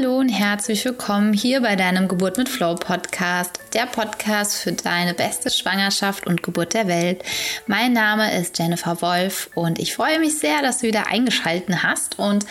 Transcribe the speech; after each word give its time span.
Hallo 0.00 0.16
und 0.16 0.30
herzlich 0.30 0.82
willkommen 0.86 1.34
hier 1.34 1.60
bei 1.60 1.76
deinem 1.76 2.08
Geburt 2.08 2.38
mit 2.38 2.48
Flow 2.48 2.74
Podcast, 2.74 3.60
der 3.74 3.84
Podcast 3.84 4.56
für 4.56 4.72
deine 4.72 5.12
beste 5.12 5.50
Schwangerschaft 5.50 6.26
und 6.26 6.42
Geburt 6.42 6.72
der 6.72 6.88
Welt. 6.88 7.22
Mein 7.66 7.92
Name 7.92 8.34
ist 8.34 8.58
Jennifer 8.58 9.02
Wolf 9.02 9.50
und 9.54 9.78
ich 9.78 9.94
freue 9.94 10.18
mich 10.18 10.38
sehr, 10.38 10.62
dass 10.62 10.78
du 10.78 10.86
wieder 10.86 11.08
eingeschalten 11.08 11.82
hast 11.82 12.18
und 12.18 12.46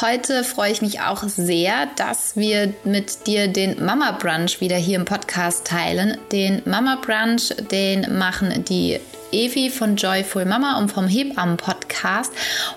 heute 0.00 0.44
freue 0.44 0.70
ich 0.70 0.80
mich 0.80 1.00
auch 1.00 1.24
sehr, 1.24 1.86
dass 1.96 2.36
wir 2.36 2.72
mit 2.84 3.26
dir 3.26 3.48
den 3.48 3.84
Mama 3.84 4.12
Brunch 4.12 4.60
wieder 4.60 4.76
hier 4.76 4.96
im 4.96 5.04
Podcast 5.04 5.66
teilen. 5.66 6.18
Den 6.30 6.62
Mama 6.66 7.00
Brunch, 7.04 7.52
den 7.72 8.16
machen 8.16 8.64
die 8.64 9.00
Evi 9.32 9.70
von 9.70 9.96
Joyful 9.96 10.44
Mama 10.44 10.78
und 10.78 10.92
vom 10.92 11.08
Hebammen 11.08 11.56
Podcast 11.56 12.32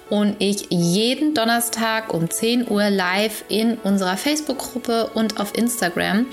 und 0.09 0.35
ich 0.39 0.67
jeden 0.69 1.33
Donnerstag 1.33 2.13
um 2.13 2.29
10 2.29 2.69
Uhr 2.69 2.89
live 2.89 3.43
in 3.49 3.75
unserer 3.75 4.17
Facebook-Gruppe 4.17 5.11
und 5.13 5.39
auf 5.39 5.55
Instagram. 5.57 6.25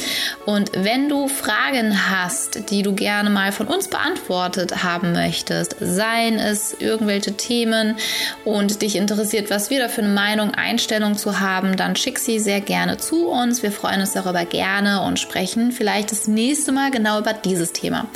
Und 0.46 0.70
wenn 0.74 1.08
du 1.08 1.28
Fragen 1.28 2.10
hast, 2.10 2.70
die 2.70 2.82
du 2.82 2.94
gerne 2.94 3.30
mal 3.30 3.52
von 3.52 3.66
uns 3.66 3.88
beantwortet 3.88 4.84
haben 4.84 5.12
möchtest, 5.12 5.76
seien 5.80 6.38
es 6.38 6.76
irgendwelche 6.78 7.36
Themen 7.36 7.96
und 8.44 8.82
dich 8.82 8.96
interessiert, 8.96 9.50
was 9.50 9.70
wir 9.70 9.80
da 9.80 9.88
für 9.88 10.02
eine 10.02 10.12
Meinung, 10.12 10.52
Einstellung 10.54 11.16
zu 11.16 11.40
haben, 11.40 11.76
dann 11.76 11.96
schick 11.96 12.18
sie 12.18 12.38
sehr 12.38 12.60
gerne 12.60 12.96
zu 12.96 13.28
uns. 13.28 13.62
Wir 13.62 13.72
freuen 13.72 14.00
uns 14.00 14.12
darüber 14.12 14.44
gerne 14.44 15.02
und 15.02 15.18
sprechen 15.18 15.72
vielleicht 15.72 16.10
das 16.12 16.28
nächste 16.28 16.72
Mal 16.72 16.90
genau 16.90 17.18
über 17.18 17.32
dieses 17.32 17.72
Thema. 17.72 18.06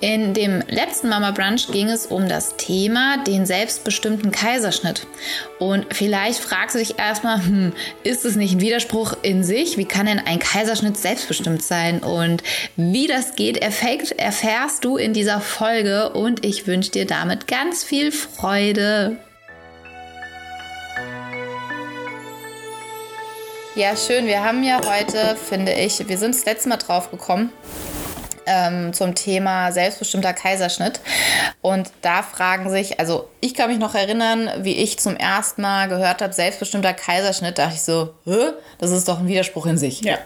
In 0.00 0.34
dem 0.34 0.62
letzten 0.68 1.08
Mama 1.08 1.30
Brunch 1.42 1.72
ging 1.72 1.88
es 1.88 2.06
um 2.06 2.28
das 2.28 2.56
Thema 2.56 3.18
den 3.24 3.46
selbstbestimmten 3.46 4.30
Kaiserschnitt. 4.30 5.08
Und 5.58 5.86
vielleicht 5.92 6.38
fragst 6.38 6.76
du 6.76 6.78
dich 6.78 7.00
erstmal, 7.00 7.44
hm, 7.44 7.72
ist 8.04 8.24
es 8.24 8.36
nicht 8.36 8.54
ein 8.54 8.60
Widerspruch 8.60 9.14
in 9.22 9.42
sich? 9.42 9.76
Wie 9.76 9.84
kann 9.84 10.06
denn 10.06 10.20
ein 10.20 10.38
Kaiserschnitt 10.38 10.96
selbstbestimmt 10.96 11.62
sein? 11.62 11.98
Und 11.98 12.44
wie 12.76 13.08
das 13.08 13.34
geht, 13.34 13.56
erfährst, 13.56 14.12
erfährst 14.12 14.84
du 14.84 14.96
in 14.96 15.14
dieser 15.14 15.40
Folge 15.40 16.10
und 16.10 16.44
ich 16.44 16.68
wünsche 16.68 16.92
dir 16.92 17.06
damit 17.06 17.48
ganz 17.48 17.82
viel 17.82 18.12
Freude. 18.12 19.16
Ja, 23.74 23.96
schön. 23.96 24.26
Wir 24.26 24.44
haben 24.44 24.62
ja 24.62 24.80
heute, 24.86 25.34
finde 25.36 25.72
ich, 25.72 26.06
wir 26.06 26.18
sind 26.18 26.36
das 26.36 26.44
letzte 26.44 26.68
Mal 26.68 26.76
drauf 26.76 27.10
gekommen, 27.10 27.50
ähm, 28.46 28.92
zum 28.92 29.14
Thema 29.14 29.72
selbstbestimmter 29.72 30.32
Kaiserschnitt. 30.32 31.00
Und 31.60 31.90
da 32.02 32.22
fragen 32.22 32.70
sich, 32.70 32.98
also 33.00 33.28
ich 33.40 33.54
kann 33.54 33.70
mich 33.70 33.78
noch 33.78 33.94
erinnern, 33.94 34.50
wie 34.60 34.76
ich 34.76 34.98
zum 34.98 35.16
ersten 35.16 35.62
Mal 35.62 35.88
gehört 35.88 36.22
habe, 36.22 36.32
selbstbestimmter 36.32 36.94
Kaiserschnitt, 36.94 37.58
dachte 37.58 37.74
ich 37.74 37.82
so, 37.82 38.14
Hä? 38.24 38.52
das 38.78 38.90
ist 38.90 39.08
doch 39.08 39.20
ein 39.20 39.28
Widerspruch 39.28 39.66
in 39.66 39.78
sich. 39.78 40.00
Ja. 40.02 40.18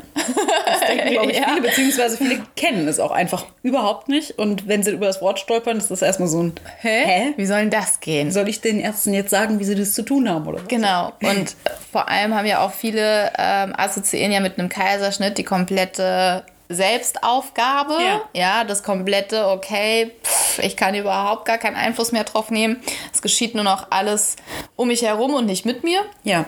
Das 0.67 0.81
denken, 0.81 1.11
glaube 1.11 1.33
ich, 1.33 1.39
viele, 1.45 1.61
beziehungsweise 1.63 2.17
viele 2.17 2.43
kennen 2.57 2.89
es 2.89 3.01
auch 3.01 3.11
einfach 3.11 3.47
überhaupt 3.63 4.09
nicht. 4.09 4.39
Und 4.39 4.69
wenn 4.69 4.83
sie 4.83 4.91
über 4.91 5.07
das 5.07 5.23
Wort 5.23 5.39
stolpern, 5.39 5.79
ist 5.79 5.91
das 5.91 6.03
erstmal 6.03 6.29
so 6.29 6.43
ein 6.43 6.55
Hä? 6.81 7.05
Hä? 7.05 7.35
Wie 7.37 7.47
soll 7.47 7.61
denn 7.61 7.71
das 7.71 8.01
gehen? 8.01 8.31
Soll 8.31 8.49
ich 8.49 8.61
den 8.61 8.81
Ärzten 8.81 9.15
jetzt 9.15 9.31
sagen, 9.31 9.59
wie 9.61 9.65
sie 9.65 9.75
das 9.75 9.93
zu 9.93 10.03
tun 10.03 10.29
haben, 10.29 10.47
oder 10.47 10.61
was? 10.61 10.69
Genau. 10.69 11.13
Und 11.23 11.55
vor 11.93 12.09
allem 12.09 12.35
haben 12.35 12.47
ja 12.47 12.65
auch 12.65 12.73
viele 12.73 13.33
ähm, 13.39 13.75
assoziieren 13.77 14.33
ja 14.33 14.41
mit 14.41 14.59
einem 14.59 14.69
Kaiserschnitt 14.69 15.39
die 15.39 15.45
komplette 15.45 16.45
Selbstaufgabe. 16.69 17.95
Ja. 17.95 18.21
ja, 18.33 18.65
das 18.65 18.83
komplette, 18.83 19.49
okay, 19.49 20.13
pff, 20.23 20.59
ich 20.59 20.77
kann 20.77 20.95
überhaupt 20.95 21.45
gar 21.45 21.59
keinen 21.59 21.77
Einfluss 21.77 22.13
mehr 22.13 22.25
drauf 22.25 22.51
nehmen. 22.51 22.83
Es 23.13 23.23
geschieht 23.23 23.55
nur 23.55 23.65
noch 23.65 23.89
alles 23.91 24.37
um 24.75 24.89
mich 24.89 25.03
herum 25.03 25.35
und 25.35 25.47
nicht 25.47 25.65
mit 25.65 25.85
mir. 25.85 26.01
Ja. 26.25 26.47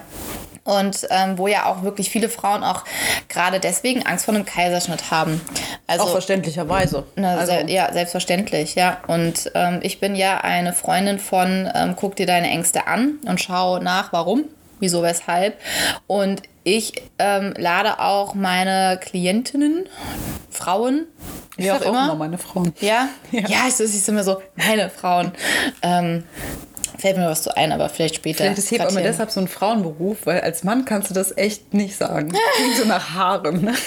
Und 0.65 1.07
ähm, 1.09 1.39
wo 1.39 1.49
ja 1.49 1.65
auch 1.65 1.83
wirklich 1.83 2.11
viele 2.11 2.29
Frauen 2.29 2.63
auch 2.63 2.85
gerade 3.29 3.59
deswegen 3.59 4.05
Angst 4.05 4.27
vor 4.27 4.35
einem 4.35 4.45
Kaiserschnitt 4.45 5.11
haben. 5.11 5.41
Also, 5.87 6.05
auch 6.05 6.11
verständlicherweise. 6.11 7.07
Na, 7.17 7.37
also. 7.39 7.53
ja, 7.53 7.91
selbstverständlich, 7.91 8.75
ja. 8.75 8.99
Und 9.07 9.51
ähm, 9.55 9.81
ich 9.83 9.99
bin 9.99 10.15
ja 10.15 10.43
eine 10.43 10.75
Freundin 10.75 11.19
von 11.19 11.71
ähm, 11.75 11.97
Guck 11.97 12.17
dir 12.17 12.27
deine 12.27 12.51
Ängste 12.51 12.87
an 12.87 13.19
und 13.25 13.41
schau 13.41 13.79
nach, 13.79 14.13
warum 14.13 14.45
wieso, 14.81 15.03
weshalb. 15.03 15.59
Und 16.07 16.43
ich 16.77 17.03
ähm, 17.19 17.55
lade 17.57 17.99
auch 17.99 18.35
meine 18.35 18.99
Klientinnen, 19.01 19.89
Frauen, 20.51 21.07
wie 21.57 21.65
ich 21.65 21.73
auch 21.73 21.81
immer. 21.81 22.01
Auch 22.01 22.05
immer 22.05 22.15
meine 22.17 22.39
Frauen. 22.39 22.73
Ja, 22.81 23.09
ja, 23.33 23.41
ja 23.49 23.59
ich, 23.69 23.81
ich 23.81 24.09
immer 24.09 24.25
so, 24.25 24.43
meine 24.57 24.91
Frauen. 24.91 25.33
Ähm, 25.83 26.25
fällt 26.99 27.17
mir 27.17 27.27
was 27.27 27.43
zu 27.43 27.57
ein, 27.57 27.73
aber 27.73 27.89
vielleicht 27.89 28.17
später. 28.17 28.45
Vielleicht 28.45 28.59
ist 28.59 28.71
Hebamme 28.71 29.03
deshalb 29.03 29.31
so 29.31 29.41
ein 29.41 29.49
Frauenberuf, 29.49 30.27
weil 30.27 30.41
als 30.41 30.65
Mann 30.65 30.85
kannst 30.85 31.11
du 31.11 31.15
das 31.15 31.37
echt 31.37 31.73
nicht 31.73 31.97
sagen. 31.97 32.33
Klingt 32.57 32.77
so 32.77 32.85
nach 32.85 33.15
Haaren. 33.15 33.77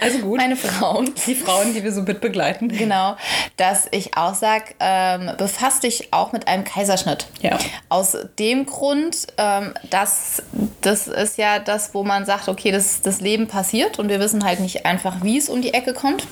Also 0.00 0.18
gut. 0.18 0.38
Meine 0.38 0.56
Frauen. 0.56 1.12
Die 1.26 1.34
Frauen, 1.34 1.74
die 1.74 1.82
wir 1.82 1.92
so 1.92 2.02
mit 2.02 2.20
begleiten. 2.20 2.68
Genau. 2.68 3.16
Dass 3.56 3.86
ich 3.90 4.16
auch 4.16 4.34
sage, 4.34 4.64
ähm, 4.80 5.32
befasst 5.36 5.82
dich 5.82 6.12
auch 6.12 6.32
mit 6.32 6.48
einem 6.48 6.64
Kaiserschnitt. 6.64 7.26
Ja. 7.42 7.58
Aus 7.88 8.16
dem 8.38 8.66
Grund, 8.66 9.26
ähm, 9.36 9.74
dass 9.90 10.42
das 10.80 11.06
ist 11.08 11.38
ja 11.38 11.58
das, 11.58 11.94
wo 11.94 12.04
man 12.04 12.24
sagt, 12.24 12.48
okay, 12.48 12.70
das, 12.70 13.02
das 13.02 13.20
Leben 13.20 13.48
passiert 13.48 13.98
und 13.98 14.08
wir 14.08 14.20
wissen 14.20 14.44
halt 14.44 14.60
nicht 14.60 14.86
einfach, 14.86 15.22
wie 15.22 15.38
es 15.38 15.48
um 15.48 15.62
die 15.62 15.74
Ecke 15.74 15.92
kommt. 15.92 16.26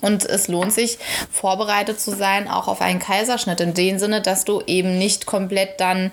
Und 0.00 0.24
es 0.24 0.46
lohnt 0.46 0.72
sich, 0.72 0.98
vorbereitet 1.30 2.00
zu 2.00 2.12
sein, 2.12 2.48
auch 2.48 2.68
auf 2.68 2.80
einen 2.80 3.00
Kaiserschnitt. 3.00 3.60
In 3.60 3.74
dem 3.74 3.98
Sinne, 3.98 4.22
dass 4.22 4.44
du 4.44 4.62
eben 4.66 4.96
nicht 4.96 5.26
komplett 5.26 5.80
dann 5.80 6.12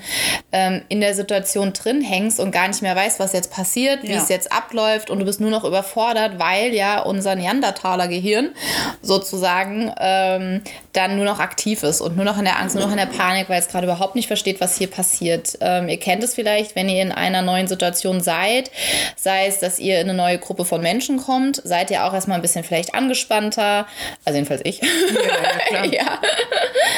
ähm, 0.52 0.82
in 0.90 1.02
der 1.02 1.14
Situation 1.14 1.74
drin 1.74 2.02
hängst 2.02 2.40
und 2.40 2.52
gar 2.52 2.68
nicht 2.68 2.82
mehr 2.82 2.96
weißt, 2.96 3.20
was 3.20 3.34
jetzt 3.34 3.52
passiert, 3.52 4.04
wie 4.04 4.12
ja. 4.12 4.22
es 4.22 4.30
jetzt 4.30 4.52
abläuft 4.52 5.10
und 5.10 5.20
du 5.20 5.26
bist 5.26 5.40
nur 5.40 5.52
noch 5.52 5.64
überfordert, 5.64 6.40
weil 6.40 6.74
ja 6.74 7.02
unser 7.02 7.36
Neandertaler 7.36 8.08
Gehirn 8.08 8.56
sozusagen 9.04 9.94
ähm, 10.00 10.62
dann 10.96 11.16
nur 11.16 11.26
noch 11.26 11.40
aktiv 11.40 11.84
ist 11.84 12.02
und 12.02 12.16
nur 12.16 12.26
noch 12.26 12.38
in 12.38 12.46
der 12.46 12.60
Angst, 12.60 12.76
nur 12.76 12.86
noch 12.86 12.92
in 12.92 12.98
der 12.98 13.06
Panik, 13.06 13.50
weil 13.50 13.60
es 13.60 13.68
gerade 13.68 13.86
überhaupt 13.86 14.16
nicht 14.16 14.28
versteht, 14.28 14.62
was 14.62 14.78
hier 14.78 14.88
passiert. 14.88 15.58
Ähm, 15.62 15.90
ihr 15.90 16.00
kennt 16.00 16.24
es 16.24 16.36
vielleicht, 16.36 16.76
wenn 16.76 16.90
ihr 16.90 17.02
in 17.02 17.12
einer 17.12 17.42
neuen 17.42 17.68
Situation 17.68 18.22
seid, 18.22 18.72
sei 19.16 19.48
es, 19.48 19.60
dass 19.60 19.80
ihr 19.80 20.00
in 20.00 20.10
eine 20.10 20.18
neue 20.18 20.38
Gruppe 20.38 20.66
von 20.66 20.82
Menschen 20.82 21.18
kommt, 21.18 21.62
seid 21.64 21.92
ihr 21.92 22.06
auch 22.06 22.14
erstmal 22.14 22.38
ein 22.38 22.42
bisschen 22.42 22.64
vielleicht 22.64 22.94
angespannter 22.94 23.86
also 24.24 24.38
jedenfalls 24.38 24.62
ich. 24.64 24.82
Ja, 24.82 25.84
ja, 25.84 25.86
ja. 25.92 26.20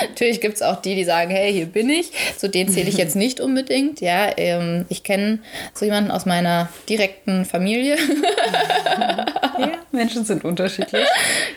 Natürlich 0.09 0.41
gibt 0.41 0.55
es 0.55 0.61
auch 0.61 0.81
die, 0.81 0.95
die 0.95 1.03
sagen, 1.03 1.31
hey, 1.31 1.51
hier 1.51 1.65
bin 1.65 1.89
ich. 1.89 2.11
Zu 2.37 2.49
denen 2.49 2.69
zähle 2.69 2.89
ich 2.89 2.97
jetzt 2.97 3.15
nicht 3.17 3.39
unbedingt. 3.39 4.01
Ja, 4.01 4.29
ähm, 4.37 4.85
ich 4.89 5.03
kenne 5.03 5.39
so 5.73 5.85
jemanden 5.85 6.11
aus 6.11 6.25
meiner 6.25 6.69
direkten 6.89 7.45
Familie. 7.45 7.97
ja, 9.59 9.71
Menschen 9.91 10.25
sind 10.25 10.43
unterschiedlich. 10.45 11.05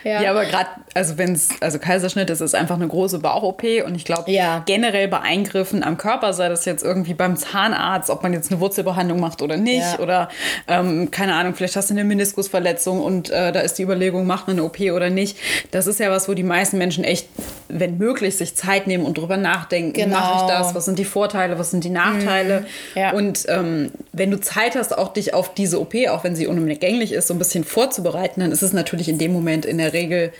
Ja, 0.04 0.22
ja 0.22 0.30
aber 0.30 0.44
gerade, 0.44 0.70
also 0.94 1.18
wenn 1.18 1.34
es, 1.34 1.50
also 1.60 1.78
Kaiserschnitt 1.78 2.29
ist, 2.30 2.41
ist 2.41 2.54
einfach 2.54 2.76
eine 2.76 2.88
große 2.88 3.18
Bauch-OP 3.18 3.62
und 3.86 3.94
ich 3.94 4.04
glaube, 4.04 4.30
ja. 4.30 4.62
generell 4.66 5.08
bei 5.08 5.20
Eingriffen 5.20 5.82
am 5.82 5.96
Körper, 5.96 6.32
sei 6.32 6.48
das 6.48 6.64
jetzt 6.64 6.82
irgendwie 6.82 7.14
beim 7.14 7.36
Zahnarzt, 7.36 8.10
ob 8.10 8.22
man 8.22 8.32
jetzt 8.32 8.50
eine 8.50 8.60
Wurzelbehandlung 8.60 9.20
macht 9.20 9.42
oder 9.42 9.56
nicht, 9.56 9.80
ja. 9.80 9.98
oder 9.98 10.28
ähm, 10.69 11.10
keine 11.10 11.34
Ahnung, 11.34 11.54
vielleicht 11.54 11.76
hast 11.76 11.90
du 11.90 11.94
eine 11.94 12.04
Meniskusverletzung 12.04 13.00
und 13.00 13.30
äh, 13.30 13.52
da 13.52 13.60
ist 13.60 13.74
die 13.74 13.82
Überlegung, 13.82 14.26
macht 14.26 14.46
man 14.46 14.56
eine 14.56 14.64
OP 14.64 14.80
oder 14.80 15.10
nicht. 15.10 15.36
Das 15.70 15.86
ist 15.86 16.00
ja 16.00 16.10
was, 16.10 16.28
wo 16.28 16.34
die 16.34 16.42
meisten 16.42 16.78
Menschen 16.78 17.04
echt, 17.04 17.28
wenn 17.69 17.98
möglich, 17.98 18.36
sich 18.36 18.54
Zeit 18.56 18.86
nehmen 18.86 19.04
und 19.04 19.19
drüber 19.19 19.36
nachdenken. 19.36 19.92
Genau. 19.92 20.16
Mache 20.16 20.44
ich 20.44 20.52
das? 20.52 20.74
Was 20.74 20.84
sind 20.84 20.98
die 20.98 21.04
Vorteile? 21.04 21.58
Was 21.58 21.70
sind 21.70 21.84
die 21.84 21.90
Nachteile? 21.90 22.60
Mhm. 22.60 22.66
Ja. 23.00 23.12
Und 23.12 23.46
ähm, 23.48 23.90
wenn 24.12 24.30
du 24.30 24.40
Zeit 24.40 24.76
hast, 24.76 24.96
auch 24.96 25.12
dich 25.12 25.34
auf 25.34 25.54
diese 25.54 25.80
OP, 25.80 25.94
auch 26.08 26.24
wenn 26.24 26.36
sie 26.36 26.46
unumgänglich 26.46 27.12
ist, 27.12 27.28
so 27.28 27.34
ein 27.34 27.38
bisschen 27.38 27.64
vorzubereiten, 27.64 28.40
dann 28.40 28.52
ist 28.52 28.62
es 28.62 28.72
natürlich 28.72 29.08
in 29.08 29.19
dem 29.19 29.32
Moment 29.32 29.64
in 29.64 29.78
der 29.78 29.92
Regel 29.92 30.32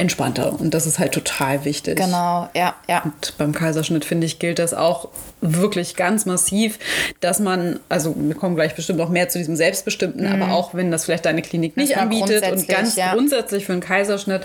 entspannter. 0.00 0.58
Und 0.58 0.74
das 0.74 0.86
ist 0.86 0.98
halt 0.98 1.12
total 1.12 1.64
wichtig. 1.64 1.96
Genau, 1.96 2.48
ja, 2.54 2.74
ja. 2.88 3.02
Und 3.02 3.34
beim 3.38 3.52
Kaiserschnitt, 3.52 4.04
finde 4.04 4.26
ich, 4.26 4.38
gilt 4.38 4.58
das 4.58 4.74
auch 4.74 5.08
wirklich 5.40 5.96
ganz 5.96 6.26
massiv, 6.26 6.78
dass 7.20 7.40
man, 7.40 7.80
also 7.88 8.14
wir 8.16 8.34
kommen 8.34 8.56
gleich 8.56 8.74
bestimmt 8.74 8.98
noch 8.98 9.08
mehr 9.08 9.28
zu 9.28 9.38
diesem 9.38 9.56
Selbstbestimmten, 9.56 10.26
mhm. 10.26 10.42
aber 10.42 10.52
auch 10.52 10.74
wenn 10.74 10.90
das 10.90 11.04
vielleicht 11.04 11.24
deine 11.24 11.42
Klinik 11.42 11.76
nicht 11.76 11.96
anbietet 11.96 12.50
und 12.50 12.68
ganz 12.68 12.96
ja. 12.96 13.14
grundsätzlich 13.14 13.66
für 13.66 13.72
einen 13.72 13.80
Kaiserschnitt, 13.80 14.42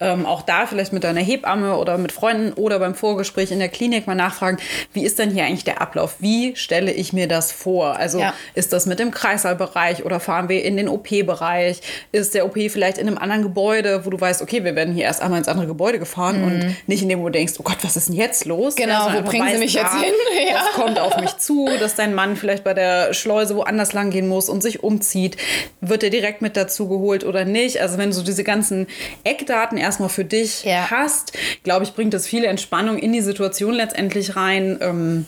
ähm, 0.00 0.26
auch 0.26 0.42
da 0.42 0.66
vielleicht 0.66 0.92
mit 0.92 1.04
deiner 1.04 1.20
Hebamme 1.20 1.76
oder 1.76 1.98
mit 1.98 2.12
Freunden 2.12 2.52
oder 2.52 2.78
beim 2.78 2.94
Vorgespräch 2.94 3.52
in 3.52 3.58
der 3.58 3.68
Klinik 3.68 4.06
mal 4.06 4.14
nachfragen, 4.14 4.58
wie 4.92 5.04
ist 5.04 5.18
denn 5.18 5.30
hier 5.30 5.44
eigentlich 5.44 5.64
der 5.64 5.80
Ablauf? 5.80 6.16
Wie 6.20 6.56
stelle 6.56 6.92
ich 6.92 7.12
mir 7.12 7.28
das 7.28 7.52
vor? 7.52 7.96
Also 7.96 8.20
ja. 8.20 8.34
ist 8.54 8.72
das 8.72 8.86
mit 8.86 8.98
dem 8.98 9.10
Kreissaalbereich 9.10 10.04
oder 10.04 10.20
fahren 10.20 10.48
wir 10.48 10.64
in 10.64 10.76
den 10.76 10.88
OP-Bereich? 10.88 11.80
Ist 12.12 12.34
der 12.34 12.46
OP 12.46 12.54
vielleicht 12.54 12.98
in 12.98 13.06
einem 13.06 13.18
anderen 13.18 13.42
Gebäude, 13.42 14.04
wo 14.04 14.10
du 14.10 14.20
weißt, 14.20 14.42
okay, 14.42 14.64
wir 14.64 14.74
werden 14.74 14.93
hier 14.94 15.04
erst 15.04 15.22
einmal 15.22 15.38
ins 15.38 15.48
andere 15.48 15.66
Gebäude 15.66 15.98
gefahren 15.98 16.40
mhm. 16.40 16.44
und 16.44 16.76
nicht 16.86 17.02
in 17.02 17.08
dem, 17.08 17.20
wo 17.20 17.26
du 17.26 17.32
denkst, 17.32 17.54
oh 17.58 17.62
Gott, 17.62 17.78
was 17.82 17.96
ist 17.96 18.08
denn 18.08 18.16
jetzt 18.16 18.44
los? 18.44 18.76
Genau, 18.76 19.08
ja, 19.08 19.14
wo 19.14 19.22
bringen 19.22 19.48
sie 19.52 19.58
mich 19.58 19.74
jetzt 19.74 19.94
hin? 19.94 20.12
Ja. 20.44 20.64
Das 20.64 20.72
kommt 20.72 20.98
auf 20.98 21.16
mich 21.18 21.38
zu, 21.38 21.68
dass 21.78 21.94
dein 21.94 22.14
Mann 22.14 22.36
vielleicht 22.36 22.64
bei 22.64 22.74
der 22.74 23.14
Schleuse 23.14 23.56
woanders 23.56 23.92
lang 23.92 24.10
gehen 24.10 24.28
muss 24.28 24.48
und 24.48 24.62
sich 24.62 24.82
umzieht. 24.82 25.36
Wird 25.80 26.02
er 26.02 26.10
direkt 26.10 26.42
mit 26.42 26.56
dazu 26.56 26.88
geholt 26.88 27.24
oder 27.24 27.44
nicht? 27.44 27.80
Also 27.80 27.98
wenn 27.98 28.10
du 28.10 28.16
so 28.16 28.22
diese 28.22 28.44
ganzen 28.44 28.86
Eckdaten 29.22 29.78
erstmal 29.78 30.08
für 30.08 30.24
dich 30.24 30.64
ja. 30.64 30.90
hast, 30.90 31.32
glaube 31.62 31.84
ich, 31.84 31.94
bringt 31.94 32.14
das 32.14 32.26
viele 32.26 32.48
Entspannung 32.48 32.98
in 32.98 33.12
die 33.12 33.20
Situation 33.20 33.74
letztendlich 33.74 34.36
rein. 34.36 34.78
Ähm, 34.82 35.26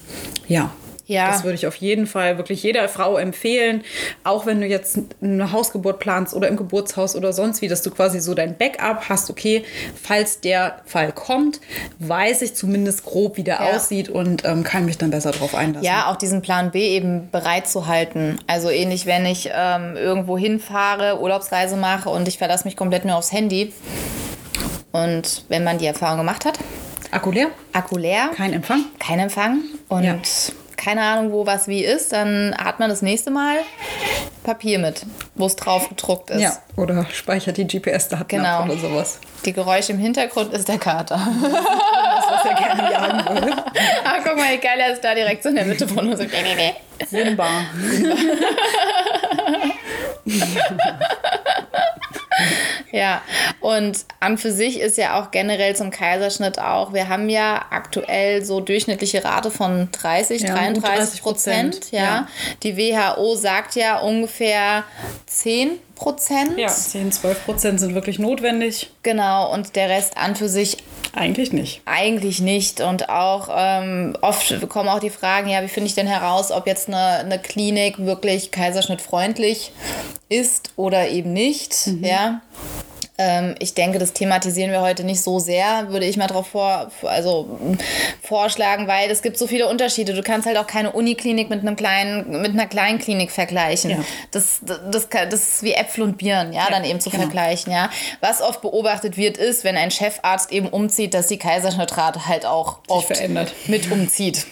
ja, 0.48 0.70
Ja. 1.06 1.30
Das 1.30 1.44
würde 1.44 1.54
ich 1.54 1.66
auf 1.66 1.76
jeden 1.76 2.06
Fall 2.06 2.36
wirklich 2.36 2.62
jeder 2.62 2.88
Frau 2.88 3.16
empfehlen. 3.16 3.84
Auch 4.24 4.44
wenn 4.44 4.60
du 4.60 4.66
jetzt 4.66 4.98
eine 5.22 5.52
Hausgeburt 5.52 6.00
planst 6.00 6.34
oder 6.34 6.48
im 6.48 6.56
Geburtshaus 6.56 7.14
oder 7.14 7.32
sonst 7.32 7.62
wie, 7.62 7.68
dass 7.68 7.82
du 7.82 7.90
quasi 7.90 8.18
so 8.18 8.34
dein 8.34 8.56
Backup 8.56 9.08
hast. 9.08 9.30
Okay, 9.30 9.64
falls 10.00 10.40
der 10.40 10.80
Fall 10.84 11.12
kommt, 11.12 11.60
weiß 12.00 12.42
ich 12.42 12.54
zumindest 12.54 13.04
grob, 13.04 13.36
wie 13.36 13.44
der 13.44 13.54
ja. 13.54 13.76
aussieht 13.76 14.08
und 14.08 14.44
ähm, 14.44 14.64
kann 14.64 14.84
mich 14.84 14.98
dann 14.98 15.10
besser 15.10 15.30
darauf 15.30 15.54
einlassen. 15.54 15.86
Ja, 15.86 16.10
auch 16.10 16.16
diesen 16.16 16.42
Plan 16.42 16.72
B 16.72 16.88
eben 16.88 17.30
bereit 17.30 17.68
zu 17.68 17.86
halten. 17.86 18.38
Also 18.48 18.68
ähnlich, 18.68 19.06
wenn 19.06 19.26
ich 19.26 19.50
ähm, 19.54 19.96
irgendwo 19.96 20.36
hinfahre, 20.36 21.20
Urlaubsreise 21.20 21.76
mache 21.76 22.10
und 22.10 22.26
ich 22.26 22.38
verlasse 22.38 22.64
mich 22.64 22.76
komplett 22.76 23.04
nur 23.04 23.14
aufs 23.14 23.30
Handy. 23.30 23.72
Und 24.90 25.44
wenn 25.48 25.62
man 25.62 25.78
die 25.78 25.86
Erfahrung 25.86 26.18
gemacht 26.18 26.44
hat, 26.44 26.58
Akku 27.12 27.30
leer? 27.30 27.48
Akku 27.72 27.96
leer. 27.96 28.30
Kein 28.34 28.52
Empfang? 28.52 28.86
Kein 28.98 29.20
Empfang. 29.20 29.60
Und 29.88 30.02
ja 30.02 30.16
keine 30.76 31.02
Ahnung, 31.02 31.32
wo 31.32 31.46
was 31.46 31.68
wie 31.68 31.84
ist, 31.84 32.12
dann 32.12 32.54
hat 32.56 32.78
man 32.78 32.88
das 32.88 33.02
nächste 33.02 33.30
Mal 33.30 33.58
Papier 34.44 34.78
mit, 34.78 35.04
wo 35.34 35.46
es 35.46 35.56
drauf 35.56 35.88
gedruckt 35.88 36.30
ist. 36.30 36.40
Ja, 36.40 36.56
oder 36.76 37.06
speichert 37.12 37.56
die 37.56 37.66
GPS-Daten 37.66 38.28
genau. 38.28 38.64
oder 38.64 38.76
sowas. 38.76 39.18
Die 39.44 39.52
Geräusche 39.52 39.92
im 39.92 39.98
Hintergrund 39.98 40.52
ist 40.52 40.68
der 40.68 40.78
Kater. 40.78 41.16
das, 41.42 42.30
was 42.30 42.44
er 42.44 42.54
gerne 42.54 42.92
jagen 42.92 43.28
würde. 43.28 43.56
ah, 44.04 44.18
guck 44.24 44.36
mal, 44.36 44.52
wie 44.52 44.58
geil 44.58 44.78
er 44.78 44.92
ist 44.92 45.02
da 45.02 45.14
direkt 45.14 45.42
so 45.42 45.48
in 45.48 45.56
der 45.56 45.64
Mitte 45.64 45.88
von 45.88 46.08
uns. 46.08 46.20
Simba. 46.20 46.68
Simba. 47.08 47.48
Ja, 52.96 53.22
und 53.60 54.04
an 54.20 54.38
für 54.38 54.52
sich 54.52 54.80
ist 54.80 54.96
ja 54.96 55.20
auch 55.20 55.30
generell 55.30 55.76
zum 55.76 55.90
Kaiserschnitt 55.90 56.58
auch, 56.58 56.92
wir 56.92 57.08
haben 57.08 57.28
ja 57.28 57.64
aktuell 57.70 58.44
so 58.44 58.60
durchschnittliche 58.60 59.24
Rate 59.24 59.50
von 59.50 59.88
30, 59.92 60.42
ja, 60.42 60.54
33 60.54 61.22
Prozent. 61.22 61.92
Ja. 61.92 62.00
ja. 62.00 62.28
Die 62.62 62.76
WHO 62.76 63.34
sagt 63.34 63.74
ja 63.76 63.98
ungefähr 64.00 64.84
10 65.26 65.78
Prozent. 65.94 66.58
Ja, 66.58 66.68
10, 66.68 67.12
12 67.12 67.44
Prozent 67.44 67.80
sind 67.80 67.94
wirklich 67.94 68.18
notwendig. 68.18 68.90
Genau, 69.02 69.52
und 69.52 69.76
der 69.76 69.88
Rest 69.88 70.16
an 70.16 70.36
für 70.36 70.48
sich 70.48 70.78
eigentlich 71.16 71.52
nicht. 71.52 71.80
Eigentlich 71.86 72.40
nicht. 72.40 72.82
Und 72.82 73.08
auch 73.08 73.48
ähm, 73.50 74.16
oft 74.20 74.68
kommen 74.68 74.90
auch 74.90 75.00
die 75.00 75.10
Fragen, 75.10 75.48
ja, 75.48 75.62
wie 75.62 75.68
finde 75.68 75.88
ich 75.88 75.94
denn 75.94 76.06
heraus, 76.06 76.52
ob 76.52 76.66
jetzt 76.66 76.88
eine, 76.88 76.98
eine 76.98 77.38
Klinik 77.38 77.98
wirklich 77.98 78.50
kaiserschnittfreundlich 78.50 79.72
ist 80.28 80.72
oder 80.76 81.08
eben 81.08 81.32
nicht. 81.32 81.86
Mhm. 81.86 82.04
Ja. 82.04 82.42
Ähm, 83.18 83.54
ich 83.58 83.74
denke, 83.74 83.98
das 83.98 84.12
thematisieren 84.12 84.70
wir 84.70 84.82
heute 84.82 85.04
nicht 85.04 85.22
so 85.22 85.38
sehr, 85.38 85.88
würde 85.88 86.06
ich 86.06 86.16
mal 86.16 86.26
darauf 86.26 86.48
vor, 86.48 86.90
also, 87.02 87.58
vorschlagen, 88.22 88.86
weil 88.86 89.10
es 89.10 89.22
gibt 89.22 89.38
so 89.38 89.46
viele 89.46 89.68
Unterschiede. 89.68 90.12
Du 90.12 90.22
kannst 90.22 90.46
halt 90.46 90.58
auch 90.58 90.66
keine 90.66 90.92
Uniklinik 90.92 91.48
mit, 91.48 91.60
einem 91.60 91.76
kleinen, 91.76 92.42
mit 92.42 92.52
einer 92.52 92.66
kleinen 92.66 92.98
Klinik 92.98 93.30
vergleichen. 93.30 93.90
Ja. 93.90 93.98
Das, 94.30 94.60
das, 94.62 95.08
das, 95.08 95.32
ist 95.32 95.62
wie 95.62 95.72
Äpfel 95.72 96.02
und 96.02 96.18
Birnen, 96.18 96.52
ja, 96.52 96.64
ja 96.64 96.70
dann 96.70 96.84
eben 96.84 97.00
zu 97.00 97.10
genau. 97.10 97.22
vergleichen. 97.22 97.72
Ja. 97.72 97.90
Was 98.20 98.42
oft 98.42 98.60
beobachtet 98.60 99.16
wird, 99.16 99.38
ist, 99.38 99.64
wenn 99.64 99.76
ein 99.76 99.90
Chefarzt 99.90 100.52
eben 100.52 100.68
umzieht, 100.68 101.14
dass 101.14 101.28
die 101.28 101.38
Kaiserschnittrate 101.38 102.26
halt 102.26 102.44
auch 102.44 102.78
oft 102.88 103.10
mit 103.66 103.90
umzieht. 103.90 104.46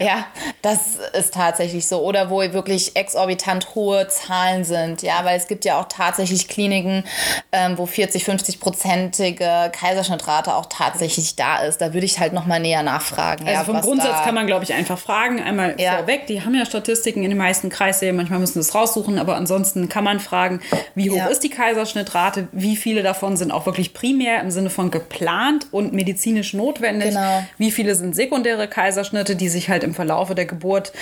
Ja. 0.00 0.06
ja. 0.06 0.24
das 0.62 0.98
ist 1.18 1.34
tatsächlich 1.34 1.86
so. 1.86 2.02
Oder 2.02 2.30
wo 2.30 2.40
wirklich 2.40 2.96
exorbitant 2.96 3.74
hohe 3.74 4.08
Zahlen 4.08 4.64
sind. 4.64 5.02
Ja, 5.02 5.24
weil 5.24 5.36
es 5.36 5.46
gibt 5.46 5.64
ja 5.64 5.80
auch 5.80 5.86
tatsächlich 5.88 6.48
Kliniken, 6.48 7.04
ähm, 7.52 7.76
wo 7.76 7.86
40, 7.86 8.24
50 8.24 8.60
prozentige 8.60 9.70
Kaiserschnittrate 9.72 10.54
auch 10.54 10.66
tatsächlich 10.66 11.36
da 11.36 11.58
ist. 11.58 11.80
Da 11.80 11.92
würde 11.92 12.06
ich 12.06 12.18
halt 12.18 12.32
nochmal 12.32 12.60
näher 12.60 12.82
nachfragen. 12.82 13.46
Also 13.46 13.58
ja, 13.58 13.64
vom 13.64 13.80
Grundsatz 13.80 14.24
kann 14.24 14.34
man, 14.34 14.46
glaube 14.46 14.64
ich, 14.64 14.72
einfach 14.72 14.98
fragen. 14.98 15.42
Einmal 15.42 15.74
ja. 15.78 15.98
vorweg, 15.98 16.26
die 16.26 16.42
haben 16.42 16.54
ja 16.54 16.64
Statistiken 16.64 17.22
in 17.22 17.30
den 17.30 17.38
meisten 17.38 17.68
Kreissälen. 17.68 18.16
Manchmal 18.16 18.38
müssen 18.38 18.54
sie 18.54 18.60
es 18.60 18.74
raussuchen, 18.74 19.18
aber 19.18 19.36
ansonsten 19.36 19.88
kann 19.88 20.04
man 20.04 20.20
fragen, 20.20 20.60
wie 20.94 21.10
hoch 21.10 21.28
ist 21.30 21.42
die 21.42 21.50
Kaiserschnittrate? 21.50 22.48
Wie 22.52 22.76
viele 22.76 23.02
davon 23.02 23.36
sind 23.36 23.50
auch 23.50 23.66
wirklich 23.66 23.92
primär 23.92 24.40
im 24.40 24.50
Sinne 24.50 24.70
von 24.70 24.90
geplant 24.90 25.66
und 25.72 25.92
medizinisch 25.92 26.54
notwendig? 26.54 27.10
Genau. 27.10 27.44
Wie 27.58 27.70
viele 27.70 27.94
sind 27.94 28.14
sekundäre 28.14 28.68
Kaiserschnitte, 28.68 29.36
die 29.36 29.48
sich 29.48 29.68
halt 29.68 29.80
halt 29.80 29.84
im 29.90 29.94
Verlaufe 29.94 30.34
der 30.34 30.46
Geburt 30.46 30.92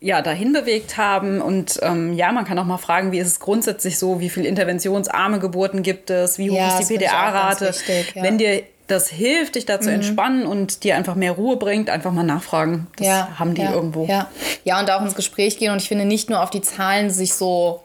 ja 0.00 0.22
dahin 0.22 0.52
bewegt 0.52 0.96
haben. 0.96 1.40
Und 1.40 1.78
ähm, 1.82 2.14
ja, 2.14 2.32
man 2.32 2.44
kann 2.44 2.58
auch 2.58 2.64
mal 2.64 2.78
fragen, 2.78 3.12
wie 3.12 3.18
ist 3.18 3.28
es 3.28 3.40
grundsätzlich 3.40 3.98
so, 3.98 4.20
wie 4.20 4.30
viele 4.30 4.48
interventionsarme 4.48 5.38
Geburten 5.38 5.82
gibt 5.82 6.10
es, 6.10 6.38
wie 6.38 6.50
hoch 6.50 6.56
ja, 6.56 6.78
ist 6.78 6.88
die 6.88 6.96
PDA-Rate. 6.96 7.74
Ja. 8.14 8.22
Wenn 8.22 8.38
dir 8.38 8.62
das 8.86 9.08
hilft, 9.08 9.54
dich 9.54 9.66
da 9.66 9.80
zu 9.80 9.88
mhm. 9.88 9.96
entspannen 9.96 10.46
und 10.46 10.82
dir 10.82 10.96
einfach 10.96 11.14
mehr 11.14 11.32
Ruhe 11.32 11.56
bringt, 11.56 11.90
einfach 11.90 12.12
mal 12.12 12.24
nachfragen. 12.24 12.88
Das 12.96 13.06
ja, 13.06 13.28
haben 13.38 13.54
die 13.54 13.62
ja, 13.62 13.72
irgendwo. 13.72 14.06
Ja. 14.06 14.28
ja, 14.64 14.80
und 14.80 14.90
auch 14.90 15.02
ins 15.02 15.14
Gespräch 15.14 15.58
gehen. 15.58 15.72
Und 15.72 15.80
ich 15.82 15.88
finde 15.88 16.06
nicht 16.06 16.30
nur 16.30 16.42
auf 16.42 16.50
die 16.50 16.62
Zahlen 16.62 17.10
sich 17.10 17.34
so 17.34 17.82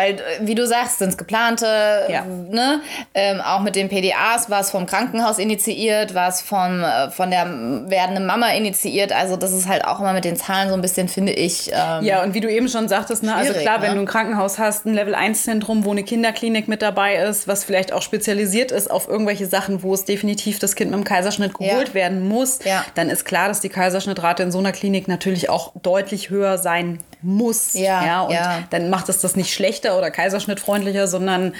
weil, 0.00 0.14
äh, 0.14 0.18
wie 0.40 0.54
du 0.54 0.66
sagst, 0.66 0.98
sind 0.98 1.10
es 1.10 1.18
geplante, 1.18 1.66
ja. 2.08 2.24
ne? 2.24 2.80
Ähm, 3.12 3.40
auch 3.40 3.60
mit 3.60 3.76
den 3.76 3.88
PDAs 3.88 4.48
war 4.48 4.60
es 4.60 4.70
vom 4.70 4.86
Krankenhaus 4.86 5.38
initiiert, 5.38 6.14
war 6.14 6.28
es 6.28 6.40
vom, 6.40 6.82
äh, 6.82 7.10
von 7.10 7.30
der 7.30 7.46
werdenden 7.46 8.24
Mama 8.24 8.48
initiiert. 8.52 9.12
Also 9.12 9.36
das 9.36 9.52
ist 9.52 9.68
halt 9.68 9.84
auch 9.84 10.00
immer 10.00 10.12
mit 10.12 10.24
den 10.24 10.36
Zahlen 10.36 10.70
so 10.70 10.74
ein 10.74 10.80
bisschen, 10.80 11.08
finde 11.08 11.32
ich. 11.32 11.70
Ähm, 11.72 12.04
ja, 12.04 12.22
und 12.22 12.34
wie 12.34 12.40
du 12.40 12.50
eben 12.50 12.68
schon 12.68 12.88
sagtest, 12.88 13.22
ne? 13.22 13.34
also 13.34 13.52
klar, 13.52 13.78
ne? 13.78 13.86
wenn 13.86 13.94
du 13.94 14.00
ein 14.00 14.06
Krankenhaus 14.06 14.58
hast, 14.58 14.86
ein 14.86 14.94
Level-1-Zentrum, 14.94 15.84
wo 15.84 15.90
eine 15.90 16.02
Kinderklinik 16.02 16.66
mit 16.66 16.80
dabei 16.80 17.16
ist, 17.16 17.46
was 17.46 17.64
vielleicht 17.64 17.92
auch 17.92 18.02
spezialisiert 18.02 18.72
ist 18.72 18.90
auf 18.90 19.06
irgendwelche 19.08 19.46
Sachen, 19.46 19.82
wo 19.82 19.92
es 19.92 20.04
definitiv 20.04 20.58
das 20.58 20.76
Kind 20.76 20.90
mit 20.90 21.00
dem 21.00 21.04
Kaiserschnitt 21.04 21.54
geholt 21.54 21.88
ja. 21.88 21.94
werden 21.94 22.26
muss, 22.26 22.64
ja. 22.64 22.84
dann 22.94 23.10
ist 23.10 23.24
klar, 23.24 23.48
dass 23.48 23.60
die 23.60 23.68
Kaiserschnittrate 23.68 24.42
in 24.42 24.50
so 24.50 24.58
einer 24.58 24.72
Klinik 24.72 25.08
natürlich 25.08 25.50
auch 25.50 25.72
deutlich 25.82 26.30
höher 26.30 26.56
sein 26.56 26.98
muss. 27.22 27.74
Ja, 27.74 28.04
ja 28.04 28.22
und 28.22 28.72
dann 28.72 28.90
macht 28.90 29.08
es 29.08 29.20
das 29.20 29.36
nicht 29.36 29.52
schlechter 29.52 29.89
oder 29.96 30.10
kaiserschnittfreundlicher, 30.10 31.06
sondern 31.06 31.54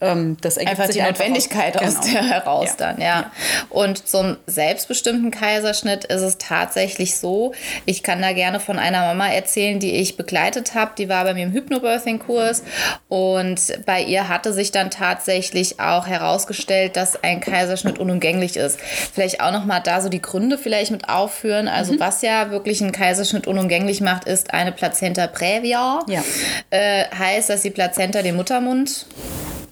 ähm, 0.00 0.36
das 0.40 0.56
ergibt 0.56 0.72
einfach 0.72 0.86
sich 0.86 0.96
die 0.96 1.02
einfach 1.02 1.20
Notwendigkeit 1.20 1.76
aus, 1.76 2.00
genau. 2.00 2.12
der 2.12 2.22
heraus 2.28 2.68
ja. 2.70 2.74
dann, 2.78 3.00
ja. 3.00 3.06
ja. 3.06 3.30
Und 3.70 4.08
zum 4.08 4.36
selbstbestimmten 4.46 5.30
Kaiserschnitt 5.30 6.04
ist 6.04 6.22
es 6.22 6.38
tatsächlich 6.38 7.16
so, 7.16 7.52
ich 7.84 8.02
kann 8.02 8.22
da 8.22 8.32
gerne 8.32 8.60
von 8.60 8.78
einer 8.78 9.00
Mama 9.00 9.28
erzählen, 9.28 9.78
die 9.78 9.92
ich 9.96 10.16
begleitet 10.16 10.74
habe, 10.74 10.92
die 10.98 11.08
war 11.08 11.24
bei 11.24 11.34
mir 11.34 11.44
im 11.44 11.52
Hypnobirthing-Kurs 11.52 12.62
und 13.08 13.84
bei 13.86 14.02
ihr 14.02 14.28
hatte 14.28 14.52
sich 14.52 14.72
dann 14.72 14.90
tatsächlich 14.90 15.80
auch 15.80 16.06
herausgestellt, 16.06 16.96
dass 16.96 17.22
ein 17.22 17.40
Kaiserschnitt 17.40 17.98
unumgänglich 17.98 18.56
ist. 18.56 18.78
Vielleicht 18.80 19.40
auch 19.40 19.52
nochmal 19.52 19.80
da 19.82 20.00
so 20.00 20.08
die 20.08 20.22
Gründe 20.22 20.58
vielleicht 20.58 20.90
mit 20.90 21.08
aufführen. 21.08 21.68
Also 21.68 21.94
mhm. 21.94 22.00
was 22.00 22.22
ja 22.22 22.50
wirklich 22.50 22.82
einen 22.82 22.92
Kaiserschnitt 22.92 23.46
unumgänglich 23.46 24.00
macht, 24.00 24.24
ist 24.24 24.52
eine 24.52 24.72
Plazenta 24.72 24.96
Plazenta 24.96 25.26
previa. 25.26 26.00
Ja. 26.08 26.24
Äh, 26.70 27.04
heißt, 27.16 27.50
dass 27.50 27.62
die 27.66 27.70
Plazenta 27.70 28.22
den 28.22 28.36
Muttermund 28.36 29.06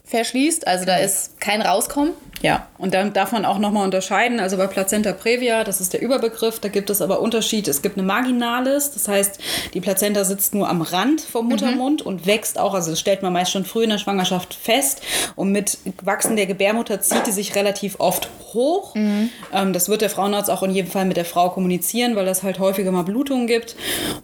verschließt. 0.05 0.67
Also 0.67 0.85
da 0.85 0.97
ist 0.97 1.41
kein 1.41 1.63
Rauskommen. 1.63 2.13
Ja, 2.43 2.69
und 2.77 2.93
dann 2.93 3.15
darf 3.15 3.33
man 3.33 3.47
auch 3.47 3.59
nochmal 3.59 3.85
unterscheiden. 3.85 4.39
Also 4.39 4.59
bei 4.59 4.67
Plazenta 4.67 5.15
previa, 5.15 5.65
das 5.65 5.81
ist 5.81 5.95
der 5.95 6.03
Überbegriff, 6.03 6.61
da 6.61 6.69
gibt 6.69 6.91
es 6.91 7.01
aber 7.01 7.21
Unterschied. 7.21 7.67
Es 7.69 7.81
gibt 7.81 7.97
eine 7.97 8.07
Marginalis, 8.07 8.91
das 8.91 9.09
heißt, 9.09 9.41
die 9.73 9.81
Plazenta 9.81 10.25
sitzt 10.25 10.55
nur 10.55 10.69
am 10.69 10.83
Rand 10.83 11.23
vom 11.23 11.49
Muttermund 11.49 12.03
mhm. 12.03 12.07
und 12.07 12.27
wächst 12.27 12.59
auch. 12.59 12.75
Also 12.75 12.91
das 12.91 13.01
stellt 13.01 13.23
man 13.23 13.33
meist 13.33 13.51
schon 13.51 13.65
früh 13.65 13.85
in 13.85 13.91
der 13.91 13.97
Schwangerschaft 13.97 14.53
fest. 14.53 15.01
Und 15.37 15.53
mit 15.53 15.79
Wachsen 16.03 16.37
der 16.37 16.45
Gebärmutter 16.45 17.01
zieht 17.01 17.27
die 17.27 17.33
sich 17.33 17.55
relativ 17.55 17.97
oft 17.99 18.29
hoch. 18.53 18.95
Mhm. 18.95 19.31
Ähm, 19.51 19.73
das 19.73 19.89
wird 19.89 20.03
der 20.03 20.11
Frauenarzt 20.11 20.51
auch 20.51 20.63
in 20.63 20.71
jedem 20.71 20.91
Fall 20.91 21.07
mit 21.07 21.17
der 21.17 21.25
Frau 21.25 21.49
kommunizieren, 21.49 22.15
weil 22.15 22.27
das 22.27 22.43
halt 22.43 22.59
häufiger 22.59 22.93
mal 22.93 23.05
Blutungen 23.05 23.47
gibt. 23.47 23.75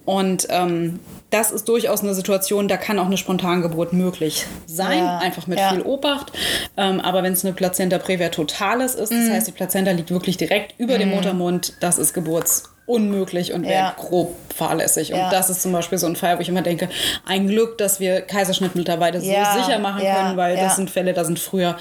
Und 0.04 0.46
ähm, 0.50 1.00
das 1.30 1.52
ist 1.52 1.68
durchaus 1.68 2.02
eine 2.02 2.14
Situation, 2.14 2.66
da 2.66 2.76
kann 2.76 2.98
auch 2.98 3.06
eine 3.06 3.16
Spontangeburt 3.16 3.92
möglich 3.92 4.46
sein, 4.66 4.98
ja, 4.98 5.18
einfach 5.18 5.46
mit 5.46 5.58
ja. 5.58 5.70
viel 5.70 5.82
Obacht. 5.82 6.32
Ähm, 6.76 7.00
aber 7.00 7.22
wenn 7.22 7.32
es 7.32 7.44
eine 7.44 7.54
Plazenta 7.54 7.98
previa 7.98 8.28
totales 8.30 8.96
ist, 8.96 9.12
das 9.12 9.18
mhm. 9.18 9.32
heißt, 9.32 9.46
die 9.46 9.52
Plazenta 9.52 9.92
liegt 9.92 10.10
wirklich 10.10 10.36
direkt 10.36 10.78
über 10.78 10.94
mhm. 10.94 10.98
dem 10.98 11.10
Muttermund, 11.10 11.74
das 11.80 11.98
ist 11.98 12.14
geburtsunmöglich 12.14 13.52
und 13.52 13.62
wäre 13.62 13.72
ja. 13.72 13.94
grob 13.96 14.34
fahrlässig. 14.54 15.12
Und 15.12 15.20
das 15.30 15.50
ist 15.50 15.62
zum 15.62 15.72
Beispiel 15.72 15.98
so 15.98 16.06
ein 16.06 16.16
Fall, 16.16 16.36
wo 16.36 16.42
ich 16.42 16.48
immer 16.48 16.62
denke, 16.62 16.88
ein 17.24 17.46
Glück, 17.46 17.78
dass 17.78 18.00
wir 18.00 18.22
Kaiserschnitt 18.22 18.74
mittlerweile 18.74 19.20
so 19.20 19.26
sicher 19.26 19.78
machen 19.78 20.02
können, 20.02 20.36
weil 20.36 20.56
das 20.56 20.76
sind 20.76 20.90
Fälle, 20.90 21.12
da 21.14 21.24
sind 21.24 21.38
früher, 21.38 21.76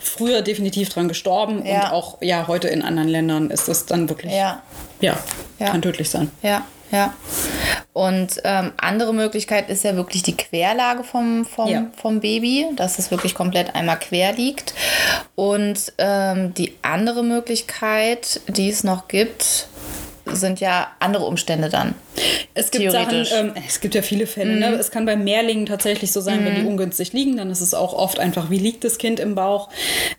früher 0.00 0.42
definitiv 0.42 0.88
dran 0.90 1.08
gestorben 1.08 1.60
und 1.62 1.92
auch 1.92 2.18
ja 2.22 2.46
heute 2.46 2.68
in 2.68 2.82
anderen 2.82 3.08
Ländern 3.08 3.50
ist 3.50 3.66
das 3.66 3.86
dann 3.86 4.08
wirklich, 4.08 4.32
ja, 5.00 5.18
kann 5.58 5.82
tödlich 5.82 6.08
sein. 6.08 6.30
Ja. 6.42 6.64
Ja. 6.92 7.14
Und 7.92 8.40
ähm, 8.44 8.72
andere 8.76 9.12
Möglichkeit 9.12 9.68
ist 9.68 9.84
ja 9.84 9.96
wirklich 9.96 10.22
die 10.22 10.36
Querlage 10.36 11.04
vom, 11.04 11.44
vom, 11.44 11.68
ja. 11.68 11.90
vom 12.00 12.20
Baby, 12.20 12.66
dass 12.76 12.98
es 12.98 13.10
wirklich 13.10 13.34
komplett 13.34 13.74
einmal 13.74 13.98
quer 13.98 14.32
liegt. 14.32 14.74
Und 15.34 15.92
ähm, 15.98 16.54
die 16.54 16.76
andere 16.82 17.22
Möglichkeit, 17.22 18.40
die 18.48 18.70
es 18.70 18.84
noch 18.84 19.08
gibt, 19.08 19.68
sind 20.36 20.60
ja 20.60 20.88
andere 20.98 21.24
Umstände 21.24 21.68
dann. 21.68 21.94
Es 22.54 22.70
gibt 22.70 22.90
Sachen, 22.92 23.26
ähm, 23.34 23.52
es 23.66 23.80
gibt 23.80 23.94
ja 23.94 24.02
viele 24.02 24.26
Fälle. 24.26 24.56
Ne? 24.56 24.66
Mhm. 24.66 24.72
Ne? 24.74 24.78
Es 24.78 24.90
kann 24.90 25.06
bei 25.06 25.16
Mehrlingen 25.16 25.66
tatsächlich 25.66 26.12
so 26.12 26.20
sein, 26.20 26.40
mhm. 26.40 26.44
wenn 26.44 26.54
die 26.56 26.60
mhm. 26.62 26.68
ungünstig 26.68 27.12
liegen, 27.12 27.36
dann 27.36 27.50
ist 27.50 27.60
es 27.60 27.72
auch 27.72 27.94
oft 27.94 28.18
einfach, 28.18 28.50
wie 28.50 28.58
liegt 28.58 28.84
das 28.84 28.98
Kind 28.98 29.20
im 29.20 29.34
Bauch. 29.34 29.70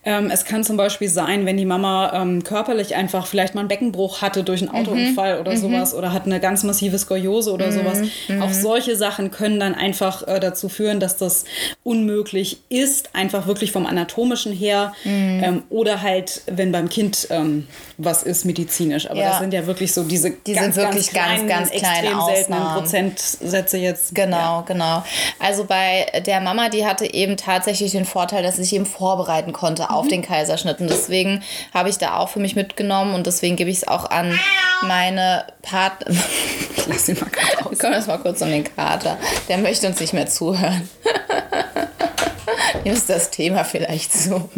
Ähm, 0.03 0.31
es 0.31 0.45
kann 0.45 0.63
zum 0.63 0.75
Beispiel 0.75 1.09
sein, 1.09 1.45
wenn 1.45 1.57
die 1.57 1.65
Mama 1.65 2.11
ähm, 2.13 2.43
körperlich 2.43 2.95
einfach 2.95 3.27
vielleicht 3.27 3.53
mal 3.53 3.61
einen 3.61 3.67
Beckenbruch 3.67 4.21
hatte 4.21 4.43
durch 4.43 4.61
einen 4.61 4.71
mhm. 4.71 4.77
Autounfall 4.77 5.35
mhm. 5.35 5.41
oder 5.41 5.57
sowas 5.57 5.93
oder 5.93 6.11
hat 6.11 6.25
eine 6.25 6.39
ganz 6.39 6.63
massive 6.63 6.97
Skoliose 6.97 7.51
oder 7.51 7.71
sowas. 7.71 8.01
Auch 8.41 8.51
solche 8.51 8.95
Sachen 8.95 9.31
können 9.31 9.59
dann 9.59 9.75
einfach 9.75 10.27
äh, 10.27 10.39
dazu 10.39 10.69
führen, 10.69 10.99
dass 10.99 11.17
das 11.17 11.45
unmöglich 11.83 12.57
ist, 12.69 13.15
einfach 13.15 13.47
wirklich 13.47 13.71
vom 13.71 13.85
anatomischen 13.85 14.53
her 14.53 14.93
ähm, 15.05 15.63
oder 15.69 16.01
halt, 16.01 16.41
wenn 16.47 16.71
beim 16.71 16.89
Kind 16.89 17.27
ähm, 17.29 17.67
was 17.97 18.23
ist 18.23 18.45
medizinisch. 18.45 19.09
Aber 19.09 19.19
ja. 19.19 19.29
das 19.29 19.39
sind 19.39 19.53
ja 19.53 19.67
wirklich 19.67 19.93
so 19.93 20.02
diese 20.03 20.31
die 20.31 20.53
ganz, 20.53 20.75
sind 20.75 20.83
wirklich 20.83 21.11
ganz, 21.11 21.27
kleinen, 21.27 21.47
ganz, 21.47 21.71
ganz 21.71 21.81
extrem 21.81 22.21
seltenen 22.21 22.63
Prozentsätze 22.73 23.77
jetzt. 23.77 24.15
Genau, 24.15 24.37
ja. 24.37 24.63
genau. 24.65 25.03
Also 25.39 25.65
bei 25.65 26.05
der 26.25 26.41
Mama, 26.41 26.69
die 26.69 26.85
hatte 26.85 27.11
eben 27.13 27.37
tatsächlich 27.37 27.91
den 27.91 28.05
Vorteil, 28.05 28.43
dass 28.43 28.57
sie 28.57 28.63
sich 28.63 28.73
eben 28.73 28.85
vorbereiten 28.85 29.53
konnte 29.53 29.89
auf 29.89 30.05
mhm. 30.05 30.09
den 30.09 30.21
Kaiserschnitt. 30.21 30.79
Und 30.79 30.89
deswegen 30.89 31.43
habe 31.73 31.89
ich 31.89 31.97
da 31.97 32.17
auch 32.17 32.29
für 32.29 32.39
mich 32.39 32.55
mitgenommen 32.55 33.15
und 33.15 33.27
deswegen 33.27 33.55
gebe 33.55 33.69
ich 33.69 33.77
es 33.77 33.87
auch 33.87 34.09
an 34.09 34.39
meine 34.81 35.45
Partner. 35.61 36.15
Lass 36.87 37.07
ihn 37.07 37.17
mal 37.19 37.29
kurz 37.29 37.65
aus. 37.65 37.71
Wir 37.71 37.77
kommen 37.77 37.93
jetzt 37.93 38.07
mal 38.07 38.17
kurz 38.19 38.41
um 38.41 38.49
den 38.49 38.63
Kater. 38.63 39.17
Der 39.47 39.57
möchte 39.57 39.87
uns 39.87 39.99
nicht 39.99 40.13
mehr 40.13 40.27
zuhören. 40.27 40.89
Hier 42.83 42.93
ist 42.93 43.09
das 43.09 43.29
Thema 43.29 43.63
vielleicht 43.63 44.11
so. 44.11 44.49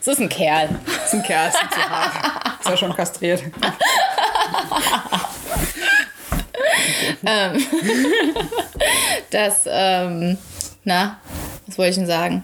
Es 0.00 0.06
ist 0.06 0.20
ein 0.20 0.28
Kerl. 0.28 0.68
Es 0.86 1.06
ist 1.06 1.14
ein 1.14 1.22
Kerl, 1.22 1.48
ist 1.48 1.56
zu 1.56 1.90
hart. 1.90 2.60
Ist 2.60 2.68
ja 2.68 2.76
schon 2.76 2.94
kastriert. 2.94 3.42
ähm, 7.26 7.62
das, 9.30 9.62
ähm, 9.66 10.38
na, 10.84 11.20
was 11.66 11.78
wollte 11.78 11.90
ich 11.90 11.96
denn 11.96 12.06
sagen? 12.06 12.42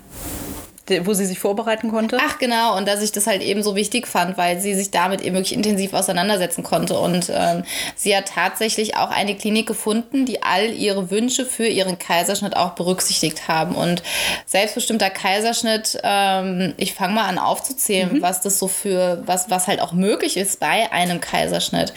Wo 1.03 1.15
sie 1.15 1.27
sich 1.27 1.39
vorbereiten 1.39 1.91
konnte. 1.91 2.19
Ach 2.21 2.39
genau, 2.39 2.77
und 2.77 2.87
dass 2.87 3.03
ich 3.03 3.13
das 3.13 3.27
halt 3.27 3.43
eben 3.43 3.63
so 3.63 3.75
wichtig 3.75 4.07
fand, 4.07 4.39
weil 4.39 4.61
sie 4.61 4.75
sich 4.75 4.91
damit 4.91 5.21
eben 5.21 5.35
wirklich 5.35 5.55
intensiv 5.55 5.93
auseinandersetzen 5.95 6.63
konnte. 6.63 6.99
Und 6.99 7.31
ähm, 7.35 7.65
sie 7.97 8.17
hat 8.17 8.29
tatsächlich 8.29 8.97
auch 8.97 9.11
eine 9.11 9.35
Klinik 9.35 9.67
gefunden, 9.67 10.27
die 10.27 10.43
all 10.43 10.71
ihre 10.71 11.11
Wünsche 11.11 11.45
für 11.45 11.67
ihren 11.67 11.99
Kaiserschnitt 11.99 12.57
auch 12.57 12.71
berücksichtigt 12.71 13.49
haben. 13.49 13.75
Und 13.75 14.03
selbstbestimmter 14.47 15.11
Kaiserschnitt, 15.11 15.99
ähm, 16.05 16.75
ich 16.77 16.95
fange 16.95 17.15
mal 17.15 17.27
an 17.27 17.39
aufzuzählen, 17.39 18.15
mhm. 18.15 18.23
was 18.23 18.41
das 18.41 18.59
so 18.59 18.69
für, 18.69 19.23
was, 19.27 19.51
was 19.51 19.67
halt 19.67 19.81
auch 19.81 19.93
möglich 19.93 20.37
ist 20.37 20.61
bei 20.61 20.93
einem 20.93 21.21
Kaiserschnitt. 21.21 21.93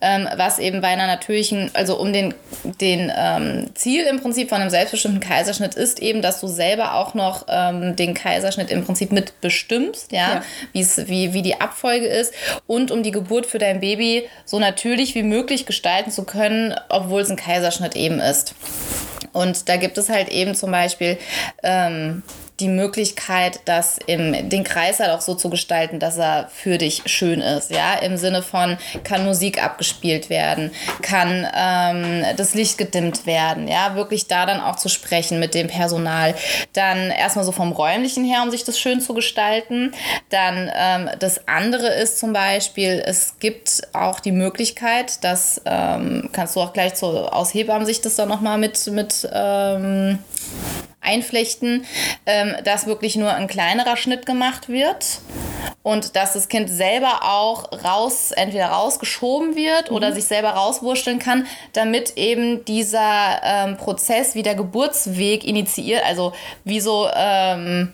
Ähm, 0.00 0.28
was 0.36 0.60
eben 0.60 0.80
bei 0.80 0.88
einer 0.88 1.08
natürlichen, 1.08 1.70
also 1.74 1.98
um 1.98 2.12
den, 2.12 2.34
den 2.80 3.12
ähm, 3.16 3.70
Ziel 3.74 4.04
im 4.04 4.20
Prinzip 4.20 4.48
von 4.48 4.60
einem 4.60 4.70
selbstbestimmten 4.70 5.20
Kaiserschnitt 5.20 5.74
ist 5.74 6.00
eben, 6.00 6.22
dass 6.22 6.40
du 6.40 6.46
selber 6.46 6.94
auch 6.94 7.14
noch 7.14 7.46
ähm, 7.48 7.96
den 7.96 8.14
Kaiserschnitt 8.14 8.27
Kaiserschnitt 8.28 8.70
im 8.70 8.84
Prinzip 8.84 9.10
mitbestimmst, 9.10 10.12
ja, 10.12 10.42
ja. 10.74 10.84
wie, 11.06 11.32
wie 11.32 11.42
die 11.42 11.60
Abfolge 11.60 12.06
ist 12.06 12.34
und 12.66 12.90
um 12.90 13.02
die 13.02 13.10
Geburt 13.10 13.46
für 13.46 13.58
dein 13.58 13.80
Baby 13.80 14.28
so 14.44 14.58
natürlich 14.58 15.14
wie 15.14 15.22
möglich 15.22 15.64
gestalten 15.64 16.10
zu 16.10 16.24
können, 16.24 16.74
obwohl 16.90 17.22
es 17.22 17.30
ein 17.30 17.36
Kaiserschnitt 17.36 17.96
eben 17.96 18.20
ist. 18.20 18.54
Und 19.32 19.68
da 19.68 19.76
gibt 19.76 19.96
es 19.98 20.08
halt 20.08 20.28
eben 20.28 20.54
zum 20.54 20.70
Beispiel 20.70 21.18
ähm, 21.62 22.22
die 22.60 22.68
Möglichkeit, 22.68 23.60
das 23.66 23.98
im, 24.06 24.48
den 24.48 24.64
Kreis 24.64 24.98
halt 24.98 25.10
auch 25.10 25.20
so 25.20 25.34
zu 25.34 25.48
gestalten, 25.48 26.00
dass 26.00 26.18
er 26.18 26.48
für 26.52 26.76
dich 26.78 27.02
schön 27.06 27.40
ist. 27.40 27.70
Ja, 27.70 27.94
im 27.94 28.16
Sinne 28.16 28.42
von, 28.42 28.76
kann 29.04 29.24
Musik 29.24 29.62
abgespielt 29.62 30.28
werden, 30.28 30.72
kann 31.00 31.46
ähm, 31.54 32.24
das 32.36 32.54
Licht 32.54 32.76
gedimmt 32.76 33.26
werden. 33.26 33.68
Ja, 33.68 33.94
wirklich 33.94 34.26
da 34.26 34.44
dann 34.44 34.60
auch 34.60 34.76
zu 34.76 34.88
sprechen 34.88 35.38
mit 35.38 35.54
dem 35.54 35.68
Personal. 35.68 36.34
Dann 36.72 37.10
erstmal 37.10 37.44
so 37.44 37.52
vom 37.52 37.70
Räumlichen 37.70 38.24
her, 38.24 38.42
um 38.42 38.50
sich 38.50 38.64
das 38.64 38.78
schön 38.78 39.00
zu 39.00 39.14
gestalten. 39.14 39.92
Dann 40.30 40.70
ähm, 40.74 41.10
das 41.20 41.46
andere 41.46 41.88
ist 41.94 42.18
zum 42.18 42.32
Beispiel, 42.32 43.02
es 43.04 43.38
gibt 43.38 43.82
auch 43.92 44.18
die 44.18 44.32
Möglichkeit, 44.32 45.22
dass 45.22 45.60
ähm, 45.64 46.30
kannst 46.32 46.56
du 46.56 46.60
auch 46.60 46.72
gleich 46.72 46.96
so 46.96 47.28
aus 47.28 47.54
Hebammensicht 47.54 48.04
das 48.04 48.16
dann 48.16 48.28
nochmal 48.28 48.58
mit, 48.58 48.86
mit 48.88 49.28
ähm, 49.32 50.18
einflechten, 51.08 51.84
ähm, 52.26 52.54
dass 52.64 52.86
wirklich 52.86 53.16
nur 53.16 53.32
ein 53.32 53.48
kleinerer 53.48 53.96
Schnitt 53.96 54.26
gemacht 54.26 54.68
wird 54.68 55.20
und 55.82 56.16
dass 56.16 56.34
das 56.34 56.48
Kind 56.48 56.68
selber 56.68 57.20
auch 57.22 57.72
raus, 57.84 58.32
entweder 58.32 58.66
rausgeschoben 58.66 59.56
wird 59.56 59.90
mhm. 59.90 59.96
oder 59.96 60.12
sich 60.12 60.24
selber 60.24 60.50
rauswurschteln 60.50 61.18
kann, 61.18 61.46
damit 61.72 62.16
eben 62.16 62.64
dieser 62.64 63.40
ähm, 63.42 63.76
Prozess 63.76 64.34
wie 64.34 64.42
der 64.42 64.54
Geburtsweg 64.54 65.44
initiiert, 65.44 66.04
also 66.04 66.32
wie 66.64 66.80
so 66.80 67.08
ähm, 67.14 67.92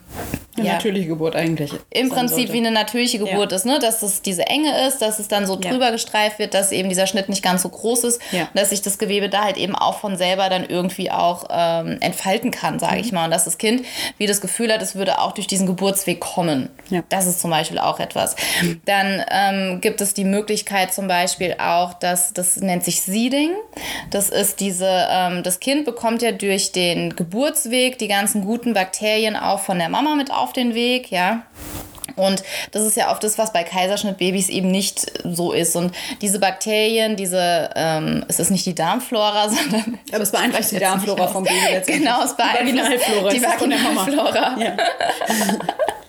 eine 0.56 0.66
ja. 0.66 0.72
natürliche 0.74 1.08
Geburt 1.08 1.36
eigentlich. 1.36 1.72
Im 1.90 2.08
Prinzip 2.10 2.36
sollte. 2.36 2.52
wie 2.52 2.58
eine 2.58 2.70
natürliche 2.70 3.18
Geburt 3.18 3.50
ja. 3.50 3.56
ist, 3.56 3.66
ne? 3.66 3.78
dass 3.78 4.02
es 4.02 4.22
diese 4.22 4.46
Enge 4.46 4.86
ist, 4.86 4.98
dass 4.98 5.18
es 5.18 5.28
dann 5.28 5.46
so 5.46 5.56
drüber 5.56 5.86
ja. 5.86 5.90
gestreift 5.90 6.38
wird, 6.38 6.54
dass 6.54 6.72
eben 6.72 6.88
dieser 6.88 7.06
Schnitt 7.06 7.28
nicht 7.28 7.42
ganz 7.42 7.62
so 7.62 7.68
groß 7.68 8.04
ist, 8.04 8.20
ja. 8.32 8.48
dass 8.54 8.70
sich 8.70 8.82
das 8.82 8.98
Gewebe 8.98 9.28
da 9.28 9.44
halt 9.44 9.56
eben 9.56 9.74
auch 9.74 9.98
von 9.98 10.16
selber 10.16 10.48
dann 10.48 10.64
irgendwie 10.64 11.10
auch 11.10 11.46
ähm, 11.50 11.98
entfalten 12.00 12.50
kann, 12.50 12.78
sage 12.78 12.96
mhm. 12.96 13.00
ich 13.00 13.12
mal. 13.12 13.24
Und 13.24 13.30
dass 13.30 13.44
das 13.44 13.58
Kind 13.58 13.84
wie 14.18 14.26
das 14.26 14.40
Gefühl 14.40 14.72
hat, 14.72 14.82
es 14.82 14.94
würde 14.94 15.18
auch 15.18 15.32
durch 15.32 15.46
diesen 15.46 15.66
Geburtsweg 15.66 16.20
kommen. 16.20 16.70
Das 17.08 17.26
ist 17.26 17.40
zum 17.40 17.50
Beispiel 17.50 17.78
auch 17.78 17.98
etwas. 17.98 18.36
Dann 18.84 19.24
ähm, 19.30 19.80
gibt 19.80 20.00
es 20.00 20.14
die 20.14 20.24
Möglichkeit 20.24 20.92
zum 20.92 21.08
Beispiel 21.08 21.56
auch, 21.58 21.94
dass 21.94 22.32
das 22.32 22.56
nennt 22.56 22.84
sich 22.84 23.02
Seeding. 23.02 23.50
Das 24.10 24.28
ist 24.28 24.60
diese, 24.60 25.08
ähm, 25.10 25.42
das 25.42 25.60
Kind 25.60 25.84
bekommt 25.84 26.22
ja 26.22 26.32
durch 26.32 26.72
den 26.72 27.16
Geburtsweg 27.16 27.98
die 27.98 28.08
ganzen 28.08 28.44
guten 28.44 28.74
Bakterien 28.74 29.36
auch 29.36 29.60
von 29.60 29.78
der 29.78 29.88
Mama 29.88 30.14
mit 30.14 30.30
auf 30.30 30.43
auf 30.44 30.52
den 30.52 30.74
Weg, 30.74 31.10
ja. 31.10 31.42
Und 32.16 32.44
das 32.70 32.84
ist 32.84 32.96
ja 32.96 33.10
oft 33.10 33.24
das, 33.24 33.38
was 33.38 33.52
bei 33.52 33.64
Kaiserschnittbabys 33.64 34.48
eben 34.48 34.70
nicht 34.70 35.10
so 35.24 35.52
ist. 35.52 35.74
Und 35.74 35.92
diese 36.20 36.38
Bakterien, 36.38 37.16
diese, 37.16 37.70
ähm, 37.74 38.24
es 38.28 38.38
ist 38.38 38.50
nicht 38.50 38.66
die 38.66 38.74
Darmflora, 38.74 39.48
sondern. 39.48 39.98
Aber 40.12 40.22
es 40.22 40.30
beeinflusst 40.30 40.72
die 40.72 40.78
Darmflora 40.78 41.26
vom 41.26 41.44
Baby 41.44 41.56
letztendlich. 41.70 42.06
Genau, 42.06 42.24
es 42.24 42.36
beeinflusst 42.36 43.36
die 43.36 43.42
Vaginalflora. 43.42 44.56
Ja. 44.60 44.76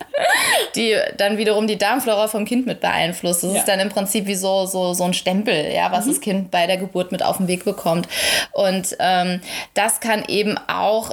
die 0.74 0.96
dann 1.16 1.38
wiederum 1.38 1.66
die 1.66 1.78
Darmflora 1.78 2.28
vom 2.28 2.44
Kind 2.44 2.66
mit 2.66 2.80
beeinflusst. 2.80 3.42
Das 3.42 3.52
ja. 3.52 3.58
ist 3.58 3.68
dann 3.68 3.80
im 3.80 3.88
Prinzip 3.88 4.26
wie 4.26 4.34
so, 4.34 4.66
so, 4.66 4.94
so 4.94 5.04
ein 5.04 5.14
Stempel, 5.14 5.72
ja, 5.72 5.90
was 5.92 6.06
mhm. 6.06 6.10
das 6.10 6.20
Kind 6.20 6.50
bei 6.50 6.66
der 6.66 6.76
Geburt 6.76 7.12
mit 7.12 7.22
auf 7.22 7.38
den 7.38 7.48
Weg 7.48 7.64
bekommt. 7.64 8.08
Und 8.52 8.96
ähm, 8.98 9.40
das 9.74 10.00
kann 10.00 10.24
eben 10.28 10.58
auch 10.68 11.10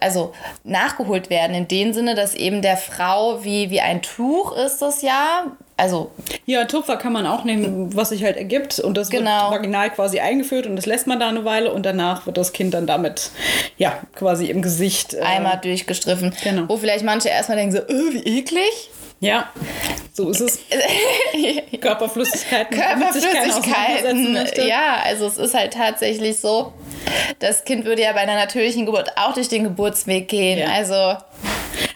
also 0.00 0.32
nachgeholt 0.64 1.30
werden 1.30 1.54
in 1.54 1.68
dem 1.68 1.92
Sinne, 1.92 2.14
dass 2.14 2.34
eben 2.34 2.62
der 2.62 2.76
Frau 2.76 3.44
wie, 3.44 3.70
wie 3.70 3.80
ein 3.80 4.02
Tuch 4.02 4.56
ist 4.56 4.80
das 4.82 5.02
ja, 5.02 5.46
also. 5.76 6.10
Ja, 6.46 6.64
Tupfer 6.64 6.96
kann 6.96 7.12
man 7.12 7.26
auch 7.26 7.44
nehmen, 7.44 7.94
was 7.94 8.08
sich 8.08 8.24
halt 8.24 8.36
ergibt. 8.36 8.78
Und 8.78 8.96
das 8.96 9.10
genau. 9.10 9.50
wird 9.50 9.60
vaginal 9.60 9.90
quasi 9.90 10.20
eingeführt 10.20 10.66
und 10.66 10.76
das 10.76 10.86
lässt 10.86 11.06
man 11.06 11.20
da 11.20 11.28
eine 11.28 11.44
Weile 11.44 11.72
und 11.72 11.84
danach 11.84 12.26
wird 12.26 12.36
das 12.36 12.52
Kind 12.52 12.72
dann 12.74 12.86
damit, 12.86 13.30
ja, 13.76 13.98
quasi 14.14 14.46
im 14.46 14.62
Gesicht. 14.62 15.14
Äh, 15.14 15.20
Einmal 15.20 15.58
durchgestriffen. 15.58 16.34
Genau. 16.42 16.68
Wo 16.68 16.76
vielleicht 16.76 17.04
manche 17.04 17.28
erstmal 17.28 17.58
denken 17.58 17.76
so, 17.76 17.82
äh, 17.82 18.12
wie 18.12 18.38
eklig. 18.38 18.90
Ja, 19.18 19.50
so 20.12 20.30
ist 20.30 20.40
es. 20.40 20.58
Körperflüssigkeiten. 21.80 22.78
Körperflüssigkeiten. 22.78 24.38
Ja, 24.66 24.98
also 25.04 25.26
es 25.26 25.38
ist 25.38 25.54
halt 25.54 25.72
tatsächlich 25.72 26.38
so, 26.38 26.74
das 27.38 27.64
Kind 27.64 27.86
würde 27.86 28.02
ja 28.02 28.12
bei 28.12 28.20
einer 28.20 28.34
natürlichen 28.34 28.84
Geburt 28.84 29.12
auch 29.16 29.32
durch 29.32 29.48
den 29.48 29.64
Geburtsweg 29.64 30.28
gehen. 30.28 30.58
Ja. 30.58 30.68
Also 30.68 31.16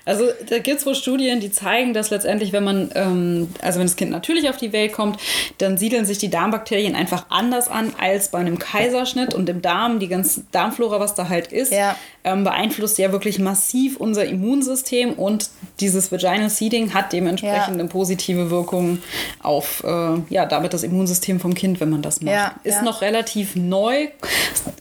also 0.04 0.24
da 0.48 0.58
gibt 0.58 0.80
es 0.80 0.86
wohl 0.86 0.94
Studien, 0.94 1.40
die 1.40 1.50
zeigen, 1.50 1.94
dass 1.94 2.10
letztendlich, 2.10 2.52
wenn 2.52 2.64
man, 2.64 2.90
ähm, 2.94 3.48
also 3.60 3.78
wenn 3.78 3.86
das 3.86 3.96
Kind 3.96 4.10
natürlich 4.10 4.48
auf 4.48 4.56
die 4.56 4.72
Welt 4.72 4.92
kommt, 4.92 5.20
dann 5.58 5.78
siedeln 5.78 6.04
sich 6.04 6.18
die 6.18 6.30
Darmbakterien 6.30 6.94
einfach 6.94 7.26
anders 7.28 7.68
an 7.68 7.92
als 7.98 8.28
bei 8.28 8.38
einem 8.38 8.58
Kaiserschnitt 8.58 9.34
und 9.34 9.48
im 9.48 9.62
Darm, 9.62 9.98
die 9.98 10.08
ganze 10.08 10.44
Darmflora, 10.52 11.00
was 11.00 11.14
da 11.14 11.28
halt 11.28 11.52
ist, 11.52 11.72
ja. 11.72 11.96
Ähm, 12.24 12.44
beeinflusst 12.44 12.98
ja 12.98 13.12
wirklich 13.12 13.38
massiv 13.38 13.96
unser 13.96 14.24
Immunsystem 14.24 15.12
und 15.14 15.50
dieses 15.80 16.12
Vaginal 16.12 16.50
Seeding 16.50 16.92
hat 16.92 17.12
dementsprechend 17.12 17.76
ja. 17.76 17.80
eine 17.80 17.86
positive 17.86 18.50
Wirkung 18.50 18.98
auf, 19.42 19.82
äh, 19.84 20.18
ja, 20.28 20.44
damit 20.44 20.74
das 20.74 20.82
Immunsystem 20.82 21.40
vom 21.40 21.54
Kind, 21.54 21.80
wenn 21.80 21.90
man 21.90 22.02
das 22.02 22.20
macht. 22.20 22.34
Ja, 22.34 22.54
ist 22.62 22.82
noch 22.82 23.00
relativ 23.00 23.56
neu. 23.56 24.08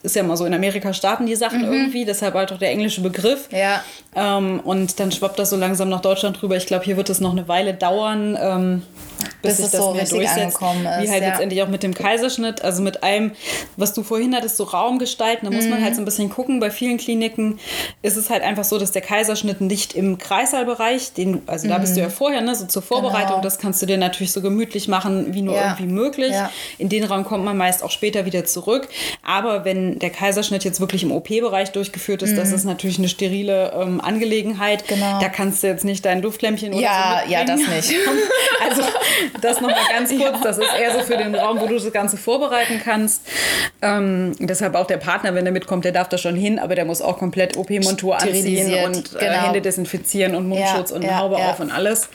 Ist 0.03 0.15
ja 0.15 0.23
mal 0.23 0.35
so, 0.35 0.45
in 0.45 0.53
Amerika 0.53 0.93
starten 0.93 1.25
die 1.25 1.35
Sachen 1.35 1.65
mhm. 1.65 1.73
irgendwie, 1.73 2.05
deshalb 2.05 2.33
halt 2.33 2.51
auch 2.51 2.57
der 2.57 2.71
englische 2.71 3.01
Begriff. 3.01 3.49
Ja. 3.51 3.83
Ähm, 4.15 4.59
und 4.59 4.99
dann 4.99 5.11
schwappt 5.11 5.39
das 5.39 5.49
so 5.49 5.55
langsam 5.55 5.89
nach 5.89 6.01
Deutschland 6.01 6.41
rüber. 6.43 6.57
Ich 6.57 6.65
glaube, 6.65 6.83
hier 6.83 6.97
wird 6.97 7.09
es 7.09 7.21
noch 7.21 7.31
eine 7.31 7.47
Weile 7.47 7.73
dauern. 7.73 8.37
Ähm, 8.39 8.81
bis, 9.41 9.57
bis 9.57 9.57
sich 9.57 9.71
das 9.71 9.81
so 9.81 9.93
mehr 9.93 10.05
durchsetzt. 10.05 10.57
Ist, 10.57 10.61
wie 10.61 11.09
halt 11.09 11.21
ja. 11.21 11.29
letztendlich 11.29 11.61
auch 11.63 11.67
mit 11.67 11.83
dem 11.83 11.93
Kaiserschnitt, 11.93 12.61
also 12.61 12.81
mit 12.81 13.03
allem, 13.03 13.31
was 13.77 13.93
du 13.93 14.03
vorhin 14.03 14.35
hattest, 14.35 14.57
so 14.57 14.63
Raum 14.65 14.99
gestalten. 14.99 15.45
Da 15.45 15.51
muss 15.51 15.65
mhm. 15.65 15.71
man 15.71 15.83
halt 15.83 15.95
so 15.95 16.01
ein 16.01 16.05
bisschen 16.05 16.29
gucken. 16.29 16.59
Bei 16.59 16.71
vielen 16.71 16.97
Kliniken 16.97 17.28
ist 18.01 18.17
es 18.17 18.29
halt 18.29 18.43
einfach 18.43 18.63
so, 18.63 18.77
dass 18.77 18.91
der 18.91 19.01
Kaiserschnitt 19.01 19.61
nicht 19.61 19.93
im 19.93 20.17
Kreissaalbereich, 20.17 21.13
den, 21.13 21.41
also 21.45 21.67
da 21.67 21.77
bist 21.77 21.95
du 21.95 22.01
ja 22.01 22.07
mhm. 22.07 22.11
vorher, 22.11 22.41
ne, 22.41 22.55
so 22.55 22.65
zur 22.65 22.81
Vorbereitung, 22.81 23.27
genau. 23.27 23.41
das 23.41 23.59
kannst 23.59 23.81
du 23.81 23.85
dir 23.85 23.97
natürlich 23.97 24.31
so 24.31 24.41
gemütlich 24.41 24.87
machen, 24.87 25.33
wie 25.33 25.41
nur 25.41 25.55
ja. 25.55 25.63
irgendwie 25.63 25.91
möglich. 25.91 26.31
Ja. 26.31 26.51
In 26.77 26.89
den 26.89 27.03
Raum 27.03 27.25
kommt 27.25 27.43
man 27.43 27.57
meist 27.57 27.83
auch 27.83 27.91
später 27.91 28.25
wieder 28.25 28.45
zurück. 28.45 28.87
Aber 29.23 29.65
wenn 29.65 29.99
der 29.99 30.09
Kaiserschnitt 30.09 30.63
jetzt 30.63 30.79
wirklich 30.79 31.03
im 31.03 31.11
OP-Bereich 31.11 31.71
durchgeführt 31.71 32.21
ist, 32.21 32.31
mhm. 32.31 32.37
das 32.37 32.51
ist 32.51 32.63
natürlich 32.63 32.97
eine 32.99 33.09
sterile 33.09 33.73
ähm, 33.73 34.01
Angelegenheit. 34.01 34.87
Genau. 34.87 35.19
Da 35.19 35.29
kannst 35.29 35.63
du 35.63 35.67
jetzt 35.67 35.85
nicht 35.85 36.05
dein 36.05 36.21
Duftlämpchen 36.21 36.73
oder 36.73 36.81
ja, 36.81 37.21
so 37.25 37.31
Ja, 37.31 37.43
das 37.43 37.59
nicht. 37.59 37.93
also 38.69 38.81
das 39.41 39.61
nochmal 39.61 39.79
ganz 39.89 40.09
kurz. 40.09 40.21
Ja. 40.21 40.39
Das 40.43 40.57
ist 40.57 40.73
eher 40.79 40.93
so 40.93 40.99
für 41.01 41.17
den 41.17 41.35
Raum, 41.35 41.59
wo 41.59 41.67
du 41.67 41.75
das 41.75 41.91
Ganze 41.91 42.17
vorbereiten 42.17 42.81
kannst. 42.83 43.21
Ähm, 43.81 44.35
deshalb 44.39 44.75
auch 44.75 44.87
der 44.87 44.97
Partner, 44.97 45.35
wenn 45.35 45.45
der 45.45 45.53
mitkommt, 45.53 45.85
der 45.85 45.91
darf 45.91 46.09
da 46.09 46.17
schon 46.17 46.35
hin, 46.35 46.59
aber 46.59 46.75
der 46.75 46.85
muss 46.85 47.01
auch 47.01 47.18
komplett 47.19 47.57
OP-Montur 47.57 48.19
anziehen 48.19 48.85
und 48.85 49.15
äh, 49.15 49.19
genau. 49.19 49.31
Hände 49.43 49.61
desinfizieren 49.61 50.35
und 50.35 50.47
Mundschutz 50.47 50.89
ja, 50.89 50.95
und 50.95 51.17
Haube 51.17 51.35
auf 51.37 51.59
und 51.59 51.69
alles. 51.69 52.09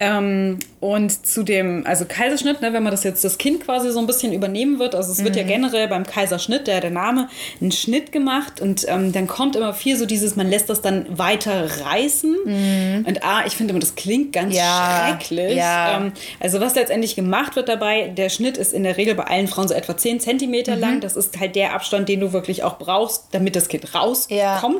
Ähm, 0.00 0.58
und 0.80 1.26
zu 1.26 1.42
dem, 1.42 1.86
also 1.86 2.06
Kaiserschnitt, 2.06 2.62
ne, 2.62 2.72
wenn 2.72 2.82
man 2.82 2.90
das 2.90 3.04
jetzt 3.04 3.22
das 3.22 3.36
Kind 3.36 3.62
quasi 3.62 3.90
so 3.92 3.98
ein 3.98 4.06
bisschen 4.06 4.32
übernehmen 4.32 4.78
wird, 4.78 4.94
also 4.94 5.12
es 5.12 5.18
mhm. 5.18 5.24
wird 5.24 5.36
ja 5.36 5.42
mhm. 5.42 5.48
generell 5.48 5.88
beim 5.88 6.04
Kaiserschnitt, 6.04 6.66
der, 6.66 6.80
der 6.80 6.90
Name, 6.90 7.28
ein 7.60 7.70
Schnitt 7.70 8.12
gemacht 8.12 8.62
und 8.62 8.86
ähm, 8.88 9.12
dann 9.12 9.26
kommt 9.26 9.56
immer 9.56 9.74
viel 9.74 9.98
so 9.98 10.06
dieses, 10.06 10.36
man 10.36 10.48
lässt 10.48 10.70
das 10.70 10.80
dann 10.80 11.06
weiter 11.10 11.68
reißen. 11.84 12.34
Mhm. 12.46 13.04
Und 13.06 13.22
ah, 13.22 13.42
ich 13.46 13.56
finde 13.56 13.72
immer, 13.72 13.80
das 13.80 13.94
klingt 13.94 14.32
ganz 14.32 14.56
ja. 14.56 15.08
schrecklich. 15.08 15.56
Ja. 15.56 15.98
Ähm, 15.98 16.12
also 16.40 16.60
was 16.60 16.74
letztendlich 16.74 17.14
gemacht 17.14 17.56
wird 17.56 17.68
dabei, 17.68 18.08
der 18.08 18.30
Schnitt 18.30 18.56
ist 18.56 18.72
in 18.72 18.82
der 18.82 18.96
Regel 18.96 19.14
bei 19.14 19.24
allen 19.24 19.48
Frauen 19.48 19.68
so 19.68 19.74
etwa 19.74 19.98
10 19.98 20.20
Zentimeter 20.20 20.76
mhm. 20.76 20.80
lang. 20.80 21.00
Das 21.00 21.14
ist 21.14 21.38
halt 21.38 21.56
der 21.56 21.74
Abstand, 21.74 22.08
den 22.08 22.20
du 22.20 22.32
wirklich 22.32 22.62
auch 22.62 22.78
brauchst, 22.78 23.24
damit 23.32 23.54
das 23.54 23.68
Kind 23.68 23.94
rauskommt. 23.94 24.30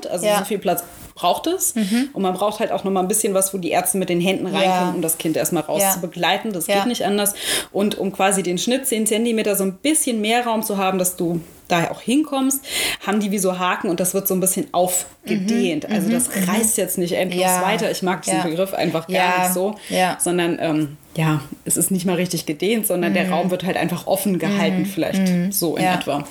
Ja. 0.06 0.10
Also 0.10 0.26
so 0.38 0.44
viel 0.46 0.58
Platz 0.58 0.82
braucht 1.20 1.46
es. 1.46 1.74
Mhm. 1.74 2.10
Und 2.12 2.22
man 2.22 2.34
braucht 2.34 2.60
halt 2.60 2.72
auch 2.72 2.84
noch 2.84 2.90
mal 2.90 3.00
ein 3.00 3.08
bisschen 3.08 3.34
was, 3.34 3.52
wo 3.52 3.58
die 3.58 3.70
Ärzte 3.70 3.98
mit 3.98 4.08
den 4.08 4.20
Händen 4.20 4.46
reinkommen, 4.46 4.96
um 4.96 5.02
das 5.02 5.18
Kind 5.18 5.36
erstmal 5.36 5.62
raus 5.62 5.82
zu 5.94 6.00
begleiten. 6.00 6.52
Das 6.52 6.66
geht 6.66 6.86
nicht 6.86 7.04
anders. 7.04 7.34
Und 7.72 7.98
um 7.98 8.12
quasi 8.12 8.42
den 8.42 8.58
Schnitt 8.58 8.86
10 8.86 9.06
Zentimeter 9.06 9.56
so 9.56 9.64
ein 9.64 9.74
bisschen 9.74 10.20
mehr 10.20 10.46
Raum 10.46 10.62
zu 10.62 10.78
haben, 10.78 10.98
dass 10.98 11.16
du 11.16 11.40
da 11.68 11.90
auch 11.90 12.00
hinkommst, 12.00 12.64
haben 13.06 13.20
die 13.20 13.30
wie 13.30 13.38
so 13.38 13.58
Haken 13.58 13.90
und 13.90 14.00
das 14.00 14.12
wird 14.14 14.26
so 14.26 14.34
ein 14.34 14.40
bisschen 14.40 14.66
aufgedehnt. 14.72 15.88
Mhm. 15.88 15.94
Also 15.94 16.10
das 16.10 16.28
mhm. 16.34 16.44
reißt 16.44 16.78
jetzt 16.78 16.98
nicht 16.98 17.12
endlos 17.12 17.42
ja. 17.42 17.62
weiter. 17.62 17.90
Ich 17.90 18.02
mag 18.02 18.22
diesen 18.22 18.38
ja. 18.38 18.44
Begriff 18.44 18.74
einfach 18.74 19.06
gar 19.06 19.16
ja. 19.16 19.42
nicht 19.42 19.54
so, 19.54 19.76
sondern 20.18 20.58
ähm, 20.60 20.96
ja, 21.16 21.42
es 21.64 21.76
ist 21.76 21.90
nicht 21.90 22.06
mal 22.06 22.16
richtig 22.16 22.46
gedehnt, 22.46 22.86
sondern 22.86 23.12
mhm. 23.12 23.14
der 23.14 23.30
Raum 23.30 23.50
wird 23.50 23.64
halt 23.64 23.76
einfach 23.76 24.06
offen 24.06 24.38
gehalten, 24.38 24.80
mhm. 24.80 24.86
vielleicht 24.86 25.28
mhm. 25.28 25.52
so 25.52 25.76
in 25.76 25.84
etwa. 25.84 26.24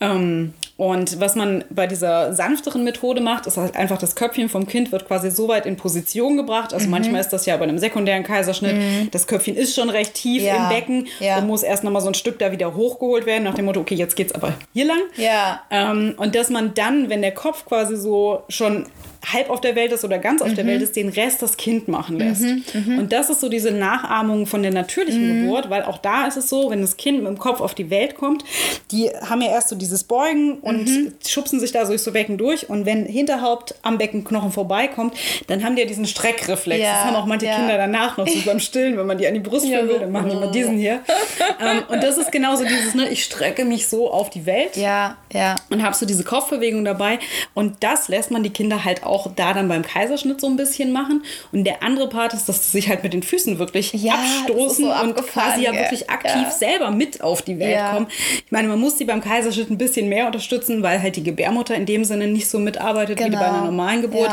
Ähm, 0.00 0.52
und 0.76 1.20
was 1.20 1.36
man 1.36 1.64
bei 1.70 1.86
dieser 1.86 2.34
sanfteren 2.34 2.82
Methode 2.82 3.20
macht, 3.20 3.46
ist 3.46 3.56
halt 3.56 3.76
einfach 3.76 3.96
das 3.96 4.16
Köpfchen 4.16 4.48
vom 4.48 4.66
Kind 4.66 4.90
wird 4.90 5.06
quasi 5.06 5.30
so 5.30 5.46
weit 5.46 5.66
in 5.66 5.76
Position 5.76 6.36
gebracht. 6.36 6.74
Also 6.74 6.86
mhm. 6.86 6.90
manchmal 6.90 7.20
ist 7.20 7.28
das 7.28 7.46
ja 7.46 7.56
bei 7.56 7.62
einem 7.62 7.78
sekundären 7.78 8.24
Kaiserschnitt. 8.24 8.76
Mhm. 8.76 9.08
Das 9.12 9.28
Köpfchen 9.28 9.56
ist 9.56 9.76
schon 9.76 9.88
recht 9.88 10.14
tief 10.14 10.42
ja. 10.42 10.64
im 10.64 10.68
Becken 10.68 11.06
ja. 11.20 11.38
und 11.38 11.46
muss 11.46 11.62
erst 11.62 11.84
noch 11.84 11.92
mal 11.92 12.00
so 12.00 12.08
ein 12.08 12.14
Stück 12.14 12.40
da 12.40 12.50
wieder 12.50 12.74
hochgeholt 12.74 13.24
werden, 13.24 13.44
nach 13.44 13.54
dem 13.54 13.66
Motto, 13.66 13.80
okay, 13.80 13.94
jetzt 13.94 14.16
geht's 14.16 14.32
aber 14.32 14.54
hier 14.72 14.86
lang. 14.86 15.00
Ja. 15.16 15.62
Ähm, 15.70 16.14
und 16.16 16.34
dass 16.34 16.50
man 16.50 16.74
dann, 16.74 17.08
wenn 17.08 17.22
der 17.22 17.32
Kopf 17.32 17.64
quasi 17.66 17.96
so 17.96 18.42
schon 18.48 18.86
halb 19.32 19.50
auf 19.50 19.60
der 19.60 19.76
Welt 19.76 19.92
ist 19.92 20.04
oder 20.04 20.18
ganz 20.18 20.42
auf 20.42 20.48
mhm. 20.48 20.56
der 20.56 20.66
Welt 20.66 20.82
ist, 20.82 20.96
den 20.96 21.08
Rest 21.08 21.42
das 21.42 21.56
Kind 21.56 21.88
machen 21.88 22.18
lässt. 22.18 22.42
Mhm, 22.42 22.64
mhm. 22.72 22.98
Und 22.98 23.12
das 23.12 23.30
ist 23.30 23.40
so 23.40 23.48
diese 23.48 23.70
Nachahmung 23.70 24.46
von 24.46 24.62
der 24.62 24.72
natürlichen 24.72 25.40
mhm. 25.40 25.42
Geburt, 25.42 25.70
weil 25.70 25.82
auch 25.82 25.98
da 25.98 26.26
ist 26.26 26.36
es 26.36 26.48
so, 26.48 26.70
wenn 26.70 26.80
das 26.80 26.96
Kind 26.96 27.18
mit 27.18 27.28
dem 27.28 27.38
Kopf 27.38 27.60
auf 27.60 27.74
die 27.74 27.90
Welt 27.90 28.16
kommt, 28.16 28.44
die 28.90 29.10
haben 29.10 29.40
ja 29.40 29.50
erst 29.50 29.68
so 29.68 29.76
dieses 29.76 30.04
Beugen 30.04 30.58
und 30.58 30.88
mhm. 30.88 31.12
schubsen 31.26 31.60
sich 31.60 31.72
da 31.72 31.84
durch 31.84 32.02
so 32.02 32.12
Becken 32.12 32.38
durch 32.38 32.68
und 32.68 32.86
wenn 32.86 33.06
Hinterhaupt 33.06 33.74
am 33.82 33.98
Beckenknochen 33.98 34.52
vorbeikommt, 34.52 35.14
dann 35.46 35.64
haben 35.64 35.76
die 35.76 35.82
ja 35.82 35.88
diesen 35.88 36.06
Streckreflex. 36.06 36.82
Ja, 36.82 36.92
das 36.92 37.04
haben 37.04 37.16
auch 37.16 37.26
manche 37.26 37.46
ja. 37.46 37.56
Kinder 37.56 37.76
danach 37.76 38.16
noch 38.16 38.28
so 38.28 38.40
beim 38.44 38.60
Stillen, 38.60 38.96
wenn 38.96 39.06
man 39.06 39.18
die 39.18 39.26
an 39.26 39.34
die 39.34 39.40
Brust 39.40 39.66
führen 39.66 39.88
will, 39.88 39.98
dann 39.98 40.12
machen 40.12 40.30
die 40.30 40.36
mal 40.36 40.50
diesen 40.50 40.76
hier. 40.76 41.00
ähm, 41.60 41.82
und 41.88 42.02
das 42.02 42.18
ist 42.18 42.32
genauso 42.32 42.64
dieses, 42.64 42.94
ne, 42.94 43.08
ich 43.08 43.24
strecke 43.24 43.64
mich 43.64 43.88
so 43.88 44.10
auf 44.10 44.30
die 44.30 44.46
Welt 44.46 44.76
ja, 44.76 45.16
ja. 45.32 45.56
und 45.70 45.82
habe 45.82 45.94
so 45.94 46.06
diese 46.06 46.24
Kopfbewegung 46.24 46.84
dabei 46.84 47.18
und 47.54 47.82
das 47.82 48.08
lässt 48.08 48.30
man 48.30 48.42
die 48.42 48.50
Kinder 48.50 48.84
halt 48.84 49.04
auch 49.04 49.13
auch 49.14 49.30
da 49.34 49.54
dann 49.54 49.68
beim 49.68 49.82
Kaiserschnitt 49.82 50.40
so 50.40 50.46
ein 50.46 50.56
bisschen 50.56 50.92
machen. 50.92 51.24
Und 51.52 51.64
der 51.64 51.82
andere 51.82 52.08
Part 52.08 52.34
ist, 52.34 52.48
dass 52.48 52.64
sie 52.64 52.78
sich 52.78 52.88
halt 52.88 53.02
mit 53.02 53.12
den 53.12 53.22
Füßen 53.22 53.58
wirklich 53.58 53.92
ja, 53.92 54.14
abstoßen 54.14 54.84
so 54.84 54.92
und 54.92 55.16
quasi 55.28 55.62
ja 55.62 55.72
wirklich 55.72 56.10
aktiv 56.10 56.42
ja. 56.42 56.50
selber 56.50 56.90
mit 56.90 57.22
auf 57.22 57.42
die 57.42 57.58
Welt 57.58 57.78
kommen. 57.92 58.06
Ich 58.44 58.52
meine, 58.52 58.68
man 58.68 58.80
muss 58.80 58.98
sie 58.98 59.04
beim 59.04 59.20
Kaiserschnitt 59.20 59.70
ein 59.70 59.78
bisschen 59.78 60.08
mehr 60.08 60.26
unterstützen, 60.26 60.82
weil 60.82 61.00
halt 61.00 61.16
die 61.16 61.22
Gebärmutter 61.22 61.74
in 61.74 61.86
dem 61.86 62.04
Sinne 62.04 62.26
nicht 62.26 62.48
so 62.48 62.58
mitarbeitet 62.58 63.18
genau. 63.18 63.30
wie 63.30 63.36
bei 63.36 63.46
einer 63.46 63.52
genau. 63.52 63.64
normalen 63.66 64.02
Geburt. 64.02 64.30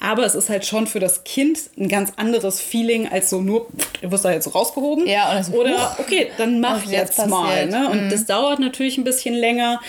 Aber 0.00 0.24
es 0.24 0.34
ist 0.34 0.48
halt 0.48 0.66
schon 0.66 0.86
für 0.86 1.00
das 1.00 1.24
Kind 1.24 1.58
ein 1.78 1.88
ganz 1.88 2.12
anderes 2.16 2.60
Feeling 2.60 3.08
als 3.08 3.30
so 3.30 3.40
nur, 3.40 3.68
du 4.02 4.10
wirst 4.10 4.24
da 4.24 4.32
jetzt 4.32 4.44
so 4.44 4.50
rausgehoben. 4.50 5.06
Ja, 5.06 5.36
und 5.36 5.44
so, 5.44 5.52
Oder 5.52 5.96
okay, 5.98 6.30
dann 6.38 6.60
mach 6.60 6.84
jetzt, 6.84 7.18
jetzt 7.18 7.28
mal. 7.28 7.66
Ne? 7.66 7.88
Und 7.90 8.06
mhm. 8.06 8.10
das 8.10 8.26
dauert 8.26 8.58
natürlich 8.58 8.98
ein 8.98 9.04
bisschen 9.04 9.34
länger. 9.34 9.80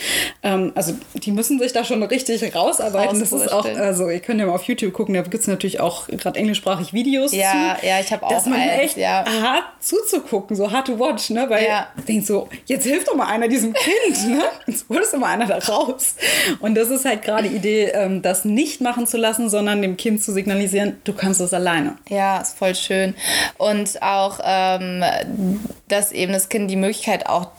Ähm, 0.43 0.71
also 0.75 0.93
die 1.15 1.31
müssen 1.31 1.60
sich 1.60 1.73
da 1.73 1.84
schon 1.84 2.01
richtig 2.03 2.55
rausarbeiten. 2.55 3.19
Das 3.19 3.31
ist 3.31 3.51
auch, 3.51 3.65
also 3.65 4.10
ihr 4.10 4.19
könnt 4.19 4.35
könnt 4.36 4.41
ja 4.41 4.48
mal 4.48 4.56
auf 4.56 4.63
YouTube 4.63 4.91
gucken, 4.91 5.15
da 5.15 5.21
gibt 5.21 5.36
es 5.36 5.48
natürlich 5.48 5.80
auch 5.80 6.08
gerade 6.08 6.38
englischsprachig 6.38 6.91
Videos 6.91 7.32
ja, 7.32 7.78
zu. 7.80 7.88
Ja, 7.88 8.00
ich 8.02 8.12
habe 8.12 8.26
auch 8.26 8.30
Dass 8.30 8.45
man 8.45 8.60
eins, 8.60 8.82
echt 8.82 8.98
ja. 8.98 9.24
hart 9.26 9.63
zuzugucken, 9.80 10.58
so 10.58 10.71
hard 10.71 10.88
to 10.88 11.00
watch, 11.00 11.30
ne? 11.30 11.50
Weil 11.50 11.65
ja. 11.65 11.88
denkst 12.08 12.28
so, 12.28 12.50
jetzt 12.65 12.86
hilft 12.86 13.08
doch 13.08 13.15
mal 13.15 13.28
einer 13.28 13.48
diesem 13.48 13.71
Kind, 13.74 14.28
ne? 14.28 14.43
Jetzt 14.67 14.88
holst 14.89 15.13
du 15.13 15.17
mal 15.17 15.28
einer 15.28 15.45
da 15.45 15.58
raus. 15.60 16.15
Und 16.60 16.76
das 16.76 16.89
ist 16.89 17.06
halt 17.06 17.21
gerade 17.21 17.48
die 17.48 17.56
Idee, 17.56 17.86
ähm, 17.93 18.21
das 18.21 18.43
nicht 18.43 18.82
machen 18.82 19.08
zu 19.08 19.17
lassen, 19.17 19.50
sondern 19.50 19.82
dem 19.82 19.95
Kind 19.95 20.21
zu 20.21 20.34
signalisieren, 20.34 20.98
du 21.06 21.13
kannst 21.13 21.39
das 21.39 21.54
alleine. 21.54 21.95
Ja, 22.10 22.41
ist 22.41 22.58
voll 22.58 22.76
schön. 22.76 23.15
Und 23.58 24.02
auch, 24.02 24.39
ähm, 24.43 25.04
dass 25.88 26.12
eben 26.12 26.34
das 26.34 26.50
Kind 26.50 26.69
die 26.71 26.76
Möglichkeit 26.76 27.28
auch 27.28 27.50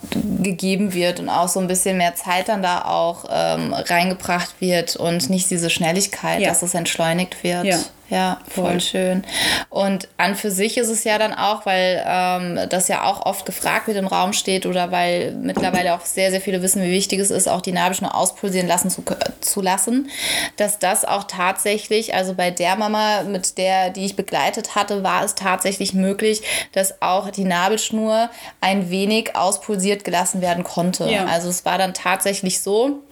gegeben 0.41 0.93
wird 0.93 1.19
und 1.19 1.29
auch 1.29 1.47
so 1.47 1.59
ein 1.59 1.67
bisschen 1.67 1.97
mehr 1.97 2.15
Zeit 2.15 2.49
dann 2.49 2.61
da 2.61 2.83
auch 2.83 3.25
ähm, 3.29 3.73
reingebracht 3.73 4.59
wird 4.59 4.95
und 4.97 5.29
nicht 5.29 5.49
diese 5.49 5.69
Schnelligkeit, 5.69 6.41
ja. 6.41 6.49
dass 6.49 6.61
es 6.61 6.73
entschleunigt 6.73 7.43
wird. 7.43 7.65
Ja. 7.65 7.79
Ja, 8.09 8.39
voll, 8.47 8.65
voll, 8.65 8.81
schön. 8.81 9.23
Und 9.69 10.07
an 10.15 10.35
für 10.35 10.49
sich 10.49 10.77
ist 10.77 10.87
es 10.87 11.03
ja 11.03 11.17
dann 11.17 11.33
auch, 11.33 11.65
weil 11.65 12.03
ähm, 12.05 12.59
das 12.69 12.87
ja 12.87 13.03
auch 13.03 13.25
oft 13.25 13.45
gefragt 13.45 13.87
wird 13.87 13.97
im 13.97 14.07
Raum 14.07 14.31
steht 14.31 14.65
oder 14.65 14.91
weil 14.91 15.33
mittlerweile 15.33 15.93
auch 15.93 16.05
sehr, 16.05 16.31
sehr 16.31 16.39
viele 16.39 16.61
wissen, 16.61 16.81
wie 16.81 16.91
wichtig 16.91 17.19
es 17.19 17.31
ist, 17.31 17.49
auch 17.49 17.61
die 17.61 17.73
Nabelschnur 17.73 18.15
auspulsieren 18.15 18.67
lassen 18.67 18.89
zu, 18.89 19.03
zu 19.41 19.61
lassen, 19.61 20.09
dass 20.55 20.79
das 20.79 21.03
auch 21.03 21.25
tatsächlich, 21.25 22.13
also 22.13 22.33
bei 22.33 22.49
der 22.49 22.77
Mama, 22.77 23.23
mit 23.23 23.57
der, 23.57 23.89
die 23.89 24.05
ich 24.05 24.15
begleitet 24.15 24.75
hatte, 24.75 25.03
war 25.03 25.25
es 25.25 25.35
tatsächlich 25.35 25.93
möglich, 25.93 26.41
dass 26.71 27.01
auch 27.01 27.29
die 27.29 27.43
Nabelschnur 27.43 28.29
ein 28.61 28.89
wenig 28.89 29.35
auspulsiert 29.35 30.05
gelassen 30.05 30.41
werden 30.41 30.63
konnte. 30.63 31.09
Ja. 31.09 31.25
Also 31.25 31.49
es 31.49 31.65
war 31.65 31.77
dann 31.77 31.93
tatsächlich 31.93 32.61
so, 32.61 33.03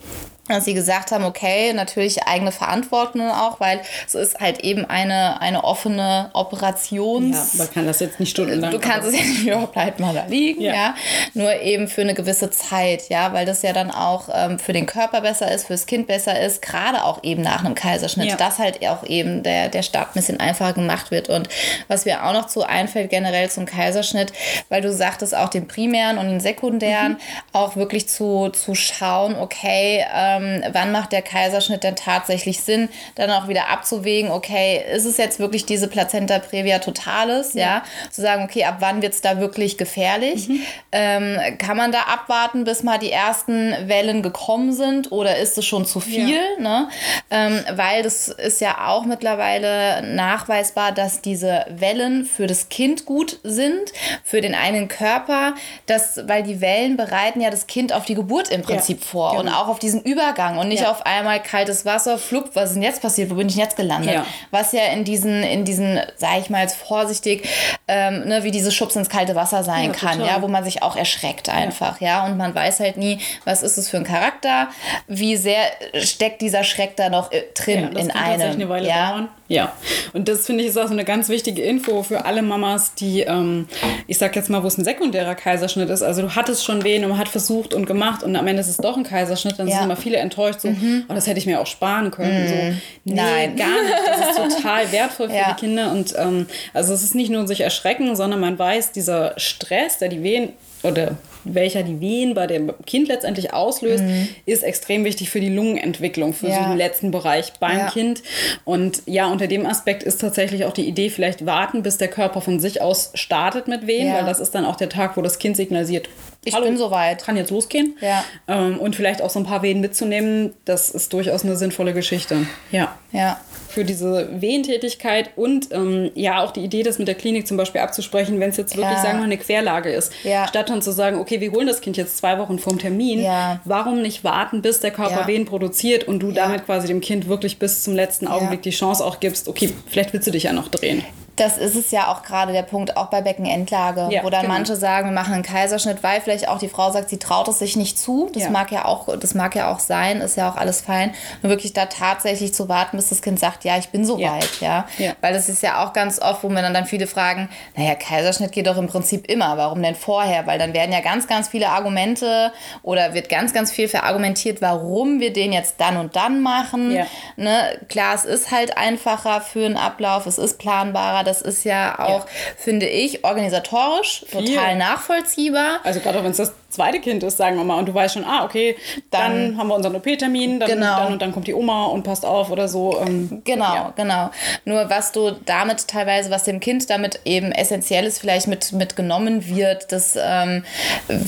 dass 0.48 0.66
sie 0.66 0.74
gesagt 0.76 1.12
haben, 1.12 1.24
okay, 1.24 1.74
natürlich 1.74 2.24
eigene 2.28 2.52
Verantwortung 2.52 3.30
auch, 3.32 3.60
weil 3.60 3.82
es 4.06 4.14
ist 4.14 4.40
halt 4.40 4.60
eben 4.60 4.86
eine, 4.86 5.42
eine 5.42 5.64
offene 5.64 6.30
Operations... 6.34 7.54
Ja, 7.54 7.64
man 7.64 7.74
kann 7.74 7.88
das 7.88 8.00
jetzt 8.00 8.20
nicht 8.20 8.30
stundenlang... 8.30 8.72
Du 8.72 8.80
kannst 8.80 9.08
es 9.08 9.18
ja 9.18 9.26
nicht, 9.26 9.44
ja, 9.44 9.66
bleib 9.66 10.00
mal 10.00 10.14
da 10.14 10.26
liegen, 10.28 10.62
ja. 10.62 10.74
ja. 10.74 10.96
Nur 11.34 11.62
eben 11.62 11.88
für 11.88 12.02
eine 12.02 12.14
gewisse 12.14 12.52
Zeit, 12.52 13.10
ja, 13.10 13.34
weil 13.34 13.46
das 13.46 13.64
ja 13.64 13.74
dann 13.74 13.90
auch 13.90 14.30
ähm, 14.32 14.60
für 14.60 14.74
den 14.74 14.86
Körper 14.86 15.22
besser 15.22 15.52
ist, 15.52 15.66
fürs 15.66 15.88
Kind 15.88 16.06
besser 16.06 16.40
ist, 16.40 16.62
gerade 16.62 17.04
auch 17.04 17.24
eben 17.24 17.42
nach 17.42 17.66
einem 17.66 17.74
Kaiserschnitt, 17.74 18.30
ja. 18.30 18.36
dass 18.36 18.60
halt 18.60 18.86
auch 18.88 19.04
eben 19.04 19.42
der, 19.42 19.70
der 19.70 19.82
Start 19.82 20.10
ein 20.10 20.14
bisschen 20.14 20.40
einfacher 20.40 20.74
gemacht 20.74 21.10
wird. 21.10 21.30
Und 21.30 21.50
was 21.88 22.06
mir 22.06 22.24
auch 22.24 22.34
noch 22.34 22.46
zu 22.46 22.64
einfällt 22.64 23.10
generell 23.10 23.50
zum 23.50 23.66
Kaiserschnitt, 23.66 24.32
weil 24.70 24.82
du 24.82 24.94
sagtest 24.94 25.36
auch 25.36 25.50
den 25.50 25.68
primären 25.68 26.20
und 26.20 26.28
den 26.28 26.40
sekundären, 26.40 27.14
mhm. 27.14 27.18
auch 27.52 27.76
wirklich 27.76 28.08
zu, 28.08 28.50
zu 28.50 28.76
schauen, 28.76 29.36
okay, 29.36 30.06
ähm, 30.14 30.35
ähm, 30.36 30.64
wann 30.72 30.92
macht 30.92 31.12
der 31.12 31.22
Kaiserschnitt 31.22 31.84
denn 31.84 31.96
tatsächlich 31.96 32.62
Sinn, 32.62 32.90
dann 33.16 33.30
auch 33.32 33.48
wieder 33.48 33.70
abzuwägen, 33.70 34.32
okay, 34.32 34.84
ist 34.94 35.06
es 35.06 35.18
jetzt 35.18 35.40
wirklich 35.40 35.66
diese 35.66 35.88
Plazenta 35.88 36.40
previa 36.40 36.80
totalis, 36.80 37.54
ja, 37.54 37.62
ja? 37.62 37.84
zu 38.12 38.22
sagen, 38.22 38.44
okay, 38.44 38.64
ab 38.66 38.78
wann 38.80 39.02
wird 39.02 39.14
es 39.14 39.22
da 39.22 39.40
wirklich 39.40 39.78
gefährlich? 39.78 40.48
Mhm. 40.48 40.62
Ähm, 40.92 41.58
kann 41.58 41.78
man 41.78 41.92
da 41.92 42.02
abwarten, 42.02 42.64
bis 42.64 42.84
mal 42.84 42.98
die 42.98 43.12
ersten 43.12 43.76
Wellen 43.88 44.22
gekommen 44.22 44.74
sind 44.74 45.12
oder 45.12 45.38
ist 45.38 45.58
es 45.58 45.66
schon 45.66 45.86
zu 45.86 46.00
viel? 46.00 46.30
Ja. 46.30 46.60
Ne? 46.60 46.90
Ähm, 47.32 47.62
weil 47.76 48.04
das 48.04 48.28
ist 48.28 48.62
ja 48.62 48.88
auch 48.88 49.06
mittlerweile 49.06 50.02
nachweisbar, 50.02 50.92
dass 50.92 51.22
diese 51.22 51.66
Wellen 51.70 52.26
für 52.26 52.48
das 52.48 52.70
Kind 52.70 53.06
gut 53.06 53.40
sind, 53.44 53.92
für 54.24 54.42
den 54.42 54.56
einen 54.56 54.88
Körper, 54.88 55.56
dass, 55.86 56.28
weil 56.28 56.44
die 56.44 56.62
Wellen 56.62 56.98
bereiten 56.98 57.42
ja 57.42 57.50
das 57.50 57.68
Kind 57.68 57.94
auf 57.94 58.06
die 58.06 58.16
Geburt 58.16 58.50
im 58.50 58.62
Prinzip 58.62 59.02
ja. 59.02 59.06
vor 59.06 59.30
genau. 59.32 59.42
und 59.42 59.50
auch 59.50 59.68
auf 59.68 59.80
diesen 59.80 60.02
Über 60.02 60.25
Übergang 60.26 60.58
und 60.58 60.68
nicht 60.68 60.82
ja. 60.82 60.92
auf 60.92 61.06
einmal 61.06 61.42
kaltes 61.42 61.86
Wasser, 61.86 62.18
flupp, 62.18 62.52
was 62.54 62.70
ist 62.70 62.76
denn 62.76 62.84
jetzt 62.84 63.02
passiert, 63.02 63.30
wo 63.30 63.36
bin 63.36 63.48
ich 63.48 63.56
jetzt 63.56 63.78
gelandet? 63.78 64.14
Ja. 64.14 64.26
Was 64.52 64.72
ja 64.72 64.86
in 64.94 65.04
diesen, 65.04 65.44
in 65.44 65.66
diesen, 65.66 66.00
sag 66.18 66.40
ich 66.40 66.50
mal 66.50 66.62
jetzt 66.62 66.78
vorsichtig, 66.78 67.48
ähm, 67.88 68.26
ne, 68.26 68.44
wie 68.44 68.52
dieses 68.52 68.74
Schubs 68.74 68.96
ins 68.96 69.10
kalte 69.10 69.36
Wasser 69.36 69.64
sein 69.64 69.92
ja, 69.92 69.92
kann, 69.92 70.20
ja, 70.20 70.42
wo 70.42 70.48
man 70.48 70.64
sich 70.64 70.82
auch 70.82 70.96
erschreckt 70.96 71.50
einfach, 71.50 72.02
ja. 72.02 72.26
Und 72.26 72.38
man 72.38 72.56
weiß 72.56 72.80
halt 72.80 72.98
nie, 72.98 73.20
was 73.44 73.64
ist 73.64 73.78
es 73.78 73.90
für 73.90 73.98
ein 73.98 74.04
Charakter, 74.04 74.70
wie 75.08 75.38
sehr 75.38 75.64
steckt 75.96 76.42
dieser 76.42 76.64
Schreck 76.64 76.96
da 76.96 77.10
noch 77.10 77.32
äh, 77.32 77.44
drin 77.54 77.96
in 77.96 78.12
einem. 78.12 78.72
Eine 78.72 78.88
ja. 78.88 79.12
Dauern. 79.12 79.30
Ja, 79.48 79.74
und 80.14 80.28
das 80.28 80.48
finde 80.48 80.64
ich 80.64 80.70
ist 80.70 80.78
auch 80.78 80.88
so 80.88 80.94
eine 80.94 81.06
ganz 81.06 81.30
wichtige 81.30 81.62
Info 81.62 82.02
für 82.02 82.26
alle 82.26 82.42
Mamas, 82.42 82.96
die, 82.96 83.22
ähm, 83.22 83.68
ich 84.08 84.18
sag 84.18 84.36
jetzt 84.36 84.50
mal, 84.50 84.64
wo 84.64 84.68
es 84.68 84.78
ein 84.80 84.84
sekundärer 84.84 85.36
Kaiserschnitt 85.36 85.90
ist. 85.90 86.02
Also 86.02 86.24
du 86.24 86.36
hattest 86.36 86.66
schon 86.66 86.84
wen 86.84 87.04
und 87.04 87.12
man 87.12 87.20
hat 87.20 87.30
versucht 87.30 87.76
und 87.76 87.86
gemacht 87.86 88.24
und 88.24 88.36
am 88.36 88.48
Ende 88.48 88.62
ist 88.62 88.70
es 88.70 88.78
doch 88.78 88.98
ein 88.98 89.04
Kaiserschnitt, 89.04 89.60
dann 89.60 89.68
sind 89.68 89.84
immer 89.84 89.96
viele 89.96 90.15
enttäuscht, 90.20 90.62
so, 90.62 90.70
mhm. 90.70 91.06
oh, 91.08 91.14
das 91.14 91.28
hätte 91.28 91.40
ich 91.40 91.46
mir 91.46 91.60
auch 91.60 91.68
sparen 91.68 92.12
können. 92.12 92.44
Mhm. 92.44 92.48
So, 92.48 92.56
nee, 92.56 93.14
Nein, 93.16 93.56
gar 93.56 93.82
nicht. 93.82 93.94
Das 94.08 94.30
ist 94.30 94.58
total 94.58 94.92
wertvoll 94.92 95.30
für 95.30 95.36
ja. 95.36 95.54
die 95.54 95.60
Kinder 95.60 95.92
und 95.92 96.14
ähm, 96.18 96.48
also 96.74 96.94
es 96.94 97.04
ist 97.04 97.16
nicht 97.16 97.30
nur 97.30 97.48
sich 97.48 97.62
erschrecken, 97.62 98.16
sondern 98.16 98.40
man 98.40 98.58
weiß, 98.58 98.92
dieser 98.92 99.34
Stress, 99.38 100.00
der 100.00 100.10
die 100.10 100.24
Wehen 100.24 100.54
oder 100.84 101.18
welcher 101.46 101.84
die 101.84 102.00
Wehen 102.02 102.34
bei 102.34 102.48
dem 102.48 102.74
Kind 102.86 103.08
letztendlich 103.08 103.54
auslöst, 103.54 104.04
mhm. 104.04 104.28
ist 104.46 104.64
extrem 104.64 105.06
wichtig 105.06 105.30
für 105.30 105.40
die 105.40 105.50
Lungenentwicklung, 105.50 106.34
für 106.34 106.50
ja. 106.50 106.64
so 106.64 106.70
den 106.70 106.78
letzten 106.78 107.12
Bereich 107.12 107.54
beim 107.60 107.78
ja. 107.78 107.90
Kind. 107.90 108.24
Und 108.66 109.04
ja, 109.06 109.28
unter 109.28 109.48
dem 109.48 109.66
Aspekt 109.66 110.04
ist 110.04 110.22
tatsächlich 110.22 110.66
auch 110.66 110.74
die 110.74 110.88
Idee, 110.88 111.10
vielleicht 111.10 111.46
warten, 111.46 111.84
bis 111.84 111.98
der 111.98 112.08
Körper 112.08 112.42
von 112.42 112.60
sich 112.60 112.82
aus 112.82 113.12
startet 113.14 113.68
mit 113.68 113.88
Wehen, 113.88 114.08
ja. 114.08 114.16
weil 114.16 114.26
das 114.26 114.40
ist 114.40 114.56
dann 114.56 114.66
auch 114.66 114.76
der 114.76 114.90
Tag, 114.90 115.16
wo 115.18 115.22
das 115.22 115.40
Kind 115.40 115.56
signalisiert, 115.56 116.10
ich 116.48 116.54
Hallo, 116.54 116.66
bin 116.66 116.78
soweit. 116.78 117.24
Kann 117.24 117.38
jetzt 117.38 117.50
losgehen. 117.50 117.98
Ja. 118.02 118.24
Ähm, 118.48 118.80
und 118.80 118.96
vielleicht 118.96 119.24
auch 119.24 119.32
so 119.32 119.40
ein 119.40 119.46
paar 119.46 119.64
Wehen 119.64 119.82
mitzunehmen, 119.82 120.54
das 120.64 120.92
ist 120.92 121.12
durchaus 121.12 121.44
eine 121.44 121.56
sinnvolle 121.56 121.92
Geschichte. 121.92 122.46
Ja. 122.72 122.96
Ja 123.12 123.40
für 123.76 123.84
diese 123.84 124.30
Wehentätigkeit 124.42 125.32
und 125.36 125.68
ähm, 125.74 126.10
ja 126.16 126.42
auch 126.42 126.52
die 126.52 126.62
Idee, 126.62 126.82
das 126.82 126.98
mit 126.98 127.10
der 127.10 127.16
Klinik 127.16 127.46
zum 127.46 127.58
Beispiel 127.58 127.82
abzusprechen, 127.82 128.40
wenn 128.40 128.50
es 128.50 128.56
jetzt 128.56 128.78
wirklich, 128.78 128.98
sagen 129.00 129.18
wir, 129.18 129.26
eine 129.26 129.38
Querlage 129.38 129.90
ist. 129.90 130.14
Ja. 130.24 130.48
Statt 130.48 130.70
dann 130.70 130.82
zu 130.82 130.94
sagen, 130.94 131.18
okay, 131.20 131.35
wir 131.42 131.52
holen 131.52 131.68
das 131.68 131.82
Kind 131.82 131.98
jetzt 131.98 132.18
zwei 132.18 132.38
Wochen 132.40 132.60
vorm 132.60 132.80
Termin, 132.80 133.22
ja. 133.22 133.60
warum 133.66 134.02
nicht 134.02 134.24
warten, 134.24 134.62
bis 134.62 134.80
der 134.80 134.92
Körper 134.92 135.22
ja. 135.22 135.28
Wehen 135.28 135.46
produziert 135.46 136.08
und 136.08 136.20
du 136.20 136.32
damit 136.32 136.66
quasi 136.66 136.88
dem 136.88 137.02
Kind 137.02 137.28
wirklich 137.28 137.60
bis 137.60 137.84
zum 137.84 137.96
letzten 137.96 138.28
Augenblick 138.28 138.62
die 138.62 138.72
Chance 138.72 139.04
auch 139.04 139.20
gibst, 139.20 139.48
okay, 139.48 139.72
vielleicht 139.88 140.14
willst 140.14 140.28
du 140.28 140.32
dich 140.32 140.44
ja 140.44 140.54
noch 140.54 140.68
drehen. 140.68 141.04
Das 141.36 141.58
ist 141.58 141.76
es 141.76 141.92
ja 141.92 142.12
auch 142.12 142.24
gerade 142.24 142.54
der 142.54 142.64
Punkt, 142.64 142.96
auch 142.96 143.08
bei 143.08 143.22
Beckenendlage, 143.22 144.08
ja, 144.10 144.24
wo 144.24 144.30
dann 144.30 144.44
genau. 144.44 144.54
manche 144.54 144.76
sagen, 144.76 145.08
wir 145.08 145.14
machen 145.14 145.34
einen 145.34 145.44
Kaiserschnitt, 145.44 146.02
weil 146.02 146.22
vielleicht 146.22 146.48
auch 146.48 146.60
die 146.60 146.70
Frau 146.70 146.92
sagt, 146.92 147.10
sie 147.10 147.18
traut 147.18 147.48
es 147.48 147.60
sich 147.60 147.76
nicht 147.76 148.00
zu. 148.00 148.30
Das 148.34 148.44
ja. 148.44 148.50
mag 148.50 148.72
ja 148.72 148.86
auch, 148.86 149.18
das 149.18 149.34
mag 149.34 149.56
ja 149.56 149.72
auch 149.72 149.80
sein, 149.80 150.22
ist 150.22 150.38
ja 150.38 150.50
auch 150.50 150.56
alles 150.56 150.82
fein. 150.82 151.14
Nur 151.42 151.50
wirklich 151.50 151.74
da 151.74 151.88
tatsächlich 151.88 152.54
zu 152.54 152.70
warten, 152.70 152.98
bis 152.98 153.10
das 153.10 153.22
Kind 153.22 153.40
sagt, 153.40 153.66
ja, 153.66 153.78
ich 153.78 153.90
bin 153.90 154.06
soweit, 154.06 154.62
ja. 154.62 154.86
ja. 154.98 155.14
Weil 155.22 155.34
das 155.34 155.50
ist 155.50 155.62
ja 155.62 155.86
auch 155.86 155.94
ganz 155.94 156.22
oft, 156.22 156.44
wo 156.44 156.50
mir 156.50 156.62
dann, 156.62 156.74
dann 156.74 156.86
viele 156.86 157.08
fragen, 157.08 157.50
naja, 157.76 157.96
Kaiserschnitt 157.96 158.52
geht 158.52 158.68
doch 158.68 158.78
im 158.78 158.88
Prinzip 158.88 159.30
immer, 159.30 159.58
warum 159.58 159.82
denn 159.84 159.96
vorher? 159.96 160.48
Weil 160.48 160.58
dann 160.58 160.74
werden 160.74 160.92
ja 160.92 161.02
ganz, 161.02 161.28
ganz 161.28 161.50
viele 161.50 161.70
Argumente 161.70 162.54
oder 162.82 163.14
wird 163.14 163.28
ganz, 163.28 163.54
ganz 163.54 163.72
viel 163.72 163.90
verargumentiert, 163.90 164.62
warum 164.62 165.20
wir 165.20 165.34
den 165.34 165.52
jetzt 165.52 165.76
dann 165.80 165.98
und 165.98 166.16
dann 166.16 166.42
machen. 166.42 166.98
Ne? 167.36 167.80
Klar, 167.90 168.16
es 168.16 168.24
ist 168.24 168.52
halt 168.52 168.78
einfacher 168.78 169.42
für 169.42 169.66
einen 169.66 169.78
Ablauf, 169.78 170.26
es 170.26 170.38
ist 170.38 170.60
planbarer 170.60 171.25
das 171.26 171.42
ist 171.42 171.66
ja 171.66 172.00
auch, 172.00 172.26
ja. 172.26 172.32
finde 172.58 172.88
ich, 172.88 173.24
organisatorisch 173.24 174.26
total 174.32 174.78
nachvollziehbar. 174.78 175.80
Also 175.84 176.00
gerade 176.00 176.24
wenn 176.24 176.32
es 176.32 176.38
das 176.38 176.54
zweite 176.76 177.00
Kind 177.00 177.24
ist, 177.24 177.38
sagen 177.38 177.58
wir 177.58 177.64
mal, 177.64 177.80
und 177.80 177.88
du 177.88 177.94
weißt 177.94 178.14
schon, 178.14 178.26
ah, 178.26 178.44
okay, 178.44 178.76
dann, 179.12 179.52
dann 179.52 179.58
haben 179.58 179.68
wir 179.68 179.76
unseren 179.76 179.96
OP-Termin, 179.96 180.60
dann, 180.60 180.70
genau. 180.70 180.98
dann 180.98 181.14
und 181.14 181.22
dann 181.22 181.32
kommt 181.32 181.48
die 181.48 181.54
Oma 181.54 181.86
und 181.86 182.04
passt 182.04 182.26
auf 182.26 182.52
oder 182.52 182.68
so. 182.68 183.00
Ähm, 183.00 183.42
genau, 183.44 183.76
ja. 183.76 183.94
genau. 183.96 184.30
Nur 184.66 184.90
was 184.90 185.12
du 185.12 185.32
damit 185.46 185.88
teilweise, 185.88 186.30
was 186.30 186.44
dem 186.44 186.60
Kind 186.60 186.90
damit 186.90 187.22
eben 187.26 187.52
essentiell 187.52 188.06
ist, 188.06 188.20
vielleicht 188.20 188.48
mit, 188.48 188.72
mitgenommen 188.74 189.48
wird, 189.48 189.92
das 189.92 190.18
ähm, 190.22 190.64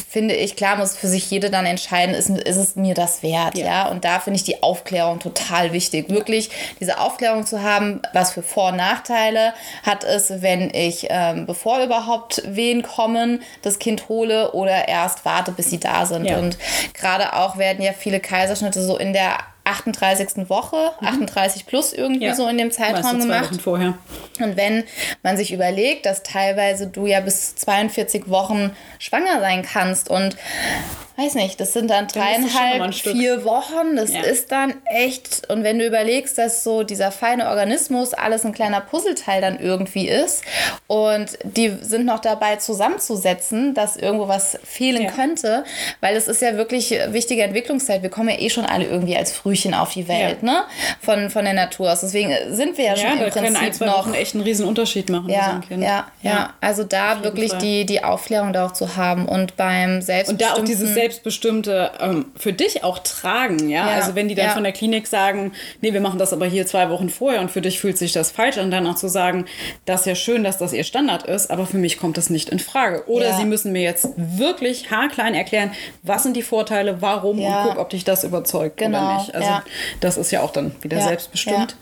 finde 0.10 0.36
ich, 0.36 0.56
klar 0.56 0.78
muss 0.78 0.96
für 0.96 1.08
sich 1.08 1.30
jede 1.30 1.50
dann 1.50 1.66
entscheiden, 1.66 2.14
ist, 2.14 2.30
ist 2.30 2.58
es 2.58 2.76
mir 2.76 2.94
das 2.94 3.24
wert, 3.24 3.58
ja. 3.58 3.66
ja? 3.66 3.88
Und 3.90 4.04
da 4.04 4.20
finde 4.20 4.38
ich 4.38 4.44
die 4.44 4.64
Aufklärung 4.64 5.20
total 5.20 5.74
wichtig. 5.74 6.10
Wirklich 6.10 6.50
diese 6.80 7.00
Aufklärung 7.00 7.46
zu 7.46 7.62
haben, 7.62 8.02
was 8.14 8.34
für 8.34 8.44
Vor- 8.44 8.70
und 8.70 8.78
Nachteile 8.78 9.54
hat 9.84 10.04
es, 10.04 10.42
wenn 10.42 10.70
ich, 10.74 11.08
ähm, 11.10 11.46
bevor 11.46 11.82
überhaupt 11.84 12.42
Wehen 12.46 12.82
kommen, 12.84 13.42
das 13.62 13.80
Kind 13.80 14.10
hole 14.10 14.52
oder 14.52 14.88
erst 14.88 15.26
warte 15.26 15.37
warte, 15.38 15.52
bis 15.52 15.70
sie 15.70 15.80
da 15.80 16.06
sind. 16.06 16.26
Ja. 16.26 16.38
Und 16.40 16.58
gerade 16.94 17.34
auch 17.34 17.58
werden 17.58 17.84
ja 17.84 17.94
viele 17.94 18.20
Kaiserschnitte 18.20 18.82
so 18.82 18.98
in 18.98 19.14
der 19.14 19.38
38. 19.66 20.50
Woche, 20.50 20.92
mhm. 21.02 21.08
38 21.08 21.66
plus 21.66 21.94
irgendwie 21.94 22.26
ja. 22.26 22.36
so 22.36 22.48
in 22.48 22.58
dem 22.58 22.72
Zeitraum 22.72 23.20
gemacht. 23.20 23.52
Und 24.40 24.58
wenn 24.58 24.84
man 25.24 25.38
sich 25.38 25.54
überlegt, 25.54 26.06
dass 26.06 26.24
teilweise 26.24 26.88
du 26.88 27.06
ja 27.06 27.20
bis 27.20 27.56
42 27.56 28.30
Wochen 28.30 28.72
schwanger 28.98 29.40
sein 29.42 29.62
kannst 29.62 30.10
und 30.10 30.38
weiß 31.18 31.34
nicht, 31.36 31.60
das 31.60 31.74
sind 31.74 31.90
dann 31.90 32.08
dreieinhalb, 32.08 32.94
vier 32.94 33.44
Wochen. 33.44 33.96
Das 33.96 34.14
ja. 34.14 34.22
ist 34.22 34.52
dann 34.52 34.76
echt. 34.86 35.50
Und 35.50 35.64
wenn 35.64 35.80
du 35.80 35.86
überlegst, 35.86 36.38
dass 36.38 36.64
so 36.64 36.84
dieser 36.84 37.12
feine 37.12 37.50
Organismus 37.50 38.14
alles 38.14 38.46
ein 38.46 38.54
kleiner 38.54 38.82
Puzzleteil 38.82 39.42
dann 39.42 39.60
irgendwie 39.60 40.08
ist 40.08 40.44
und 40.86 41.40
die 41.44 41.76
sind 41.82 42.06
noch 42.06 42.20
dabei 42.20 42.58
zusammenzusetzen, 42.58 43.74
dass 43.74 43.98
irgendwo 43.98 44.28
was 44.28 44.60
fehlen 44.64 45.04
ja. 45.04 45.12
könnte, 45.12 45.64
weil 46.02 46.16
es 46.16 46.28
ist 46.28 46.42
ja 46.42 46.56
wirklich 46.56 46.92
wichtige 47.08 47.42
Entwicklungszeit. 47.44 48.04
Wir 48.04 48.12
kommen 48.12 48.30
ja 48.30 48.40
eh 48.40 48.50
schon 48.50 48.66
alle 48.66 48.86
irgendwie 48.86 49.18
als 49.18 49.32
Frühchen 49.32 49.74
auf 49.74 49.94
die 49.94 50.08
Welt, 50.08 50.40
ja. 50.44 50.52
ne? 50.52 50.64
Von, 51.02 51.32
von 51.32 51.46
der 51.46 51.54
Natur 51.54 51.92
aus. 51.92 52.02
Deswegen 52.02 52.32
sind 52.52 52.78
wir 52.78 52.86
ja, 52.86 52.96
schon 52.96 53.20
im 53.20 53.30
Prinzip 53.30 53.62
ein, 53.62 53.74
zwei 53.74 53.86
noch 53.88 54.06
Wochen 54.06 54.14
echt 54.14 54.36
einen 54.36 54.44
riesen 54.44 54.68
Unterschied 54.68 55.10
machen. 55.10 55.30
Ja, 55.30 55.62
ja, 55.70 56.08
ja, 56.22 56.54
Also 56.62 56.84
da 56.84 57.24
wirklich 57.24 57.54
die, 57.54 57.86
die 57.86 58.04
Aufklärung 58.04 58.54
darauf 58.54 58.74
zu 58.74 58.96
haben 58.96 59.28
und 59.28 59.58
beim 59.58 60.02
Selbstbestimmten... 60.02 60.34
Und 60.34 60.58
da 60.58 60.62
auch 60.62 60.66
dieses 60.66 60.94
selbstbestimmte 61.08 61.92
ähm, 62.00 62.26
für 62.36 62.52
dich 62.52 62.84
auch 62.84 63.00
tragen, 63.00 63.70
ja? 63.70 63.90
ja. 63.90 63.96
Also 63.96 64.16
wenn 64.16 64.28
die 64.28 64.36
dann 64.36 64.48
ja. 64.48 64.54
von 64.54 64.64
der 64.64 64.74
Klinik 64.74 65.08
sagen, 65.08 65.54
nee, 65.82 65.94
wir 65.94 66.02
machen 66.02 66.20
das 66.20 66.34
aber 66.34 66.46
hier 66.46 66.68
zwei 66.68 66.90
Wochen 66.90 67.10
vorher 67.10 67.40
und 67.40 67.50
für 67.50 67.62
dich 67.62 67.80
fühlt 67.80 67.98
sich 67.98 68.12
das 68.12 68.32
falsch 68.32 68.58
an, 68.58 68.72
dann 68.72 68.86
auch 68.88 68.96
zu 68.96 69.08
sagen, 69.08 69.46
das 69.86 70.02
ist 70.02 70.06
ja 70.08 70.16
schön, 70.16 70.44
dass 70.44 70.58
das 70.58 70.74
ihr 70.74 70.84
Standard 70.84 71.24
ist, 71.24 71.50
aber 71.50 71.66
für 71.66 71.78
mich 71.78 71.98
kommt 71.98 72.18
das 72.18 72.30
nicht 72.30 72.50
in 72.50 72.60
Frage. 72.60 73.08
Oder 73.08 73.30
ja. 73.30 73.38
sie 73.38 73.46
müssen 73.46 73.72
mir 73.72 73.84
jetzt 73.84 74.10
wirklich 74.18 74.92
haarklein 74.92 75.34
erklären, 75.34 75.72
was 76.04 76.24
sind 76.24 76.36
die 76.36 76.42
Vorteile, 76.42 77.02
warum 77.02 77.40
und 77.40 77.54
guck, 77.64 77.78
ob 77.78 77.90
dich 77.90 78.04
das 78.04 78.24
überzeugt 78.24 78.78
genau. 78.78 78.98
oder 78.98 79.18
nicht. 79.20 79.36
Also 79.36 79.62
das 80.02 80.18
ist 80.18 80.32
ja 80.32 80.42
auch 80.42 80.52
dann 80.52 80.76
wieder 80.82 81.02
selbstbestimmt. 81.02 81.78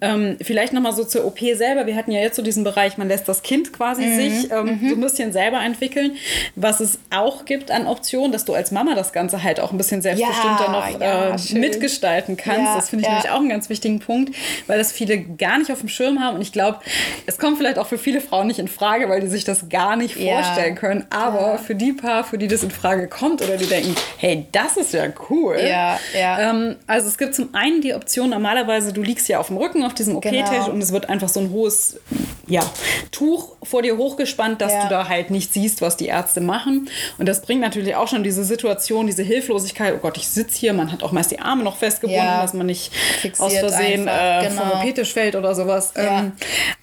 Ähm, 0.00 0.36
vielleicht 0.40 0.72
nochmal 0.72 0.92
so 0.92 1.04
zur 1.04 1.26
OP 1.26 1.38
selber. 1.38 1.86
Wir 1.86 1.96
hatten 1.96 2.10
ja 2.10 2.20
jetzt 2.20 2.36
so 2.36 2.42
diesen 2.42 2.64
Bereich, 2.64 2.96
man 2.96 3.08
lässt 3.08 3.28
das 3.28 3.42
Kind 3.42 3.72
quasi 3.72 4.06
mhm. 4.06 4.16
sich 4.16 4.50
ähm, 4.50 4.80
mhm. 4.80 4.88
so 4.88 4.94
ein 4.94 5.00
bisschen 5.00 5.32
selber 5.32 5.62
entwickeln. 5.62 6.16
Was 6.56 6.80
es 6.80 6.98
auch 7.10 7.44
gibt 7.44 7.70
an 7.70 7.86
Optionen, 7.86 8.32
dass 8.32 8.44
du 8.44 8.53
als 8.54 8.70
Mama 8.70 8.94
das 8.94 9.12
Ganze 9.12 9.42
halt 9.42 9.60
auch 9.60 9.72
ein 9.72 9.78
bisschen 9.78 10.02
selbstbestimmter 10.02 10.64
ja, 10.64 10.72
noch 10.72 11.00
ja, 11.00 11.34
äh, 11.34 11.58
mitgestalten 11.58 12.36
kannst. 12.36 12.60
Ja, 12.60 12.74
das 12.76 12.90
finde 12.90 13.04
ich 13.04 13.08
nämlich 13.08 13.30
auch 13.30 13.40
einen 13.40 13.48
ganz 13.48 13.68
wichtigen 13.68 14.00
Punkt, 14.00 14.34
weil 14.66 14.78
das 14.78 14.92
viele 14.92 15.18
gar 15.18 15.58
nicht 15.58 15.70
auf 15.72 15.80
dem 15.80 15.88
Schirm 15.88 16.20
haben. 16.20 16.36
Und 16.36 16.42
ich 16.42 16.52
glaube, 16.52 16.78
es 17.26 17.38
kommt 17.38 17.58
vielleicht 17.58 17.78
auch 17.78 17.86
für 17.86 17.98
viele 17.98 18.20
Frauen 18.20 18.46
nicht 18.46 18.58
in 18.58 18.68
Frage, 18.68 19.08
weil 19.08 19.20
die 19.20 19.28
sich 19.28 19.44
das 19.44 19.68
gar 19.68 19.96
nicht 19.96 20.14
vorstellen 20.14 20.74
können. 20.74 21.06
Aber 21.10 21.58
für 21.58 21.74
die 21.74 21.92
paar, 21.92 22.24
für 22.24 22.38
die 22.38 22.48
das 22.48 22.62
in 22.62 22.70
Frage 22.70 23.08
kommt 23.08 23.42
oder 23.42 23.56
die 23.56 23.66
denken, 23.66 23.94
hey, 24.18 24.46
das 24.52 24.76
ist 24.76 24.92
ja 24.92 25.04
cool. 25.30 25.58
Ja, 25.60 25.98
ja. 26.18 26.50
Ähm, 26.50 26.76
also 26.86 27.08
es 27.08 27.18
gibt 27.18 27.34
zum 27.34 27.54
einen 27.54 27.80
die 27.80 27.94
Option, 27.94 28.30
normalerweise, 28.30 28.92
du 28.92 29.02
liegst 29.02 29.28
ja 29.28 29.38
auf 29.38 29.48
dem 29.48 29.56
Rücken 29.56 29.84
auf 29.84 29.94
diesem 29.94 30.16
OK-Tisch 30.16 30.50
genau. 30.50 30.70
und 30.70 30.82
es 30.82 30.92
wird 30.92 31.08
einfach 31.08 31.28
so 31.28 31.40
ein 31.40 31.50
hohes 31.50 31.98
ja, 32.46 32.62
Tuch 33.10 33.56
vor 33.62 33.82
dir 33.82 33.96
hochgespannt, 33.96 34.60
dass 34.60 34.72
du 34.82 34.88
da 34.88 35.08
halt 35.08 35.30
nicht 35.30 35.52
siehst, 35.52 35.80
was 35.80 35.96
die 35.96 36.06
Ärzte 36.06 36.40
machen. 36.40 36.88
Und 37.18 37.26
das 37.26 37.42
bringt 37.42 37.60
natürlich 37.60 37.96
auch 37.96 38.08
schon 38.08 38.22
diese 38.44 38.54
Situation, 38.54 39.06
diese 39.06 39.22
Hilflosigkeit, 39.22 39.94
oh 39.96 39.98
Gott, 39.98 40.16
ich 40.16 40.28
sitze 40.28 40.58
hier, 40.58 40.72
man 40.72 40.92
hat 40.92 41.02
auch 41.02 41.12
meist 41.12 41.30
die 41.30 41.38
Arme 41.38 41.64
noch 41.64 41.76
festgebunden, 41.76 42.24
ja. 42.24 42.42
dass 42.42 42.52
man 42.52 42.66
nicht 42.66 42.92
aus 43.38 43.54
Versehen 43.54 44.06
äh, 44.06 44.48
genau. 44.48 44.62
vom 44.62 44.80
OP-Tisch 44.80 45.12
fällt 45.12 45.34
oder 45.34 45.54
sowas. 45.54 45.92
Ja. 45.96 46.20
Ähm, 46.20 46.32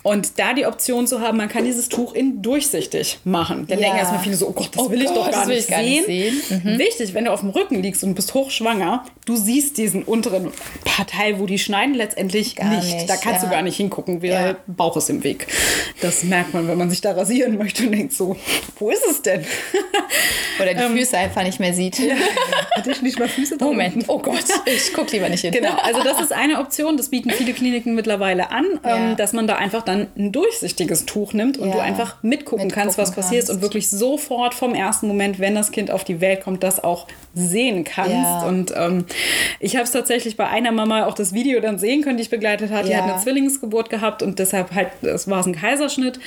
und 0.04 0.39
da 0.39 0.54
die 0.54 0.65
Option 0.65 1.08
zu 1.08 1.21
haben, 1.21 1.38
man 1.38 1.47
kann 1.47 1.63
dieses 1.63 1.89
Tuch 1.89 2.13
in 2.13 2.41
durchsichtig 2.41 3.19
machen. 3.24 3.67
Dann 3.67 3.78
ja. 3.78 3.86
denken 3.86 4.00
erstmal 4.00 4.21
viele 4.21 4.36
so, 4.36 4.47
oh 4.47 4.52
Gott, 4.52 4.69
das 4.74 4.84
oh 4.84 4.89
will 4.89 5.02
ich 5.02 5.08
Gott, 5.08 5.17
doch 5.17 5.32
gar 5.32 5.45
nicht, 5.45 5.69
gar 5.69 5.80
sehen. 5.80 6.06
nicht 6.08 6.47
sehen. 6.47 6.62
Mhm. 6.63 6.80
Wichtig, 6.80 7.13
wenn 7.13 7.26
du 7.26 7.32
auf 7.32 7.41
dem 7.41 7.50
Rücken 7.50 7.82
liegst 7.82 8.04
und 8.04 8.15
bist 8.15 8.34
hochschwanger, 8.34 9.06
du 9.26 9.36
siehst 9.36 9.78
diesen 9.78 10.04
unteren 10.04 10.52
Partei, 10.84 11.38
wo 11.38 11.45
die 11.45 11.60
schneiden, 11.60 11.93
letztendlich 11.93 12.58
nicht. 12.58 12.93
nicht. 12.93 13.10
Da 13.10 13.17
kannst 13.17 13.43
du 13.43 13.50
gar 13.50 13.62
nicht 13.62 13.78
hingucken, 13.78 14.19
der 14.21 14.58
Bauch 14.67 14.97
ist 14.97 15.10
im 15.10 15.24
Weg. 15.24 15.47
Das 16.02 16.24
merkt 16.24 16.54
man, 16.54 16.67
wenn 16.67 16.78
man 16.78 16.89
sich 16.89 17.02
da 17.02 17.12
rasieren 17.12 17.58
möchte 17.58 17.84
und 17.84 17.91
denkt 17.91 18.13
so, 18.13 18.36
wo 18.80 18.89
ist 18.89 19.06
es 19.06 19.21
denn? 19.21 19.45
Oder 20.60 20.74
die 20.74 20.80
ähm, 20.84 20.97
Füße 20.97 21.17
einfach 21.17 21.43
nicht 21.43 21.50
mehr 21.59 21.73
sieht. 21.73 21.99
Ja. 21.99 22.15
Hatte 22.75 22.91
ich 22.91 23.01
nicht 23.01 23.19
mal 23.19 23.27
Füße 23.27 23.57
drin? 23.57 23.67
Moment, 23.67 24.05
oh 24.07 24.19
Gott, 24.19 24.45
ich 24.65 24.93
gucke 24.93 25.11
lieber 25.11 25.29
nicht 25.29 25.41
hin. 25.41 25.51
Genau, 25.51 25.75
also 25.83 26.03
das 26.03 26.21
ist 26.21 26.33
eine 26.33 26.59
Option, 26.59 26.97
das 26.97 27.09
bieten 27.09 27.29
viele 27.31 27.53
Kliniken 27.53 27.95
mittlerweile 27.95 28.51
an, 28.51 28.65
ja. 28.83 28.95
ähm, 28.95 29.17
dass 29.17 29.33
man 29.33 29.47
da 29.47 29.55
einfach 29.55 29.83
dann 29.83 30.07
ein 30.17 30.31
durchsichtiges 30.31 31.05
Tuch 31.05 31.33
nimmt 31.33 31.57
und 31.57 31.69
ja. 31.69 31.75
du 31.75 31.81
einfach 31.81 32.21
mitgucken, 32.21 32.67
mitgucken 32.67 32.71
kannst, 32.71 32.97
was 32.97 33.11
passiert 33.13 33.49
und 33.49 33.61
wirklich 33.61 33.89
sofort 33.89 34.53
vom 34.53 34.73
ersten 34.73 35.07
Moment, 35.07 35.39
wenn 35.39 35.55
das 35.55 35.71
Kind 35.71 35.91
auf 35.91 36.03
die 36.03 36.21
Welt 36.21 36.41
kommt, 36.41 36.63
das 36.63 36.83
auch 36.83 37.07
sehen 37.33 37.83
kannst. 37.83 38.45
Und 38.45 38.73
ähm, 38.75 39.05
ich 39.59 39.75
habe 39.75 39.85
es 39.85 39.91
tatsächlich 39.91 40.35
bei 40.37 40.47
einer 40.47 40.71
Mama 40.71 41.05
auch 41.05 41.13
das 41.13 41.33
Video 41.33 41.59
dann 41.61 41.77
sehen 41.79 42.03
können, 42.03 42.17
die 42.17 42.23
ich 42.23 42.29
begleitet 42.29 42.71
hat. 42.71 42.87
Die 42.87 42.95
hat 42.95 43.03
eine 43.03 43.17
Zwillingsgeburt 43.21 43.89
gehabt 43.89 44.21
und 44.21 44.39
deshalb 44.39 44.73
halt, 44.73 44.89
es 45.03 45.29
war 45.29 45.45
ein 45.45 45.53
Kaiserschnitt. 45.53 46.19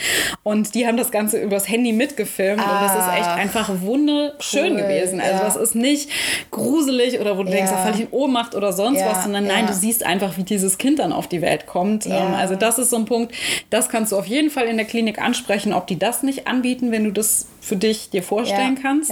Und 0.42 0.74
die 0.74 0.86
haben 0.86 0.96
das 0.96 1.10
Ganze 1.10 1.40
übers 1.40 1.68
Handy 1.68 1.92
mitgefilmt 1.92 2.60
ah, 2.60 2.72
und 2.72 2.82
das 2.82 2.92
ist 2.92 3.18
echt 3.18 3.28
ah. 3.28 3.34
einfach 3.34 3.70
wunderschön 3.80 4.72
cool, 4.72 4.82
gewesen. 4.82 5.03
Also 5.12 5.38
ja. 5.38 5.44
das 5.44 5.56
ist 5.56 5.74
nicht 5.74 6.10
gruselig 6.50 7.20
oder 7.20 7.38
wo 7.38 7.42
du 7.42 7.50
ja. 7.50 7.56
denkst, 7.56 7.70
da 7.70 7.78
falle 7.78 7.94
ich 7.94 8.00
in 8.02 8.08
Ohnmacht 8.10 8.54
oder 8.54 8.72
sonst 8.72 9.00
ja, 9.00 9.10
was, 9.10 9.24
sondern 9.24 9.46
nein, 9.46 9.66
du 9.66 9.72
siehst 9.72 10.04
einfach, 10.04 10.36
wie 10.36 10.42
dieses 10.42 10.78
Kind 10.78 10.98
dann 10.98 11.12
auf 11.12 11.28
die 11.28 11.42
Welt 11.42 11.66
kommt. 11.66 12.06
Ähm, 12.06 12.34
also 12.34 12.54
das 12.54 12.78
ist 12.78 12.90
so 12.90 12.96
ein 12.96 13.04
Punkt, 13.04 13.34
das 13.70 13.88
kannst 13.88 14.12
du 14.12 14.16
auf 14.16 14.26
jeden 14.26 14.50
Fall 14.50 14.66
in 14.66 14.76
der 14.76 14.86
Klinik 14.86 15.20
ansprechen, 15.20 15.72
ob 15.72 15.86
die 15.86 15.98
das 15.98 16.22
nicht 16.22 16.46
anbieten, 16.46 16.92
wenn 16.92 17.04
du 17.04 17.10
das 17.10 17.46
für 17.64 17.76
dich 17.76 18.10
dir 18.10 18.22
vorstellen 18.22 18.78
kannst. 18.80 19.10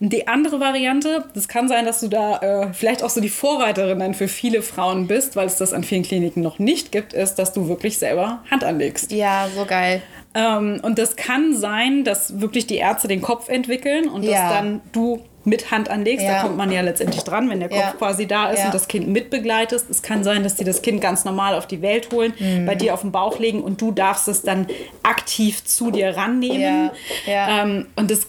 Und 0.00 0.12
die 0.12 0.26
andere 0.26 0.60
Variante, 0.60 1.24
das 1.34 1.48
kann 1.48 1.68
sein, 1.68 1.84
dass 1.84 2.00
du 2.00 2.08
da 2.08 2.38
äh, 2.38 2.72
vielleicht 2.72 3.02
auch 3.02 3.10
so 3.10 3.20
die 3.20 3.28
Vorreiterin 3.28 4.00
dann 4.00 4.14
für 4.14 4.28
viele 4.28 4.62
Frauen 4.62 5.06
bist, 5.06 5.36
weil 5.36 5.46
es 5.46 5.56
das 5.56 5.72
an 5.72 5.84
vielen 5.84 6.02
Kliniken 6.02 6.42
noch 6.42 6.58
nicht 6.58 6.92
gibt, 6.92 7.12
ist, 7.12 7.36
dass 7.36 7.52
du 7.52 7.68
wirklich 7.68 7.98
selber 7.98 8.42
Hand 8.50 8.64
anlegst. 8.64 9.12
Ja, 9.12 9.48
so 9.54 9.64
geil. 9.64 10.02
Ähm, 10.34 10.80
und 10.82 10.98
das 10.98 11.16
kann 11.16 11.56
sein, 11.56 12.04
dass 12.04 12.40
wirklich 12.40 12.66
die 12.66 12.76
Ärzte 12.76 13.08
den 13.08 13.22
Kopf 13.22 13.48
entwickeln 13.48 14.08
und 14.08 14.22
ja. 14.22 14.32
dass 14.32 14.52
dann 14.52 14.80
du 14.92 15.22
mit 15.44 15.70
Hand 15.70 15.90
anlegst, 15.90 16.24
ja. 16.24 16.36
da 16.36 16.42
kommt 16.42 16.56
man 16.56 16.72
ja 16.72 16.80
letztendlich 16.80 17.22
dran, 17.22 17.50
wenn 17.50 17.60
der 17.60 17.68
Kopf 17.68 17.78
ja. 17.78 17.92
quasi 17.92 18.26
da 18.26 18.50
ist 18.50 18.60
ja. 18.60 18.66
und 18.66 18.74
das 18.74 18.88
Kind 18.88 19.08
mitbegleitest. 19.08 19.90
Es 19.90 20.02
kann 20.02 20.24
sein, 20.24 20.42
dass 20.42 20.54
die 20.54 20.64
das 20.64 20.82
Kind 20.82 21.00
ganz 21.00 21.24
normal 21.24 21.54
auf 21.54 21.66
die 21.66 21.82
Welt 21.82 22.10
holen, 22.12 22.32
mhm. 22.38 22.66
bei 22.66 22.74
dir 22.74 22.94
auf 22.94 23.02
den 23.02 23.12
Bauch 23.12 23.38
legen 23.38 23.62
und 23.62 23.80
du 23.80 23.92
darfst 23.92 24.28
es 24.28 24.42
dann 24.42 24.66
aktiv 25.02 25.64
zu 25.64 25.90
dir 25.90 26.16
rannehmen. 26.16 26.90
Ähm, 27.26 27.86
und 27.96 28.10
das 28.10 28.26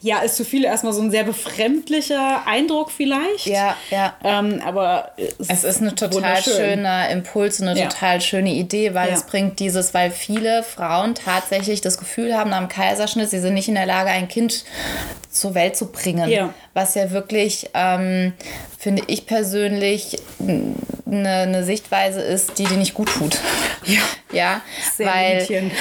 ja, 0.00 0.18
ist 0.18 0.36
für 0.36 0.44
viele 0.44 0.66
erstmal 0.66 0.92
so 0.92 1.02
ein 1.02 1.10
sehr 1.10 1.24
befremdlicher 1.24 2.46
Eindruck 2.46 2.90
vielleicht. 2.90 3.46
Ja, 3.46 3.76
ja. 3.90 4.14
Ähm, 4.22 4.60
aber 4.64 5.12
es, 5.16 5.48
es, 5.48 5.64
ist 5.64 5.80
ein 5.80 5.96
total 5.96 6.42
schöner 6.42 7.08
Impuls, 7.08 7.60
eine 7.62 7.74
total 7.74 8.20
schöne 8.20 8.52
Idee, 8.52 8.94
weil 8.94 9.10
es 9.10 9.24
bringt 9.24 9.60
dieses, 9.60 9.94
weil 9.94 10.10
viele 10.10 10.62
Frauen 10.62 11.14
tatsächlich 11.14 11.80
das 11.80 11.98
Gefühl 11.98 12.36
haben, 12.36 12.50
nach 12.50 12.58
dem 12.58 12.68
Kaiserschnitt, 12.68 13.30
sie 13.30 13.40
sind 13.40 13.54
nicht 13.54 13.68
in 13.68 13.74
der 13.74 13.86
Lage, 13.86 14.10
ein 14.10 14.28
Kind 14.28 14.64
zur 15.34 15.54
Welt 15.54 15.76
zu 15.76 15.86
bringen. 15.90 16.28
Ja. 16.30 16.54
Was 16.72 16.94
ja 16.94 17.10
wirklich, 17.10 17.70
ähm, 17.74 18.32
finde 18.78 19.02
ich 19.08 19.26
persönlich, 19.26 20.16
eine, 20.38 20.74
eine 21.30 21.64
Sichtweise 21.64 22.20
ist, 22.20 22.58
die 22.58 22.64
dir 22.64 22.76
nicht 22.76 22.94
gut 22.94 23.08
tut. 23.08 23.38
Ja. 23.86 24.00
Ja, 24.32 24.62
Sehr 24.96 25.06
weil, 25.06 25.34
limitierend. 25.34 25.72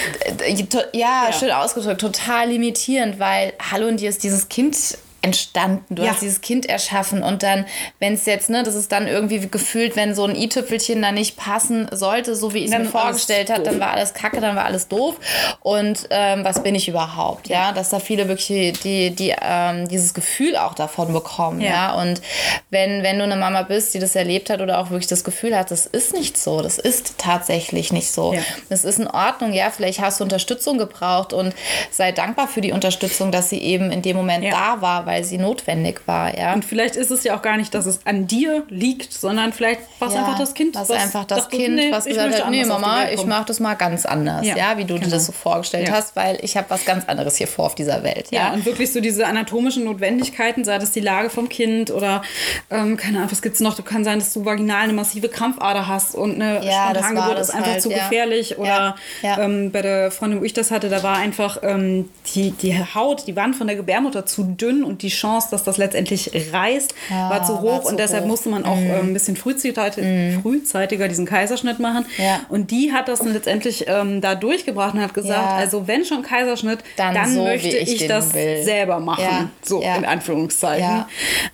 Ja, 0.92 1.28
ja, 1.28 1.32
schön 1.32 1.52
ausgedrückt, 1.52 2.02
total 2.02 2.50
limitierend, 2.50 3.18
weil, 3.18 3.54
hallo, 3.72 3.88
und 3.88 4.02
dir 4.02 4.10
ist 4.10 4.24
dieses 4.24 4.50
Kind 4.50 4.76
entstanden. 5.24 5.96
Du 5.96 6.04
ja. 6.04 6.12
hast 6.12 6.22
dieses 6.22 6.42
Kind 6.42 6.68
erschaffen 6.68 7.24
und 7.24 7.44
dann, 7.44 7.66
wenn 8.00 8.14
es 8.14 8.26
jetzt, 8.26 8.50
ne, 8.50 8.62
das 8.62 8.76
ist 8.76 8.92
dann 8.92 9.08
irgendwie 9.08 9.40
gefühlt, 9.48 9.96
wenn 9.96 10.14
so 10.14 10.26
ein 10.26 10.36
i-Tüpfelchen 10.36 11.02
da 11.02 11.14
nicht 11.14 11.38
passen 11.38 11.88
sollte, 11.92 12.36
so 12.36 12.54
wie 12.54 12.60
ich 12.60 12.72
es 12.72 12.78
mir 12.78 12.86
vorgestellt 12.86 13.50
habe, 13.50 13.64
dann 13.64 13.80
war 13.80 13.92
alles 13.92 14.14
kacke, 14.14 14.42
dann 14.42 14.58
war 14.58 14.66
alles 14.66 14.90
doof. 14.90 15.16
Und 15.62 16.08
ähm, 16.10 16.44
was 16.44 16.62
bin 16.62 16.76
ich 16.76 16.90
überhaupt? 16.90 17.48
Ja, 17.48 17.72
dass 17.72 17.90
da 17.90 18.00
viele 18.00 18.28
wirklich 18.28 18.82
die, 18.82 19.12
die 19.12 19.34
ähm, 19.42 19.88
dieses 19.88 20.14
Gefühl 20.14 20.58
auch 20.58 20.74
davon 20.74 21.14
bekommen. 21.14 21.62
Ja. 21.62 21.70
ja. 21.70 21.94
Und 22.02 22.22
wenn, 22.70 23.02
wenn 23.02 23.18
du 23.18 23.24
eine 23.24 23.38
Mama 23.38 23.62
bist, 23.62 23.94
die 23.94 24.00
das 24.00 24.16
erlebt 24.16 24.50
hat 24.50 24.60
oder 24.60 24.80
auch 24.80 24.90
wirklich 24.90 25.08
das 25.08 25.24
Gefühl 25.24 25.58
hat, 25.58 25.72
das 25.72 25.86
ist 25.86 26.14
nicht 26.14 26.38
so, 26.38 26.62
das 26.62 26.78
ist 26.78 27.18
tatsächlich 27.18 27.94
nicht 27.94 28.12
so. 28.12 28.34
Ja. 28.34 28.42
Das 28.70 28.84
ist 28.84 29.00
in 29.00 29.08
Ordnung, 29.08 29.54
ja, 29.54 29.72
vielleicht 29.72 30.02
hast 30.02 30.20
du 30.20 30.26
Unterstützung 30.26 30.78
gebraucht 30.78 31.32
und 31.32 31.56
sei 31.92 32.12
dankbar 32.12 32.50
für 32.50 32.60
die 32.60 32.74
Unterstützung, 32.74 33.32
dass 33.32 33.50
sie 33.50 33.60
eben 33.60 33.90
in 33.90 34.02
dem 34.02 34.18
Moment 34.18 34.44
ja. 34.44 34.52
da 34.52 34.82
war, 34.82 35.06
weil 35.06 35.13
weil 35.14 35.24
sie 35.24 35.38
notwendig 35.38 36.02
war, 36.08 36.36
ja. 36.36 36.54
Und 36.54 36.66
vielleicht 36.66 36.96
ist 36.96 37.12
es 37.12 37.24
ja 37.24 37.38
auch 37.38 37.44
gar 37.44 37.58
nicht, 37.58 37.76
dass 37.76 37.86
es 37.86 38.00
an 38.06 38.26
dir 38.26 38.64
liegt, 38.70 39.14
sondern 39.14 39.54
vielleicht 39.54 39.82
war 40.00 40.08
es 40.08 40.16
ja, 40.16 40.22
einfach 40.22 40.40
das 40.40 40.56
Kind. 40.56 40.74
Was 40.74 40.90
einfach 40.90 41.26
das 41.26 41.50
Kind, 41.50 41.76
nee, 41.76 41.92
was 41.92 42.06
gesagt 42.06 42.42
hat, 42.42 42.50
nee 42.50 42.66
Mama, 42.66 43.10
ich 43.12 43.24
mache 43.26 43.46
das 43.46 43.60
mal 43.60 43.76
ganz 43.76 44.08
anders, 44.08 44.44
ja, 44.46 44.58
ja 44.58 44.78
wie 44.78 44.86
du 44.86 44.96
genau. 44.96 45.06
dir 45.06 45.12
das 45.12 45.28
so 45.28 45.32
vorgestellt 45.32 45.90
ja. 45.90 45.94
hast, 45.94 46.16
weil 46.16 46.40
ich 46.42 46.58
habe 46.58 46.68
was 46.70 46.84
ganz 46.86 47.08
anderes 47.08 47.38
hier 47.38 47.48
vor 47.48 47.68
auf 47.68 47.76
dieser 47.76 48.02
Welt. 48.02 48.32
Ja? 48.32 48.54
und 48.54 48.66
wirklich 48.66 48.92
so 48.92 49.02
diese 49.02 49.28
anatomischen 49.28 49.84
Notwendigkeiten, 49.84 50.64
sei 50.64 50.80
das 50.80 50.90
die 50.90 51.00
Lage 51.00 51.30
vom 51.30 51.48
Kind 51.48 51.92
oder 51.92 52.24
ähm, 52.72 52.98
keine 52.98 53.20
Ahnung, 53.20 53.32
was 53.32 53.44
gibt 53.44 53.54
es 53.54 53.62
noch? 53.62 53.76
Du 53.76 53.84
kann 53.84 54.04
sein, 54.04 54.18
dass 54.18 54.34
du 54.34 54.46
vaginal 54.46 54.86
eine 54.86 54.94
massive 54.94 55.30
Krampfader 55.30 55.88
hast 55.88 56.16
und 56.16 56.42
eine 56.42 56.66
ja, 56.66 56.90
Spontangeburt 56.90 57.40
ist 57.40 57.52
einfach 57.52 57.72
halt, 57.72 57.82
zu 57.84 57.90
gefährlich. 57.90 58.58
Oder 58.58 58.96
ähm, 59.22 59.72
bei 59.72 59.84
der 59.84 60.10
Freundin, 60.10 60.42
wo 60.42 60.44
ich 60.44 60.54
das 60.54 60.72
hatte, 60.72 60.90
da 60.90 61.04
war 61.04 61.18
einfach 61.18 61.60
ähm, 61.62 62.10
die, 62.34 62.52
die 62.52 62.76
Haut, 62.96 63.28
die 63.28 63.36
Wand 63.36 63.56
von 63.56 63.68
der 63.68 63.76
Gebärmutter 63.76 64.26
zu 64.26 64.44
dünn 64.44 64.84
und 64.84 65.03
die 65.04 65.10
Chance, 65.10 65.50
dass 65.52 65.64
das 65.64 65.78
letztendlich 65.78 66.32
reißt, 66.52 66.96
ja, 67.10 67.30
war 67.30 67.44
zu 67.44 67.62
hoch 67.62 67.64
war 67.64 67.82
zu 67.84 67.90
und 67.90 68.00
deshalb 68.00 68.24
hoch. 68.24 68.30
musste 68.30 68.50
man 68.50 68.66
auch 68.66 68.76
mm. 68.76 68.90
äh, 68.90 69.00
ein 69.00 69.14
bisschen 69.14 69.36
frühzeitiger, 69.36 70.02
mm. 70.02 70.42
frühzeitiger 70.42 71.08
diesen 71.08 71.26
Kaiserschnitt 71.26 71.80
machen. 71.80 72.06
Ja. 72.18 72.42
Und 72.50 72.72
die 72.72 72.92
hat 72.94 73.08
das 73.08 73.20
dann 73.20 73.34
letztendlich 73.34 73.86
ähm, 73.88 74.22
da 74.22 74.36
durchgebracht 74.36 74.96
und 74.96 75.02
hat 75.02 75.14
gesagt, 75.14 75.52
ja. 75.52 75.56
also 75.58 75.88
wenn 75.88 76.06
schon 76.06 76.24
Kaiserschnitt, 76.24 76.80
dann, 76.98 77.14
dann 77.14 77.34
so, 77.34 77.44
möchte 77.44 77.78
ich, 77.78 78.02
ich 78.02 78.08
das 78.08 78.34
will. 78.34 78.64
selber 78.64 79.00
machen, 79.00 79.52
so 79.62 79.82
in 79.82 80.06
Anführungszeichen. 80.06 81.06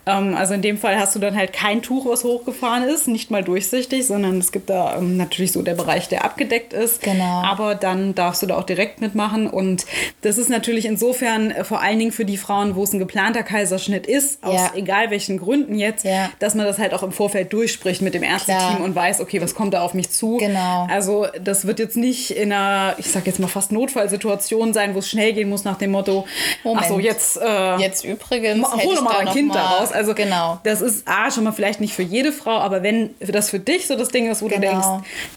Ähm, 0.05 0.35
also 0.35 0.53
in 0.53 0.61
dem 0.61 0.77
Fall 0.77 0.99
hast 0.99 1.15
du 1.15 1.19
dann 1.19 1.35
halt 1.35 1.53
kein 1.53 1.81
Tuch, 1.81 2.05
was 2.05 2.23
hochgefahren 2.23 2.83
ist, 2.83 3.07
nicht 3.07 3.31
mal 3.31 3.43
durchsichtig, 3.43 4.05
sondern 4.05 4.37
es 4.37 4.51
gibt 4.51 4.69
da 4.69 4.97
ähm, 4.97 5.17
natürlich 5.17 5.51
so 5.51 5.61
der 5.61 5.75
Bereich, 5.75 6.07
der 6.07 6.23
abgedeckt 6.23 6.73
ist. 6.73 7.01
Genau. 7.01 7.43
Aber 7.43 7.75
dann 7.75 8.15
darfst 8.15 8.41
du 8.41 8.45
da 8.47 8.57
auch 8.57 8.63
direkt 8.63 9.01
mitmachen 9.01 9.47
und 9.47 9.85
das 10.21 10.37
ist 10.37 10.49
natürlich 10.49 10.85
insofern 10.85 11.51
äh, 11.51 11.63
vor 11.63 11.81
allen 11.81 11.99
Dingen 11.99 12.11
für 12.11 12.25
die 12.25 12.37
Frauen, 12.37 12.75
wo 12.75 12.83
es 12.83 12.93
ein 12.93 12.99
geplanter 12.99 13.38
geplanter 13.39 13.43
Kaiserschnitt 13.43 14.07
ist, 14.07 14.43
aus 14.43 14.53
ja. 14.53 14.71
egal 14.75 15.09
welchen 15.09 15.37
Gründen 15.37 15.75
jetzt, 15.75 16.05
ja. 16.05 16.29
dass 16.39 16.55
man 16.55 16.65
das 16.65 16.77
halt 16.77 16.93
auch 16.93 17.03
im 17.03 17.11
Vorfeld 17.11 17.51
durchspricht 17.53 18.01
mit 18.01 18.13
dem 18.13 18.23
Ärzteteam 18.23 18.81
und 18.83 18.95
weiß, 18.95 19.21
okay, 19.21 19.41
was 19.41 19.55
kommt 19.55 19.73
da 19.73 19.81
auf 19.81 19.93
mich 19.93 20.09
zu. 20.11 20.37
Genau. 20.37 20.87
Also 20.89 21.27
das 21.41 21.65
wird 21.65 21.79
jetzt 21.79 21.97
nicht 21.97 22.31
in 22.31 22.51
einer, 22.51 22.95
ich 22.97 23.11
sag 23.11 23.27
jetzt 23.27 23.39
mal 23.39 23.47
fast 23.47 23.71
Notfallsituation 23.71 24.73
sein, 24.73 24.95
wo 24.95 24.99
es 24.99 25.09
schnell 25.09 25.33
gehen 25.33 25.49
muss 25.49 25.63
nach 25.63 25.77
dem 25.77 25.91
Motto, 25.91 26.25
Moment. 26.63 26.85
ach 26.85 26.89
so, 26.89 26.99
jetzt, 26.99 27.37
äh, 27.37 27.77
jetzt 27.77 28.03
übrigens, 28.03 28.65
hol 28.71 28.95
doch 28.95 29.01
mal 29.01 29.23
dein 29.25 29.33
Kind 29.33 29.55
da 29.55 29.65
raus. 29.65 29.91
Also 29.91 30.13
genau. 30.13 30.59
das 30.63 30.81
ist 30.81 31.07
A, 31.07 31.31
schon 31.31 31.43
mal 31.43 31.51
vielleicht 31.51 31.81
nicht 31.81 31.93
für 31.93 32.03
jede 32.03 32.31
Frau, 32.31 32.57
aber 32.57 32.83
wenn 32.83 33.11
das 33.19 33.49
für 33.49 33.59
dich 33.59 33.87
so 33.87 33.95
das 33.95 34.09
Ding 34.09 34.29
ist, 34.29 34.41
wo 34.41 34.47
genau. 34.47 34.61
du 34.61 34.67
denkst, 34.67 34.87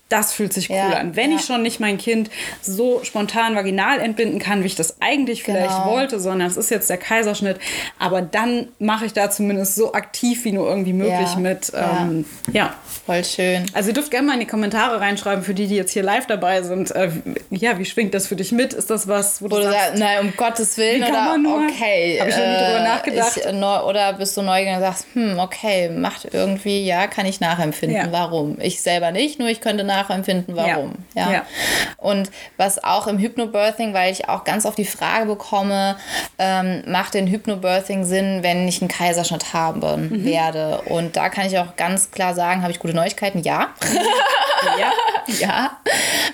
das 0.09 0.33
fühlt 0.33 0.53
sich 0.53 0.69
cool 0.71 0.77
ja. 0.77 0.99
an. 0.99 1.17
Wenn 1.17 1.31
ja. 1.31 1.37
ich 1.37 1.45
schon 1.45 1.63
nicht 1.63 1.81
mein 1.81 1.99
Kind 1.99 2.31
so 2.61 3.01
spontan 3.03 3.55
vaginal 3.55 3.99
entbinden 3.99 4.39
kann, 4.39 4.63
wie 4.63 4.67
ich 4.67 4.75
das 4.75 5.01
eigentlich 5.01 5.43
vielleicht 5.43 5.69
genau. 5.69 5.91
wollte, 5.91 6.21
sondern 6.21 6.49
es 6.49 6.57
ist 6.57 6.71
jetzt 6.71 6.91
der 6.91 6.99
Kaiserschnitt, 6.99 7.59
aber 7.99 8.23
dann 8.23 8.69
mache 8.79 9.07
ich 9.07 9.13
da 9.13 9.31
zumindest 9.31 9.75
so 9.75 9.93
aktiv 9.93 10.45
wie 10.45 10.53
nur 10.53 10.69
irgendwie 10.69 10.93
möglich 10.93 11.33
ja. 11.35 11.39
mit. 11.39 11.73
Ähm, 11.75 12.25
ja. 12.53 12.53
ja. 12.53 12.75
Voll 13.05 13.25
schön. 13.25 13.67
Also 13.73 13.89
ihr 13.89 13.95
dürft 13.95 14.13
gerne 14.13 14.29
mal 14.29 14.35
in 14.35 14.41
die 14.41 14.47
Kommentare 14.47 15.01
reinschreiben, 15.01 15.43
für 15.43 15.55
die, 15.55 15.67
die 15.67 15.75
jetzt 15.75 15.91
hier 15.91 16.05
live 16.05 16.27
dabei 16.27 16.63
sind. 16.63 16.93
Äh, 16.93 17.11
ja, 17.51 17.77
wie 17.79 17.85
schwingt 17.85 18.15
das 18.15 18.29
für 18.29 18.37
dich 18.37 18.53
mit? 18.53 18.73
Ist 18.75 18.91
das 18.91 19.09
was, 19.09 19.43
wo 19.43 19.49
du 19.49 19.57
oder, 19.57 19.73
sagst, 19.73 19.99
nein, 19.99 20.21
um 20.21 20.37
Gottes 20.37 20.77
Willen 20.79 21.03
oder 21.03 21.35
okay. 21.67 22.21
Habe 22.21 22.31
ich 22.31 22.37
noch 22.37 22.47
nie 22.47 22.55
drüber 22.55 22.79
äh, 22.79 22.85
nachgedacht. 22.85 23.37
Ich, 23.39 23.47
oder 23.47 24.13
bist 24.13 24.37
du 24.37 24.43
neugierig 24.43 24.77
und 24.77 24.83
sagst, 24.83 25.07
hm, 25.15 25.39
okay, 25.41 25.89
macht 25.89 26.29
irgendwie, 26.33 26.85
ja, 26.85 27.09
kann 27.09 27.27
ich 27.27 27.41
nachempfinden. 27.41 27.99
Ja. 27.99 28.13
Warum? 28.13 28.59
Ich 28.61 28.81
selber 28.81 29.11
nicht, 29.11 29.41
nur 29.41 29.49
ich 29.49 29.61
könnte 29.61 29.83
nachempfinden, 29.83 30.55
warum. 30.55 30.93
Ja. 31.17 31.33
ja. 31.33 31.43
Und 31.97 32.31
was 32.57 32.85
auch 32.85 33.09
im 33.09 33.19
Hypnobirthing, 33.19 33.95
weil 33.95 34.13
ich 34.13 34.29
auch 34.29 34.45
ganz 34.45 34.65
oft 34.65 34.79
die 34.79 34.85
Frage 34.85 35.27
bekomme, 35.27 35.97
ähm, 36.39 36.85
macht 36.87 37.15
den 37.15 37.27
Hypnobirthing 37.27 38.05
Sinn, 38.05 38.45
wenn 38.45 38.69
ich 38.69 38.81
einen 38.81 38.89
Kaiserschnitt 38.89 39.53
haben 39.53 39.81
mhm. 40.09 40.25
werde? 40.25 40.83
Und 40.87 41.17
da 41.17 41.29
kann 41.31 41.47
ich 41.47 41.59
auch 41.59 41.75
ganz 41.77 42.13
klar 42.13 42.35
sagen, 42.35 42.63
habe 42.63 42.71
ich 42.71 42.79
gute 42.79 42.93
Neuigkeiten? 43.03 43.41
Ja. 43.41 43.75
ja. 44.79 44.93
ja, 45.41 45.77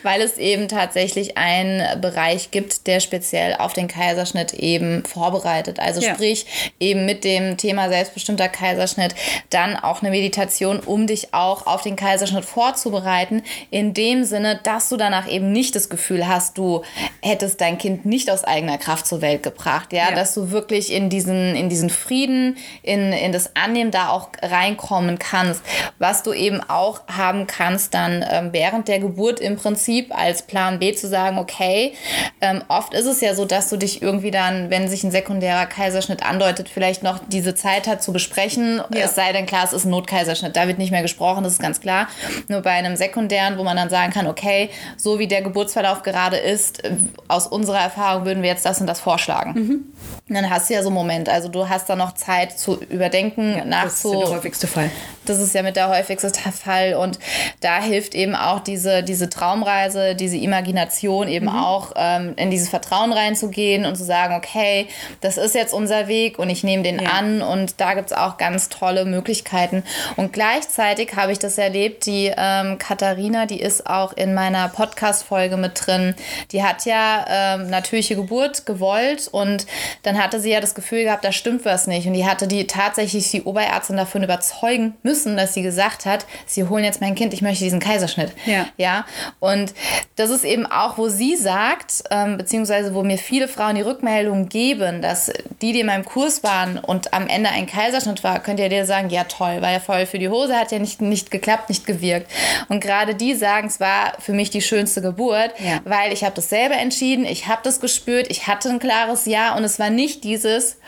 weil 0.03 0.21
es 0.21 0.39
eben 0.39 0.69
tatsächlich 0.69 1.37
einen 1.37 2.01
Bereich 2.01 2.51
gibt, 2.51 2.87
der 2.87 3.01
speziell 3.01 3.55
auf 3.55 3.73
den 3.73 3.89
Kaiserschnitt 3.89 4.55
eben 4.55 5.05
vorbereitet. 5.05 5.81
Also 5.81 6.01
ja. 6.01 6.15
sprich 6.15 6.47
eben 6.81 7.07
mit 7.07 7.25
dem 7.25 7.57
Thema 7.57 7.89
selbstbestimmter 7.89 8.49
Kaiserschnitt 8.49 9.15
dann 9.51 9.77
auch 9.77 10.03
eine 10.03 10.11
Meditation, 10.11 10.81
um 10.81 11.07
dich 11.07 11.35
auch 11.35 11.67
auf 11.67 11.83
den 11.83 11.97
Kaiserschnitt 11.97 12.45
vorzubereiten, 12.45 13.43
in 13.71 13.95
dem 13.95 14.25
Sinne, 14.25 14.61
dass 14.63 14.89
du 14.89 14.97
danach 14.97 15.29
eben 15.29 15.53
nicht 15.53 15.75
das 15.75 15.89
Gefühl 15.89 16.27
hast, 16.27 16.59
du 16.59 16.83
hättest 17.23 17.61
dein 17.61 17.79
Kind 17.79 18.07
nicht 18.07 18.31
aus 18.31 18.45
eigener 18.45 18.79
Kraft 18.79 19.07
zur 19.07 19.21
Welt 19.21 19.43
gebracht, 19.43 19.93
ja, 19.93 20.11
ja. 20.11 20.15
dass 20.15 20.35
du 20.35 20.51
wirklich 20.51 20.93
in 20.93 21.11
diesen, 21.11 21.55
in 21.55 21.69
diesen 21.69 21.91
Frieden, 21.91 22.57
in, 22.83 23.13
in 23.13 23.33
das 23.33 23.55
Annehmen 23.57 23.91
da 23.91 24.09
auch 24.09 24.31
reinkommen 24.43 25.19
kannst, 25.19 25.63
was 25.99 26.23
du 26.23 26.33
eben 26.33 26.48
auch 26.69 27.01
haben 27.09 27.47
kannst 27.47 27.95
dann 27.95 28.25
ähm, 28.29 28.49
während 28.53 28.89
der 28.89 28.99
Geburt 28.99 29.41
im 29.41 29.57
Prinzip 29.57 30.17
als 30.17 30.43
Plan 30.43 30.79
B 30.79 30.95
zu 30.95 31.09
sagen, 31.09 31.39
okay, 31.39 31.95
ähm, 32.41 32.63
oft 32.69 32.95
ist 32.95 33.07
es 33.07 33.21
ja 33.21 33.35
so, 33.35 33.45
dass 33.45 33.69
du 33.69 33.77
dich 33.77 34.03
irgendwie 34.03 34.31
dann, 34.31 34.71
wenn 34.71 34.89
sich 34.89 35.05
ein 35.05 35.11
sekundärer 35.11 35.67
Kaiserschnitt 35.67 36.25
andeutet, 36.25 36.69
vielleicht 36.69 37.03
noch 37.03 37.21
diese 37.29 37.55
Zeit 37.55 37.87
hat 37.87 38.03
zu 38.03 38.13
besprechen. 38.13 38.83
Ja. 38.93 39.05
Es 39.05 39.15
sei 39.15 39.33
denn, 39.33 39.47
klar, 39.47 39.65
es 39.65 39.73
ist 39.73 39.85
ein 39.85 39.91
Notkaiserschnitt. 39.91 40.57
Da 40.57 40.67
wird 40.67 40.79
nicht 40.79 40.91
mehr 40.91 41.03
gesprochen, 41.03 41.45
das 41.45 41.55
ist 41.55 41.63
ganz 41.63 41.81
klar. 41.81 42.09
Nur 42.49 42.63
bei 42.63 42.71
einem 42.71 42.97
sekundären, 42.97 43.59
wo 43.59 43.65
man 43.65 43.77
dann 43.77 43.91
sagen 43.91 44.13
kann, 44.13 44.27
okay, 44.27 44.71
so 44.97 45.19
wie 45.19 45.29
der 45.29 45.43
Geburtsverlauf 45.43 46.03
gerade 46.03 46.37
ist, 46.37 46.83
aus 47.29 47.47
unserer 47.47 47.81
Erfahrung 47.81 48.25
würden 48.25 48.43
wir 48.43 48.51
jetzt 48.51 48.65
das 48.65 48.81
und 48.81 48.87
das 48.87 49.01
vorschlagen. 49.01 49.53
Mhm. 49.53 50.18
Dann 50.35 50.51
hast 50.51 50.69
du 50.69 50.75
ja 50.75 50.83
so 50.83 50.89
einen 50.89 50.95
Moment. 50.95 51.29
Also 51.29 51.49
du 51.49 51.69
hast 51.69 51.89
da 51.89 51.97
noch 51.97 52.13
Zeit 52.13 52.59
zu 52.59 52.81
überdenken, 52.83 53.57
ja, 53.57 53.65
nach 53.65 53.85
das 53.85 54.05
ist 54.05 54.13
der 54.13 54.29
häufigste 54.29 54.67
Fall. 54.67 54.91
Das 55.25 55.39
ist 55.39 55.55
ja 55.55 55.63
mit 55.63 55.77
der 55.77 55.89
häufigste 55.89 56.31
Fall. 56.53 56.95
Und 56.95 57.19
da 57.61 57.83
hilft 57.83 58.15
eben 58.15 58.35
auch 58.35 58.61
diese, 58.61 59.03
diese 59.03 59.29
Traumreise, 59.29 60.15
diese 60.15 60.37
Imagination 60.37 61.29
eben 61.29 61.47
mhm. 61.47 61.57
auch 61.57 61.93
ähm, 61.97 62.35
in 62.37 62.51
dieses 62.51 62.69
Vertrauen 62.69 63.13
reinzugehen 63.13 63.85
und 63.85 63.97
zu 63.97 64.05
sagen, 64.05 64.35
okay, 64.35 64.89
das 65.21 65.37
ist 65.37 65.55
jetzt 65.55 65.75
unser 65.75 66.09
Weg 66.09 66.39
und 66.39 66.51
ich 66.51 66.65
nehme 66.65 66.83
den 66.83 66.99
ja. 66.99 67.11
an. 67.11 67.43
Und 67.43 67.81
da 67.81 67.95
gibt 67.95 68.11
es 68.11 68.17
auch 68.17 68.37
ganz 68.37 68.69
tolle 68.69 69.05
Möglichkeiten. 69.05 69.83
Und 70.17 70.33
gleichzeitig 70.33 71.17
habe 71.17 71.33
ich 71.33 71.39
das 71.39 71.59
erlebt, 71.59 72.07
die 72.07 72.33
ähm, 72.37 72.79
Katharina, 72.79 73.47
die 73.47 73.61
ist 73.61 73.87
auch 73.87 74.13
in 74.15 74.35
meiner 74.35 74.69
Podcast-Folge 74.69 75.57
mit 75.57 75.87
drin. 75.87 76.15
Die 76.53 76.63
hat 76.63 76.85
ja 76.85 77.25
ähm, 77.29 77.71
natürliche 77.71 78.17
Geburt 78.17 78.67
gewollt 78.67 79.29
und 79.31 79.67
dann 80.03 80.18
hatte 80.19 80.41
sie 80.41 80.51
ja 80.51 80.61
das 80.61 80.75
Gefühl 80.75 81.05
gehabt, 81.05 81.25
da 81.25 81.33
stimmt 81.33 81.65
was 81.65 81.87
nicht. 81.87 82.07
Und 82.07 82.13
die 82.13 82.27
hatte 82.27 82.47
die 82.47 82.67
tatsächlich 82.67 83.31
die 83.31 83.43
Oberärztin 83.43 83.97
davon 83.97 84.23
überzeugen 84.23 84.97
müssen, 85.03 85.37
dass 85.37 85.55
sie 85.55 85.63
gesagt 85.63 86.07
hat, 86.07 86.27
sie 86.47 86.65
holen 86.65 86.85
jetzt 86.85 87.01
mein 87.01 87.15
Kind, 87.15 87.33
ich 87.33 87.43
möchte 87.43 87.65
diesen 87.65 87.81
Kaiserschnitt. 87.81 88.33
Ja. 88.47 88.67
ja? 88.77 89.07
Und 89.41 89.75
das 90.17 90.31
ist 90.31 90.45
eben 90.45 90.67
auch, 90.67 90.99
wo 90.99 91.09
sie 91.09 91.37
sagt, 91.37 92.05
ähm, 92.11 92.37
beziehungsweise 92.39 92.95
wo 92.95 93.03
mir 93.03 93.19
viele 93.19 93.49
Frauen 93.49 93.77
die 93.77 93.83
Rückmeldung 93.83 94.49
geben, 94.49 95.03
dass 95.03 95.33
die, 95.63 95.73
die 95.73 95.81
in 95.81 95.87
meinem 95.87 96.05
Kurs 96.05 96.43
waren 96.43 96.79
und 96.79 97.15
am 97.15 97.29
Ende 97.29 97.51
ein 97.51 97.67
Kaiserschnitt 97.67 98.25
war, 98.25 98.41
könnt 98.41 98.61
ihr 98.61 98.69
dir 98.69 98.85
sagen, 98.85 99.11
ja 99.11 99.25
toll, 99.25 99.63
war 99.63 99.73
ja 99.73 99.81
voll 99.81 100.07
für 100.07 100.19
die 100.19 100.29
Hose, 100.29 100.57
hat 100.57 100.73
ja 100.73 100.79
nicht, 100.79 101.01
nicht 101.01 101.31
geklappt, 101.31 101.69
nicht 101.69 101.87
gewirkt. 101.87 102.31
Und 102.69 102.81
gerade 102.81 103.15
die 103.15 103.35
sagen, 103.35 103.69
es 103.69 103.81
war 103.81 104.15
für 104.19 104.33
mich 104.33 104.51
die 104.51 104.63
schönste 104.63 105.03
Geburt, 105.03 105.53
ja. 105.59 105.81
weil 105.85 106.13
ich 106.13 106.25
habe 106.25 106.35
das 106.35 106.49
selber 106.49 106.77
entschieden, 106.77 107.25
ich 107.25 107.47
habe 107.47 107.61
das 107.63 107.81
gespürt, 107.81 108.27
ich 108.31 108.47
hatte 108.47 108.69
ein 108.71 108.79
klares 108.79 109.27
Ja 109.27 109.57
und 109.57 109.65
es 109.65 109.79
war 109.79 109.91
nicht 109.91 110.08
nicht 110.09 110.25
dieses, 110.25 110.79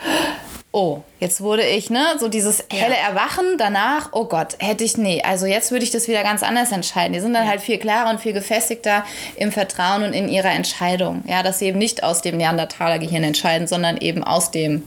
oh, 0.73 1.01
jetzt 1.19 1.43
wurde 1.43 1.63
ich, 1.63 1.91
ne, 1.91 2.07
so 2.19 2.29
dieses 2.29 2.65
helle 2.73 2.97
Erwachen 2.97 3.59
danach, 3.59 4.09
oh 4.13 4.25
Gott, 4.25 4.57
hätte 4.61 4.83
ich, 4.83 4.97
nee, 4.97 5.23
also 5.23 5.45
jetzt 5.45 5.71
würde 5.73 5.85
ich 5.85 5.91
das 5.91 6.09
wieder 6.09 6.23
ganz 6.23 6.43
anders 6.43 6.73
entscheiden. 6.73 7.13
Die 7.13 7.21
sind 7.21 7.35
dann 7.35 7.45
ja. 7.45 7.51
halt 7.51 7.61
viel 7.61 7.77
klarer 7.77 8.09
und 8.09 8.19
viel 8.19 8.33
gefestigter 8.33 9.05
im 9.37 9.53
Vertrauen 9.53 10.05
und 10.05 10.15
in 10.15 10.31
ihrer 10.31 10.53
Entscheidung. 10.53 11.23
Ja, 11.27 11.43
dass 11.43 11.59
sie 11.59 11.67
eben 11.67 11.79
nicht 11.79 12.03
aus 12.03 12.23
dem 12.23 12.39
Neandertaler 12.39 12.99
Gehirn 12.99 13.25
entscheiden, 13.25 13.67
sondern 13.67 13.99
eben 13.99 14.25
aus 14.25 14.51
dem 14.51 14.85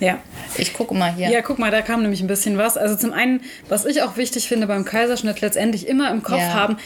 ja. 0.00 0.18
Ich 0.56 0.74
gucke 0.74 0.94
mal 0.94 1.12
hier. 1.12 1.30
Ja, 1.30 1.42
guck 1.42 1.58
mal, 1.58 1.70
da 1.70 1.82
kam 1.82 2.02
nämlich 2.02 2.20
ein 2.20 2.26
bisschen 2.26 2.58
was. 2.58 2.76
Also 2.76 2.96
zum 2.96 3.12
einen, 3.12 3.40
was 3.68 3.84
ich 3.84 4.02
auch 4.02 4.16
wichtig 4.16 4.48
finde 4.48 4.66
beim 4.66 4.84
Kaiserschnitt, 4.84 5.40
letztendlich 5.40 5.86
immer 5.86 6.10
im 6.10 6.22
Kopf 6.22 6.38
ja. 6.38 6.54
haben, 6.54 6.76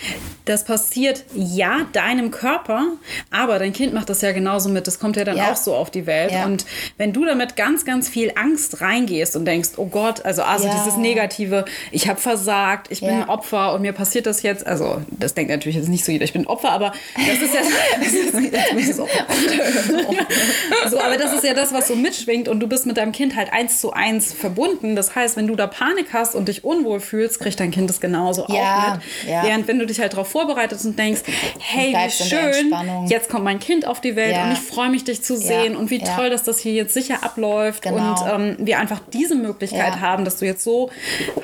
das 0.44 0.64
passiert 0.64 1.24
ja 1.34 1.86
deinem 1.92 2.30
Körper, 2.30 2.86
aber 3.30 3.58
dein 3.58 3.72
Kind 3.72 3.94
macht 3.94 4.08
das 4.08 4.20
ja 4.22 4.32
genauso 4.32 4.68
mit. 4.68 4.86
Das 4.86 4.98
kommt 4.98 5.16
ja 5.16 5.24
dann 5.24 5.36
ja. 5.36 5.52
auch 5.52 5.56
so 5.56 5.74
auf 5.74 5.90
die 5.90 6.06
Welt. 6.06 6.32
Ja. 6.32 6.44
Und 6.46 6.64
wenn 6.96 7.12
du 7.12 7.24
damit 7.24 7.56
ganz, 7.56 7.84
ganz 7.84 8.08
viel 8.08 8.32
Angst 8.34 8.80
reingehst 8.80 9.36
und 9.36 9.44
denkst, 9.44 9.70
oh 9.76 9.86
Gott, 9.86 10.24
also, 10.24 10.42
also 10.42 10.68
dieses 10.68 10.96
Negative, 10.96 11.64
ich 11.90 12.08
habe 12.08 12.20
versagt, 12.20 12.88
ich 12.90 13.00
bin 13.00 13.10
ein 13.10 13.28
Opfer 13.28 13.74
und 13.74 13.82
mir 13.82 13.92
passiert 13.92 14.26
das 14.26 14.42
jetzt, 14.42 14.66
also 14.66 15.02
das 15.10 15.34
denkt 15.34 15.50
natürlich 15.50 15.76
jetzt 15.76 15.88
nicht 15.88 16.04
so 16.04 16.12
jeder, 16.12 16.24
ich 16.24 16.32
bin 16.32 16.42
ein 16.42 16.46
Opfer, 16.46 16.70
aber 16.70 16.92
das 17.14 17.42
ist 17.42 17.54
ja 17.54 17.60
das 18.00 18.12
ist, 18.12 18.96
so, 20.90 21.00
aber 21.00 21.16
das 21.16 21.34
ist 21.34 21.44
ja 21.44 21.54
das, 21.54 21.72
was 21.72 21.88
so 21.88 21.96
mitschwingt 21.96 22.48
und 22.48 22.60
du 22.60 22.66
bist 22.66 22.86
mit 22.86 22.98
deinem 23.02 23.12
Kind 23.12 23.36
halt 23.36 23.52
eins 23.52 23.80
zu 23.80 23.92
eins 23.92 24.32
verbunden. 24.32 24.96
Das 24.96 25.14
heißt, 25.14 25.36
wenn 25.36 25.46
du 25.46 25.56
da 25.56 25.66
Panik 25.66 26.12
hast 26.12 26.34
und 26.34 26.48
dich 26.48 26.64
unwohl 26.64 27.00
fühlst, 27.00 27.40
kriegt 27.40 27.58
dein 27.58 27.70
Kind 27.70 27.90
das 27.90 28.00
genauso 28.00 28.46
ja, 28.48 28.54
auch 28.54 28.94
mit. 28.94 29.02
Ja. 29.28 29.42
Während 29.44 29.68
wenn 29.68 29.78
du 29.78 29.86
dich 29.86 30.00
halt 30.00 30.12
darauf 30.12 30.28
vorbereitest 30.28 30.86
und 30.86 30.98
denkst, 30.98 31.22
hey, 31.58 31.92
wie 31.92 32.10
schön, 32.10 32.72
jetzt 33.08 33.28
kommt 33.28 33.44
mein 33.44 33.58
Kind 33.58 33.86
auf 33.86 34.00
die 34.00 34.16
Welt 34.16 34.36
ja. 34.36 34.44
und 34.44 34.52
ich 34.52 34.60
freue 34.60 34.90
mich, 34.90 35.04
dich 35.04 35.22
zu 35.22 35.36
sehen 35.36 35.76
und 35.76 35.90
wie 35.90 35.98
toll, 35.98 36.30
dass 36.30 36.44
das 36.44 36.58
hier 36.58 36.72
jetzt 36.72 36.94
sicher 36.94 37.22
abläuft 37.22 37.82
genau. 37.82 38.10
und 38.10 38.30
ähm, 38.30 38.56
wir 38.58 38.78
einfach 38.78 39.00
diese 39.12 39.34
Möglichkeit 39.34 40.00
haben, 40.00 40.24
dass 40.24 40.38
du 40.38 40.46
jetzt 40.46 40.62
so 40.62 40.90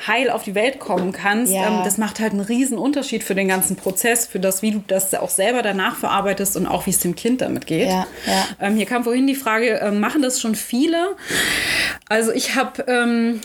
heil 0.07 0.31
auf 0.31 0.44
die 0.44 0.55
Welt 0.55 0.79
kommen 0.79 1.12
kannst. 1.12 1.53
Ähm, 1.53 1.81
das 1.85 1.99
macht 1.99 2.21
halt 2.21 2.33
einen 2.33 2.40
riesen 2.40 2.79
Unterschied 2.79 3.25
für 3.25 3.35
den 3.35 3.49
ganzen 3.49 3.77
Prozess, 3.77 4.27
für 4.27 4.38
das, 4.38 4.62
wie 4.62 4.71
du 4.71 4.83
das 4.87 5.12
auch 5.14 5.31
selber 5.31 5.62
danach 5.62 5.97
verarbeitest 5.97 6.57
und 6.57 6.66
auch 6.66 6.87
wie 6.87 6.90
es 6.90 7.01
dem 7.01 7.16
Kind 7.16 7.40
damit 7.40 7.66
geht. 7.66 7.88
Ähm, 8.61 8.77
hier 8.77 8.87
kam 8.87 9.05
vorhin 9.05 9.27
die 9.27 9.35
Frage, 9.35 9.81
äh, 9.81 9.90
machen 9.90 10.23
das 10.23 10.40
schon 10.40 10.55
viele? 10.55 11.16
Also 12.08 12.32
ich 12.32 12.54
habe, 12.54 12.84
ähm, 12.87 13.40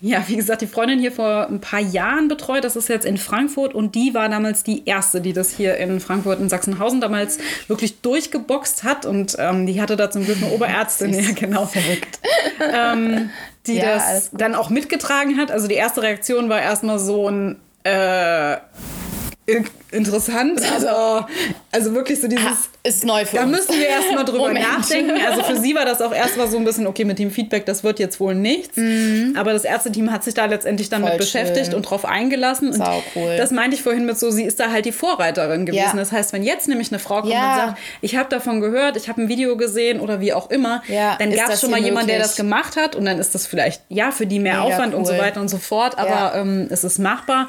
ja, 0.00 0.24
wie 0.26 0.36
gesagt, 0.36 0.62
die 0.62 0.66
Freundin 0.66 0.98
hier 0.98 1.12
vor 1.12 1.46
ein 1.48 1.60
paar 1.60 1.80
Jahren 1.80 2.28
betreut. 2.28 2.64
Das 2.64 2.74
ist 2.74 2.88
jetzt 2.88 3.06
in 3.06 3.16
Frankfurt 3.16 3.74
und 3.74 3.94
die 3.94 4.12
war 4.12 4.28
damals 4.28 4.64
die 4.64 4.86
erste, 4.86 5.20
die 5.20 5.32
das 5.32 5.50
hier 5.50 5.76
in 5.76 6.00
Frankfurt 6.00 6.40
in 6.40 6.48
Sachsenhausen 6.48 7.00
damals 7.00 7.38
wirklich 7.68 8.00
durchgeboxt 8.00 8.82
hat. 8.82 9.06
Und 9.06 9.36
ähm, 9.38 9.66
die 9.66 9.80
hatte 9.80 9.96
da 9.96 10.10
zum 10.10 10.24
Glück 10.24 10.38
eine 10.42 10.50
Oberärztin, 10.52 11.14
ja 11.14 11.32
genau. 11.32 11.66
Verrückt, 11.66 12.18
ähm, 12.72 13.30
die 13.66 13.76
ja, 13.76 13.94
das 13.94 14.30
dann 14.32 14.54
auch 14.54 14.70
mitgetragen 14.70 15.36
hat. 15.36 15.50
Also 15.50 15.68
die 15.68 15.74
erste 15.74 16.02
Reaktion 16.02 16.48
war 16.48 16.60
erstmal 16.60 16.98
so 16.98 17.28
ein 17.28 17.56
äh, 17.84 18.56
interessant. 19.90 20.60
Also, 20.72 21.26
also 21.72 21.94
wirklich 21.94 22.20
so 22.20 22.28
dieses. 22.28 22.44
Ha, 22.44 22.56
ist 22.84 23.04
neu 23.04 23.24
für 23.24 23.36
Da 23.36 23.42
uns. 23.42 23.52
müssen 23.52 23.78
wir 23.78 23.86
erstmal 23.86 24.24
drüber 24.24 24.52
nachdenken. 24.52 25.12
Also 25.26 25.42
für 25.42 25.56
sie 25.56 25.74
war 25.74 25.84
das 25.84 26.00
auch 26.00 26.12
erstmal 26.12 26.48
so 26.48 26.56
ein 26.56 26.64
bisschen, 26.64 26.86
okay, 26.86 27.04
mit 27.04 27.18
dem 27.18 27.30
Feedback, 27.30 27.66
das 27.66 27.84
wird 27.84 27.98
jetzt 27.98 28.20
wohl 28.20 28.34
nichts. 28.34 28.76
Mhm. 28.76 29.34
Aber 29.36 29.52
das 29.52 29.64
Ärzteteam 29.64 30.10
hat 30.10 30.24
sich 30.24 30.34
da 30.34 30.46
letztendlich 30.46 30.88
dann 30.88 31.02
Voll 31.02 31.10
mit 31.10 31.18
beschäftigt 31.18 31.66
schön. 31.66 31.74
und 31.74 31.82
drauf 31.82 32.04
eingelassen. 32.04 32.72
Und 32.72 32.82
cool. 33.14 33.36
das 33.36 33.50
meinte 33.50 33.76
ich 33.76 33.82
vorhin 33.82 34.06
mit 34.06 34.18
so, 34.18 34.30
sie 34.30 34.44
ist 34.44 34.60
da 34.60 34.70
halt 34.70 34.84
die 34.84 34.92
Vorreiterin 34.92 35.66
gewesen. 35.66 35.84
Ja. 35.84 35.96
Das 35.96 36.12
heißt, 36.12 36.32
wenn 36.32 36.42
jetzt 36.42 36.68
nämlich 36.68 36.90
eine 36.90 36.98
Frau 36.98 37.20
kommt 37.20 37.32
ja. 37.32 37.52
und 37.52 37.60
sagt, 37.60 37.78
ich 38.00 38.16
habe 38.16 38.28
davon 38.28 38.60
gehört, 38.60 38.96
ich 38.96 39.08
habe 39.08 39.22
ein 39.22 39.28
Video 39.28 39.56
gesehen 39.56 40.00
oder 40.00 40.20
wie 40.20 40.32
auch 40.32 40.50
immer, 40.50 40.82
ja. 40.88 41.16
dann 41.18 41.32
gab 41.32 41.50
es 41.50 41.60
schon 41.60 41.70
mal 41.70 41.80
jemanden, 41.80 42.08
der 42.08 42.18
das 42.18 42.36
gemacht 42.36 42.76
hat 42.76 42.96
und 42.96 43.04
dann 43.04 43.18
ist 43.18 43.34
das 43.34 43.46
vielleicht, 43.46 43.82
ja, 43.88 44.10
für 44.10 44.26
die 44.26 44.38
mehr 44.38 44.60
Mega 44.60 44.64
Aufwand 44.64 44.92
cool. 44.92 45.00
und 45.00 45.06
so 45.06 45.18
weiter 45.18 45.40
und 45.40 45.48
so 45.48 45.58
fort. 45.58 45.98
Aber 45.98 46.34
ähm, 46.36 46.68
es 46.70 46.84
ist 46.84 46.98
machbar. 46.98 47.48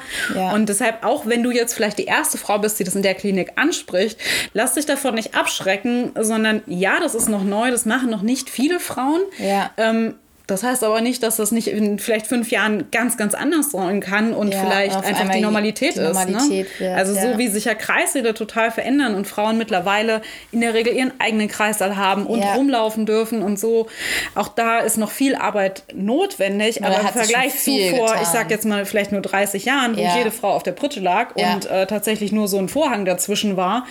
Und 0.52 0.68
deshalb, 0.68 1.04
auch 1.04 1.26
wenn 1.26 1.42
du 1.42 1.50
jetzt 1.50 1.74
vielleicht 1.74 1.98
die 1.98 2.04
erste 2.04 2.29
erste 2.30 2.38
Frau 2.38 2.58
bist, 2.58 2.78
die 2.78 2.84
das 2.84 2.94
in 2.94 3.02
der 3.02 3.14
Klinik 3.14 3.52
anspricht, 3.56 4.18
lass 4.52 4.74
dich 4.74 4.86
davon 4.86 5.14
nicht 5.14 5.34
abschrecken, 5.34 6.12
sondern 6.18 6.62
ja, 6.66 7.00
das 7.00 7.16
ist 7.16 7.28
noch 7.28 7.42
neu, 7.42 7.70
das 7.70 7.86
machen 7.86 8.08
noch 8.08 8.22
nicht 8.22 8.48
viele 8.48 8.78
Frauen. 8.78 9.22
Ja. 9.38 9.72
Ähm, 9.76 10.14
das 10.50 10.62
heißt 10.62 10.84
aber 10.84 11.00
nicht, 11.00 11.22
dass 11.22 11.36
das 11.36 11.52
nicht 11.52 11.68
in 11.68 11.98
vielleicht 11.98 12.26
fünf 12.26 12.50
Jahren 12.50 12.90
ganz, 12.90 13.16
ganz 13.16 13.34
anders 13.34 13.70
sein 13.70 14.00
kann 14.00 14.34
und 14.34 14.52
ja, 14.52 14.60
vielleicht 14.60 14.96
einfach 14.96 15.30
die 15.30 15.40
Normalität, 15.40 15.96
die 15.96 16.00
Normalität 16.00 16.66
ist. 16.66 16.80
Ne? 16.80 16.86
Wird, 16.86 16.96
also 16.96 17.14
ja. 17.14 17.22
so 17.32 17.38
wie 17.38 17.48
sich 17.48 17.66
ja 17.66 17.74
Kreissäle 17.74 18.34
total 18.34 18.70
verändern 18.70 19.14
und 19.14 19.26
Frauen 19.26 19.58
mittlerweile 19.58 20.22
in 20.52 20.60
der 20.60 20.74
Regel 20.74 20.94
ihren 20.94 21.12
eigenen 21.18 21.48
Kreissaal 21.48 21.96
haben 21.96 22.26
und 22.26 22.40
ja. 22.40 22.54
rumlaufen 22.54 23.06
dürfen 23.06 23.42
und 23.42 23.58
so. 23.58 23.88
Auch 24.34 24.48
da 24.48 24.80
ist 24.80 24.98
noch 24.98 25.10
viel 25.10 25.34
Arbeit 25.34 25.84
notwendig, 25.94 26.84
aber 26.84 27.00
im 27.00 27.08
Vergleich 27.08 27.58
zu 27.58 27.70
vor, 27.90 28.08
getan. 28.08 28.22
ich 28.22 28.28
sag 28.28 28.50
jetzt 28.50 28.64
mal 28.64 28.84
vielleicht 28.84 29.12
nur 29.12 29.20
30 29.20 29.64
Jahren, 29.64 29.96
wo 29.96 30.00
jede 30.00 30.30
Frau 30.30 30.50
auf 30.50 30.62
der 30.62 30.72
Pritsche 30.72 31.00
lag 31.00 31.36
und 31.36 31.66
äh, 31.66 31.86
tatsächlich 31.86 32.32
nur 32.32 32.48
so 32.48 32.58
ein 32.58 32.68
Vorhang 32.68 33.04
dazwischen 33.04 33.56
war, 33.56 33.86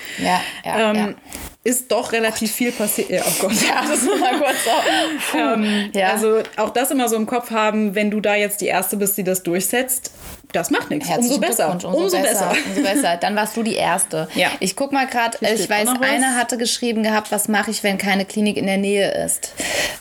ähm, 0.64 1.16
ist 1.64 1.92
doch 1.92 2.14
relativ 2.14 2.52
viel 2.52 2.72
passiert. 2.72 3.10
Ja, 3.10 3.22
oh 3.28 3.34
Gott. 3.42 3.54
Ja, 3.68 3.84
das 3.88 4.02
ist 4.02 4.20
mal 4.20 4.38
kurz 4.38 4.64
so. 4.64 5.38
ähm, 5.38 5.92
ja. 5.94 6.12
Also 6.12 6.42
auch 6.56 6.70
das 6.70 6.92
immer 6.92 7.10
so 7.10 7.18
im 7.18 7.26
Kopf 7.26 7.52
haben, 7.52 7.96
wenn 7.96 8.10
du 8.10 8.22
da 8.22 8.36
jetzt 8.36 8.62
die 8.62 8.68
Erste 8.68 8.96
bist, 8.96 9.18
die 9.18 9.24
das 9.24 9.44
durchsetzt, 9.44 10.12
das 10.54 10.72
macht 10.72 10.90
nichts. 10.90 11.10
Umso 11.10 11.38
besser. 11.38 11.72
Umso, 11.74 11.90
umso 11.90 12.18
besser. 12.18 12.50
besser. 12.50 12.54
Umso 12.70 12.82
besser. 12.82 13.18
Dann 13.18 13.36
warst 13.36 13.58
du 13.58 13.64
die 13.64 13.76
Erste. 13.76 14.30
Ja. 14.36 14.50
Ich 14.60 14.76
guck 14.76 14.92
mal 14.94 15.06
gerade, 15.06 15.38
ich 15.42 15.70
weiß, 15.70 15.90
eine 16.02 16.36
hatte 16.36 16.58
geschrieben 16.58 17.04
gehabt, 17.04 17.32
was 17.32 17.48
mache 17.50 17.72
ich, 17.72 17.84
wenn 17.84 17.98
keine 17.98 18.26
Klinik 18.26 18.58
in 18.58 18.66
der 18.66 18.78
Nähe 18.78 19.12
ist. 19.26 19.54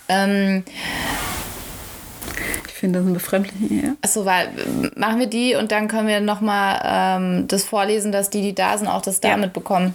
Ähm, 0.08 0.64
ich 2.66 2.72
finde 2.72 2.98
das 2.98 3.08
ein 3.08 3.14
befremdlich. 3.14 3.70
Ja. 3.70 3.94
Achso, 4.02 4.24
weil 4.24 4.48
machen 4.96 5.18
wir 5.18 5.26
die 5.26 5.54
und 5.54 5.72
dann 5.72 5.88
können 5.88 6.08
wir 6.08 6.20
nochmal 6.20 6.80
ähm, 6.84 7.48
das 7.48 7.64
vorlesen, 7.64 8.12
dass 8.12 8.30
die, 8.30 8.42
die 8.42 8.54
da 8.54 8.76
sind, 8.78 8.88
auch 8.88 9.02
das 9.02 9.20
damit 9.20 9.46
ja. 9.46 9.52
bekommen 9.52 9.94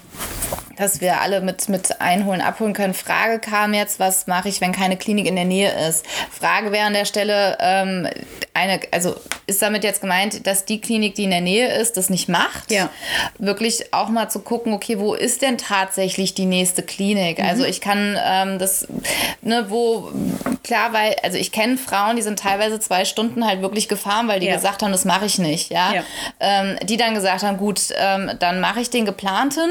dass 0.75 1.01
wir 1.01 1.21
alle 1.21 1.41
mit, 1.41 1.69
mit 1.69 2.01
einholen, 2.01 2.41
abholen 2.41 2.73
können. 2.73 2.93
Frage 2.93 3.39
kam 3.39 3.73
jetzt, 3.73 3.99
was 3.99 4.27
mache 4.27 4.49
ich, 4.49 4.61
wenn 4.61 4.71
keine 4.71 4.97
Klinik 4.97 5.27
in 5.27 5.35
der 5.35 5.45
Nähe 5.45 5.71
ist? 5.87 6.05
Frage 6.31 6.71
wäre 6.71 6.87
an 6.87 6.93
der 6.93 7.05
Stelle, 7.05 7.57
ähm, 7.59 8.07
eine, 8.53 8.79
also 8.91 9.15
ist 9.45 9.61
damit 9.61 9.83
jetzt 9.83 10.01
gemeint, 10.01 10.47
dass 10.47 10.65
die 10.65 10.81
Klinik, 10.81 11.15
die 11.15 11.25
in 11.25 11.31
der 11.31 11.41
Nähe 11.41 11.79
ist, 11.79 11.97
das 11.97 12.09
nicht 12.09 12.29
macht? 12.29 12.71
Ja. 12.71 12.89
Wirklich 13.37 13.93
auch 13.93 14.09
mal 14.09 14.29
zu 14.29 14.39
gucken, 14.39 14.73
okay, 14.73 14.99
wo 14.99 15.13
ist 15.13 15.41
denn 15.41 15.57
tatsächlich 15.57 16.33
die 16.33 16.45
nächste 16.45 16.81
Klinik? 16.81 17.39
Mhm. 17.39 17.45
Also 17.45 17.65
ich 17.65 17.81
kann 17.81 18.17
ähm, 18.23 18.57
das, 18.57 18.87
ne, 19.41 19.65
wo, 19.69 20.11
klar, 20.63 20.93
weil, 20.93 21.15
also 21.23 21.37
ich 21.37 21.51
kenne 21.51 21.77
Frauen, 21.77 22.15
die 22.15 22.21
sind 22.21 22.32
teilweise 22.35 22.79
zwei 22.79 23.05
Stunden 23.05 23.45
halt 23.45 23.61
wirklich 23.61 23.87
gefahren, 23.87 24.27
weil 24.27 24.39
die 24.39 24.47
ja. 24.47 24.55
gesagt 24.55 24.83
haben, 24.83 24.91
das 24.91 25.05
mache 25.05 25.25
ich 25.25 25.39
nicht, 25.39 25.71
ja. 25.71 25.93
ja. 25.93 26.03
Ähm, 26.39 26.77
die 26.83 26.97
dann 26.97 27.13
gesagt 27.13 27.43
haben, 27.43 27.57
gut, 27.57 27.81
ähm, 27.97 28.31
dann 28.39 28.59
mache 28.59 28.81
ich 28.81 28.89
den 28.89 29.05
geplanten, 29.05 29.69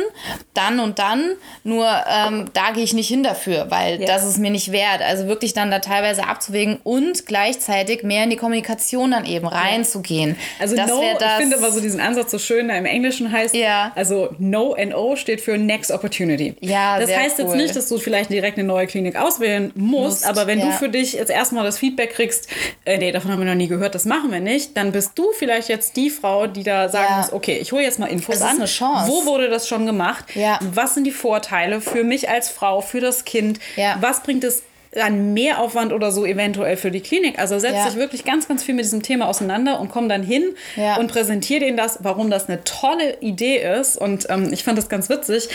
dann 0.54 0.80
und 0.80 0.98
dann, 0.98 1.32
nur 1.64 1.86
ähm, 1.86 2.50
da 2.52 2.70
gehe 2.72 2.84
ich 2.84 2.92
nicht 2.92 3.08
hin 3.08 3.22
dafür, 3.22 3.70
weil 3.70 4.00
ja. 4.00 4.06
das 4.06 4.24
ist 4.24 4.38
mir 4.38 4.50
nicht 4.50 4.72
wert. 4.72 5.02
Also 5.02 5.26
wirklich 5.26 5.54
dann 5.54 5.70
da 5.70 5.78
teilweise 5.78 6.26
abzuwägen 6.26 6.78
und 6.82 7.26
gleichzeitig 7.26 8.02
mehr 8.02 8.24
in 8.24 8.30
die 8.30 8.36
Kommunikation 8.36 9.12
dann 9.12 9.24
eben 9.24 9.46
reinzugehen. 9.46 10.36
Also 10.58 10.76
das 10.76 10.88
no, 10.88 11.02
das, 11.18 11.32
ich 11.32 11.38
finde 11.38 11.58
aber 11.58 11.70
so 11.70 11.80
diesen 11.80 12.00
Ansatz 12.00 12.30
so 12.30 12.38
schön, 12.38 12.68
der 12.68 12.78
im 12.78 12.86
Englischen 12.86 13.30
heißt, 13.30 13.54
ja. 13.54 13.92
also 13.94 14.34
No 14.38 14.76
NO 14.76 15.16
steht 15.16 15.40
für 15.40 15.58
Next 15.58 15.90
Opportunity. 15.90 16.56
Ja, 16.60 16.98
Das 16.98 17.14
heißt 17.14 17.38
cool. 17.38 17.46
jetzt 17.46 17.56
nicht, 17.56 17.76
dass 17.76 17.88
du 17.88 17.98
vielleicht 17.98 18.30
direkt 18.30 18.58
eine 18.58 18.66
neue 18.66 18.86
Klinik 18.86 19.16
auswählen 19.16 19.72
musst, 19.74 20.22
musst 20.22 20.26
aber 20.26 20.46
wenn 20.46 20.60
du 20.60 20.70
für 20.72 20.88
dich 20.88 21.14
jetzt 21.14 21.30
erstmal 21.30 21.64
das 21.64 21.78
Feedback 21.78 22.14
kriegst, 22.14 22.48
äh, 22.84 22.98
nee, 22.98 23.12
davon 23.12 23.30
haben 23.30 23.40
wir 23.40 23.46
noch 23.46 23.54
nie 23.54 23.68
gehört, 23.68 23.94
das 23.94 24.04
machen 24.04 24.30
wir 24.30 24.40
nicht, 24.40 24.76
dann 24.76 24.92
bist 24.92 25.12
du 25.18 25.32
vielleicht 25.32 25.68
jetzt 25.68 25.96
die 25.96 26.10
Frau, 26.10 26.46
die 26.46 26.62
da 26.62 26.88
sagen 26.88 27.06
ja. 27.10 27.16
muss, 27.18 27.32
okay, 27.32 27.58
ich 27.58 27.72
hole 27.72 27.82
jetzt 27.82 27.98
mal 27.98 28.06
Infos 28.06 28.38
das 28.38 28.42
an. 28.42 28.52
Ist 28.54 28.58
eine 28.58 28.66
Chance. 28.66 29.10
Wo 29.10 29.26
wurde 29.26 29.48
das 29.48 29.68
schon 29.68 29.86
gemacht? 29.86 30.24
Ja. 30.34 30.58
Was 30.60 30.94
sind 30.94 31.04
die 31.04 31.12
Vorteile 31.12 31.80
für 31.80 32.04
mich 32.04 32.28
als 32.28 32.48
Frau, 32.48 32.80
für 32.80 33.00
das 33.00 33.24
Kind? 33.24 33.58
Ja. 33.76 33.96
Was 34.00 34.22
bringt 34.22 34.44
es 34.44 34.62
an 35.00 35.32
Mehraufwand 35.32 35.92
oder 35.92 36.12
so 36.12 36.26
eventuell 36.26 36.76
für 36.76 36.90
die 36.90 37.00
Klinik. 37.00 37.38
Also 37.38 37.58
setzt 37.58 37.76
ja. 37.76 37.88
sich 37.88 37.96
wirklich 37.96 38.24
ganz, 38.24 38.46
ganz 38.46 38.62
viel 38.62 38.74
mit 38.74 38.84
diesem 38.84 39.02
Thema 39.02 39.26
auseinander 39.28 39.80
und 39.80 39.90
komm 39.90 40.08
dann 40.08 40.22
hin 40.22 40.54
ja. 40.76 40.96
und 40.96 41.10
präsentiert 41.10 41.62
ihnen 41.62 41.78
das, 41.78 42.00
warum 42.02 42.30
das 42.30 42.48
eine 42.48 42.62
tolle 42.64 43.18
Idee 43.20 43.56
ist. 43.56 43.96
Und 43.96 44.26
ähm, 44.28 44.52
ich 44.52 44.64
fand 44.64 44.76
das 44.76 44.90
ganz 44.90 45.08
witzig. 45.08 45.48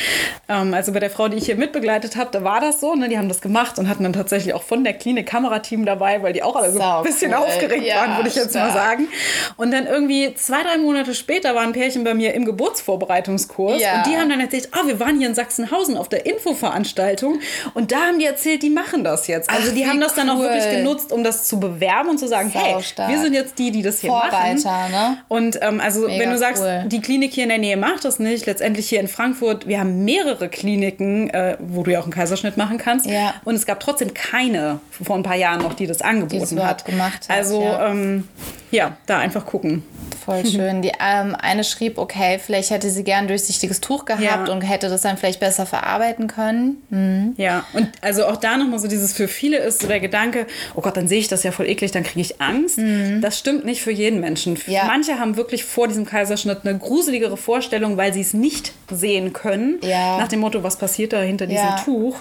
Ähm, 0.50 0.74
also 0.74 0.92
bei 0.92 1.00
der 1.00 1.12
Frau, 1.12 1.28
die 1.28 1.38
ich 1.38 1.46
hier 1.46 1.56
mitbegleitet 1.56 2.16
habe, 2.16 2.32
da 2.32 2.44
war 2.44 2.62
das 2.62 2.80
so. 2.80 2.96
Ne? 2.96 3.10
Die 3.10 3.18
haben 3.18 3.28
das 3.28 3.42
gemacht 3.42 3.78
und 3.78 3.88
hatten 3.88 4.04
dann 4.04 4.14
tatsächlich 4.14 4.56
auch 4.56 4.64
von 4.64 4.84
der 4.84 4.94
Klinik 4.94 5.28
Kamerateam 5.28 5.86
dabei, 5.86 6.24
weil 6.24 6.34
die 6.34 6.42
auch 6.42 6.56
alle 6.56 6.72
so 6.72 6.82
ein 6.82 7.04
bisschen 7.04 7.32
cool. 7.32 7.38
aufgeregt 7.38 7.86
ja, 7.86 7.98
waren, 7.98 8.18
würde 8.18 8.30
ich 8.30 8.36
jetzt 8.36 8.52
stark. 8.52 8.70
mal 8.70 8.74
sagen. 8.74 9.08
Und 9.56 9.72
dann 9.72 9.86
irgendwie 9.86 10.34
zwei, 10.34 10.64
drei 10.64 10.80
Monate 10.80 11.14
später 11.14 11.54
waren 11.54 11.68
ein 11.68 11.74
Pärchen 11.74 12.04
bei 12.04 12.16
mir 12.16 12.34
im 12.34 12.46
Geburtsvorbereitungskurs 12.46 13.74
und 13.74 14.06
die 14.08 14.18
haben 14.18 14.30
dann 14.30 14.40
erzählt, 14.40 14.70
oh, 14.74 14.88
wir 14.88 15.00
waren 15.00 15.20
hier 15.20 15.28
in 15.28 15.36
Sachsenhausen 15.36 15.96
auf 15.96 16.10
der 16.10 16.26
Infoveranstaltung 16.26 17.40
und 17.76 17.92
da 17.92 18.08
haben 18.08 18.18
die 18.18 18.26
erzählt, 18.26 18.64
die 18.64 18.70
machen 18.70 19.04
das 19.04 19.27
jetzt. 19.28 19.50
Also 19.50 19.70
Ach, 19.70 19.76
die 19.76 19.88
haben 19.88 20.00
das 20.00 20.16
dann 20.16 20.30
auch 20.30 20.40
wirklich 20.40 20.70
genutzt, 20.70 21.12
um 21.12 21.24
das 21.24 21.48
zu 21.48 21.60
bewerben 21.60 22.10
und 22.10 22.18
zu 22.18 22.28
sagen, 22.28 22.52
Sau 22.52 22.60
hey, 22.60 22.84
stark. 22.84 23.10
wir 23.10 23.20
sind 23.20 23.34
jetzt 23.34 23.58
die, 23.60 23.72
die 23.72 23.82
das 23.82 24.00
hier 24.00 24.10
Vorreiter, 24.10 24.70
machen. 24.70 24.92
Ne? 24.92 25.18
Und 25.28 25.60
ähm, 25.62 25.80
also 25.80 26.08
Mega 26.08 26.20
wenn 26.20 26.32
du 26.32 26.38
sagst, 26.38 26.64
cool. 26.64 26.86
die 26.88 27.02
Klinik 27.02 27.34
hier 27.34 27.44
in 27.44 27.50
der 27.50 27.58
Nähe 27.58 27.78
macht 27.78 28.06
das 28.06 28.20
nicht, 28.20 28.46
letztendlich 28.46 28.90
hier 28.90 29.00
in 29.00 29.08
Frankfurt, 29.08 29.68
wir 29.68 29.80
haben 29.80 30.06
mehrere 30.06 30.50
Kliniken, 30.50 31.30
äh, 31.30 31.58
wo 31.60 31.84
du 31.84 31.92
ja 31.92 32.00
auch 32.00 32.04
einen 32.04 32.14
Kaiserschnitt 32.14 32.58
machen 32.58 32.78
kannst. 32.78 33.06
Ja. 33.06 33.34
Und 33.44 33.56
es 33.56 33.66
gab 33.66 33.80
trotzdem 33.80 34.14
keine 34.14 34.80
vor 34.92 35.16
ein 35.16 35.24
paar 35.24 35.36
Jahren 35.36 35.62
noch, 35.62 35.74
die 35.74 35.88
das 35.88 36.02
angeboten 36.02 36.56
die 36.56 36.62
hat. 36.62 36.86
Gemacht 36.86 37.30
hat. 37.30 37.38
Also 37.38 37.62
ja. 37.62 37.92
Ähm, 37.92 38.28
ja, 38.72 38.98
da 39.06 39.20
einfach 39.20 39.46
gucken. 39.46 39.84
Voll 40.28 40.46
schön. 40.52 40.82
Die 40.82 40.92
ähm, 41.00 41.36
eine 41.40 41.64
schrieb, 41.64 41.98
okay, 41.98 42.38
vielleicht 42.38 42.70
hätte 42.70 42.90
sie 42.90 43.06
gern 43.06 43.20
ein 43.20 43.28
durchsichtiges 43.30 43.80
Tuch 43.80 44.04
gehabt 44.04 44.22
ja. 44.22 44.52
und 44.52 44.62
hätte 44.62 44.90
das 44.90 45.02
dann 45.02 45.18
vielleicht 45.18 45.40
besser 45.40 45.66
verarbeiten 45.66 46.28
können. 46.28 46.84
Mhm. 46.90 47.34
Ja, 47.38 47.64
und 47.72 47.88
also 48.02 48.26
auch 48.26 48.36
da 48.36 48.58
nochmal 48.58 48.80
so 48.80 48.90
dieses 48.90 49.14
für 49.14 49.30
viele 49.30 49.58
ist 49.60 49.82
so 49.82 49.88
der 49.88 50.02
Gedanke, 50.02 50.46
oh 50.76 50.82
Gott, 50.82 50.98
dann 50.98 51.08
sehe 51.08 51.20
ich 51.20 51.30
das 51.30 51.44
ja 51.44 51.52
voll 51.52 51.68
eklig, 51.68 51.92
dann 51.92 52.04
kriege 52.04 52.20
ich 52.20 52.42
Angst. 52.42 52.78
Mhm. 52.78 53.22
Das 53.22 53.40
stimmt 53.40 53.64
nicht 53.64 53.82
für 53.82 53.92
jeden 53.92 54.20
Menschen. 54.20 54.60
Ja. 54.68 54.84
Manche 54.86 55.18
haben 55.18 55.38
wirklich 55.38 55.64
vor 55.64 55.88
diesem 55.88 56.06
Kaiserschnitt 56.06 56.60
eine 56.66 56.78
gruseligere 56.78 57.38
Vorstellung, 57.38 57.96
weil 57.96 58.14
sie 58.14 58.22
es 58.22 58.34
nicht 58.34 58.74
sehen 58.92 59.32
können. 59.32 59.80
Ja. 59.82 60.18
Nach 60.18 60.28
dem 60.28 60.42
Motto, 60.42 60.62
was 60.62 60.76
passiert 60.76 61.14
da 61.14 61.22
hinter 61.22 61.48
diesem 61.48 61.70
Tuch? 61.86 62.18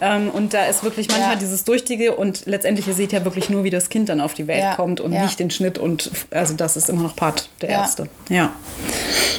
Ähm, 0.00 0.30
und 0.30 0.54
da 0.54 0.66
ist 0.66 0.84
wirklich 0.84 1.08
manchmal 1.08 1.36
dieses 1.36 1.64
Durchtige 1.64 2.14
und 2.14 2.46
letztendlich, 2.46 2.86
ihr 2.86 2.94
seht 2.94 3.12
ja 3.12 3.24
wirklich 3.24 3.50
nur, 3.50 3.64
wie 3.64 3.70
das 3.70 3.88
Kind 3.88 4.08
dann 4.08 4.20
auf 4.20 4.34
die 4.34 4.46
Welt 4.46 4.76
kommt 4.76 5.00
und 5.00 5.10
nicht 5.10 5.40
den 5.40 5.50
Schnitt 5.50 5.78
und 5.78 6.10
also 6.30 6.54
das 6.54 6.76
ist 6.76 6.88
immer 6.88 7.02
noch 7.02 7.16
Part 7.16 7.47
der 7.60 7.70
ja. 7.70 7.80
erste. 7.80 8.08
Ja. 8.28 8.52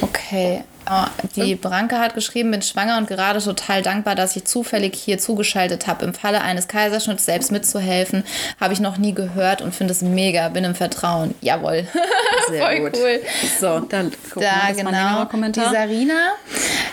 Okay. 0.00 0.62
Ah, 0.92 1.08
die 1.36 1.54
Branke 1.54 2.00
hat 2.00 2.14
geschrieben, 2.14 2.50
bin 2.50 2.62
schwanger 2.62 2.98
und 2.98 3.06
gerade 3.06 3.40
total 3.40 3.80
dankbar, 3.80 4.16
dass 4.16 4.34
ich 4.34 4.44
zufällig 4.44 4.96
hier 4.96 5.18
zugeschaltet 5.18 5.86
habe. 5.86 6.04
Im 6.04 6.14
Falle 6.14 6.40
eines 6.40 6.66
Kaiserschnitts 6.66 7.24
selbst 7.24 7.52
mitzuhelfen, 7.52 8.24
habe 8.60 8.72
ich 8.72 8.80
noch 8.80 8.98
nie 8.98 9.14
gehört 9.14 9.62
und 9.62 9.72
finde 9.72 9.92
es 9.92 10.02
mega. 10.02 10.48
Bin 10.48 10.64
im 10.64 10.74
Vertrauen. 10.74 11.36
Jawohl. 11.40 11.86
Sehr 12.48 12.62
Voll 12.66 12.80
gut. 12.80 12.98
cool. 13.00 13.20
So, 13.60 13.78
dann 13.78 14.10
gucken 14.10 14.42
da, 14.42 14.74
wir 14.74 14.82
genau. 14.84 15.26
Kommentar. 15.26 15.68
Die 15.68 15.76
Sarina. 15.76 16.32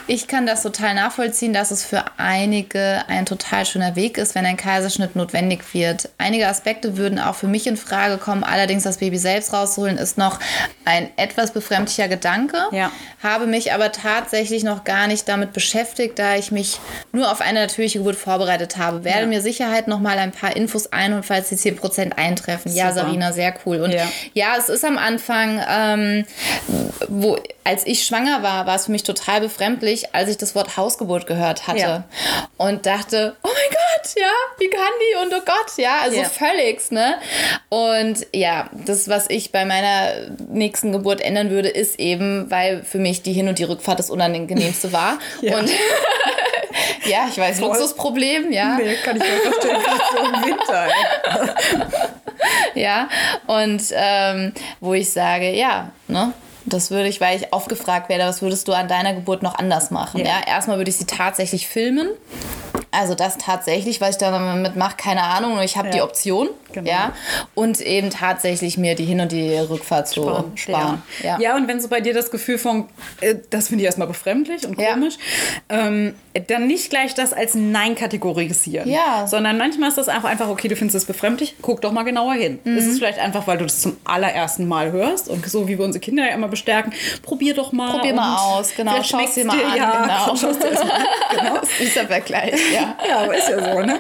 Ich 0.09 0.27
kann 0.27 0.45
das 0.45 0.63
total 0.63 0.93
nachvollziehen, 0.93 1.51
dass 1.51 1.71
es 1.71 1.83
für 1.83 2.05
einige 2.17 3.03
ein 3.07 3.25
total 3.25 3.65
schöner 3.65 3.95
Weg 3.97 4.17
ist, 4.17 4.35
wenn 4.35 4.45
ein 4.45 4.55
Kaiserschnitt 4.55 5.15
notwendig 5.15 5.73
wird. 5.73 6.09
Einige 6.17 6.47
Aspekte 6.47 6.95
würden 6.97 7.19
auch 7.19 7.35
für 7.35 7.47
mich 7.47 7.67
in 7.67 7.75
Frage 7.75 8.17
kommen. 8.17 8.43
Allerdings 8.45 8.83
das 8.83 8.99
Baby 8.99 9.17
selbst 9.17 9.51
rausholen 9.51 9.97
ist 9.97 10.17
noch 10.17 10.39
ein 10.85 11.09
etwas 11.17 11.51
befremdlicher 11.51 12.07
Gedanke. 12.07 12.57
Ja. 12.71 12.91
Habe 13.21 13.47
mich 13.47 13.73
aber 13.73 13.86
aber 13.88 13.91
tatsächlich 13.91 14.63
noch 14.63 14.83
gar 14.83 15.07
nicht 15.07 15.27
damit 15.27 15.53
beschäftigt, 15.53 16.19
da 16.19 16.35
ich 16.35 16.51
mich 16.51 16.79
nur 17.11 17.31
auf 17.31 17.41
eine 17.41 17.61
natürliche 17.61 17.99
Geburt 17.99 18.15
vorbereitet 18.15 18.77
habe. 18.77 19.03
Werde 19.03 19.21
ja. 19.21 19.27
mir 19.27 19.41
Sicherheit 19.41 19.88
noch 19.88 19.99
mal 19.99 20.17
ein 20.17 20.31
paar 20.31 20.55
Infos 20.55 20.91
einholen, 20.91 21.23
falls 21.23 21.49
die 21.49 21.55
10% 21.55 22.13
eintreffen. 22.13 22.71
Super. 22.71 22.85
Ja, 22.85 22.93
Sarina, 22.93 23.31
sehr 23.31 23.53
cool. 23.65 23.81
Und 23.81 23.91
ja, 23.91 24.07
ja 24.33 24.55
es 24.57 24.69
ist 24.69 24.83
am 24.83 24.97
Anfang, 24.97 25.61
ähm, 25.69 26.25
wo, 27.07 27.38
als 27.63 27.85
ich 27.85 28.05
schwanger 28.05 28.43
war, 28.43 28.65
war 28.65 28.75
es 28.75 28.85
für 28.85 28.91
mich 28.91 29.03
total 29.03 29.41
befremdlich, 29.41 30.13
als 30.13 30.29
ich 30.29 30.38
das 30.38 30.55
Wort 30.55 30.77
Hausgeburt 30.77 31.27
gehört 31.27 31.67
hatte. 31.67 31.79
Ja. 31.79 32.03
Und 32.57 32.85
dachte, 32.85 33.35
oh 33.43 33.47
mein 33.47 33.69
Gott, 33.69 34.15
ja, 34.15 34.31
wie 34.57 34.69
kann 34.69 34.81
die? 34.99 35.25
Und 35.25 35.33
oh 35.33 35.43
Gott, 35.45 35.77
ja, 35.77 35.99
also 36.01 36.17
ja. 36.17 36.23
völligst, 36.23 36.91
ne? 36.91 37.15
Und 37.69 38.25
ja, 38.33 38.69
das, 38.71 39.09
was 39.09 39.29
ich 39.29 39.51
bei 39.51 39.65
meiner 39.65 40.29
nächsten 40.49 40.91
Geburt 40.91 41.21
ändern 41.21 41.49
würde, 41.49 41.69
ist 41.69 41.99
eben, 41.99 42.49
weil 42.49 42.83
für 42.83 42.99
mich 42.99 43.21
die 43.21 43.33
Hin- 43.33 43.47
und 43.47 43.59
die 43.59 43.63
Rückfahrt 43.70 43.99
das 43.99 44.09
Unangenehmste 44.09 44.91
war. 44.93 45.20
ja. 45.41 45.57
Und 45.57 45.70
ja, 47.05 47.28
ich 47.30 47.38
weiß, 47.38 47.59
Voll. 47.59 47.70
Luxusproblem, 47.70 48.51
ja. 48.51 48.78
Nee, 48.78 48.95
kann 49.03 49.18
ich 49.18 49.24
mir 49.24 49.51
vorstellen, 49.51 49.82
so 50.11 50.18
im 50.18 50.45
Winter. 50.45 50.88
ja, 52.76 53.09
und 53.47 53.82
ähm, 53.93 54.53
wo 54.80 54.93
ich 54.93 55.09
sage, 55.09 55.51
ja, 55.51 55.91
ne? 56.07 56.34
Das 56.70 56.91
würde 56.91 57.07
ich, 57.07 57.22
weil 57.22 57.38
ich 57.38 57.53
oft 57.53 57.70
gefragt 57.70 58.09
werde, 58.09 58.26
was 58.26 58.41
würdest 58.41 58.68
du 58.68 58.74
an 58.74 58.89
deiner 58.89 59.13
Geburt 59.13 59.41
noch 59.41 59.57
anders 59.57 59.89
machen? 59.89 60.20
Ja. 60.20 60.26
ja? 60.26 60.47
Erstmal 60.47 60.78
würde 60.78 60.89
ich 60.89 60.97
sie 60.97 61.05
tatsächlich 61.05 61.65
filmen. 61.65 62.09
Also 62.91 63.15
das 63.15 63.38
tatsächlich, 63.38 64.01
was 64.01 64.11
ich 64.11 64.17
damit 64.17 64.75
mache, 64.75 64.95
keine 64.97 65.23
Ahnung. 65.23 65.55
Nur 65.55 65.63
ich 65.63 65.77
habe 65.77 65.88
ja. 65.88 65.93
die 65.95 66.01
Option. 66.01 66.49
Genau. 66.71 66.89
Ja. 66.89 67.13
Und 67.55 67.81
eben 67.81 68.09
tatsächlich 68.09 68.77
mir 68.77 68.95
die 68.95 69.05
Hin- 69.05 69.19
und 69.19 69.31
die 69.31 69.57
Rückfahrt 69.57 70.07
zu 70.07 70.23
sparen. 70.23 70.51
sparen. 70.55 71.01
Ja. 71.23 71.39
ja. 71.39 71.55
und 71.55 71.67
wenn 71.67 71.79
so 71.79 71.88
bei 71.88 72.01
dir 72.01 72.13
das 72.13 72.31
Gefühl 72.31 72.57
von, 72.57 72.85
äh, 73.21 73.35
das 73.49 73.69
finde 73.69 73.83
ich 73.83 73.85
erstmal 73.85 74.07
befremdlich 74.07 74.65
und 74.65 74.75
komisch, 74.75 75.15
ähm, 75.69 76.15
dann 76.47 76.67
nicht 76.67 76.89
gleich 76.89 77.15
das 77.15 77.33
als 77.33 77.55
Nein 77.55 77.95
kategorisieren. 77.95 78.89
Ja. 78.89 79.27
Sondern 79.27 79.57
manchmal 79.57 79.89
ist 79.89 79.97
das 79.97 80.07
einfach, 80.07 80.29
einfach 80.29 80.49
okay, 80.49 80.67
du 80.67 80.75
findest 80.75 80.95
es 80.95 81.05
befremdlich, 81.05 81.55
guck 81.61 81.81
doch 81.81 81.91
mal 81.91 82.03
genauer 82.03 82.33
hin. 82.33 82.59
Mhm. 82.63 82.75
Das 82.75 82.85
ist 82.85 82.99
vielleicht 82.99 83.19
einfach, 83.19 83.47
weil 83.47 83.57
du 83.57 83.65
das 83.65 83.81
zum 83.81 83.97
allerersten 84.03 84.67
Mal 84.67 84.91
hörst 84.91 85.29
und 85.29 85.45
so 85.47 85.67
wie 85.67 85.77
wir 85.77 85.85
unsere 85.85 86.01
Kinder 86.01 86.25
ja 86.27 86.33
immer 86.33 86.47
bestärken, 86.47 86.93
probier 87.23 87.53
doch 87.53 87.71
mal. 87.71 87.91
Probier 87.91 88.13
mal 88.13 88.38
aus, 88.38 88.73
genau. 88.75 88.95
Schau 89.03 89.23
es 89.23 89.33
dir 89.33 89.45
mal 89.45 89.63
an. 89.63 89.77
Ja, 89.77 90.01
genau. 90.01 90.35
Schau 90.35 90.51
dir 90.53 90.73
mal 90.73 90.91
an. 90.91 91.05
Genau. 91.38 91.61
ist 91.79 91.95
der 91.95 92.07
Vergleich, 92.07 92.59
ja. 92.82 92.97
ja, 93.07 93.17
aber 93.19 93.38
ist 93.38 93.49
ja 93.49 93.73
so, 93.73 93.82
ne? 93.82 93.99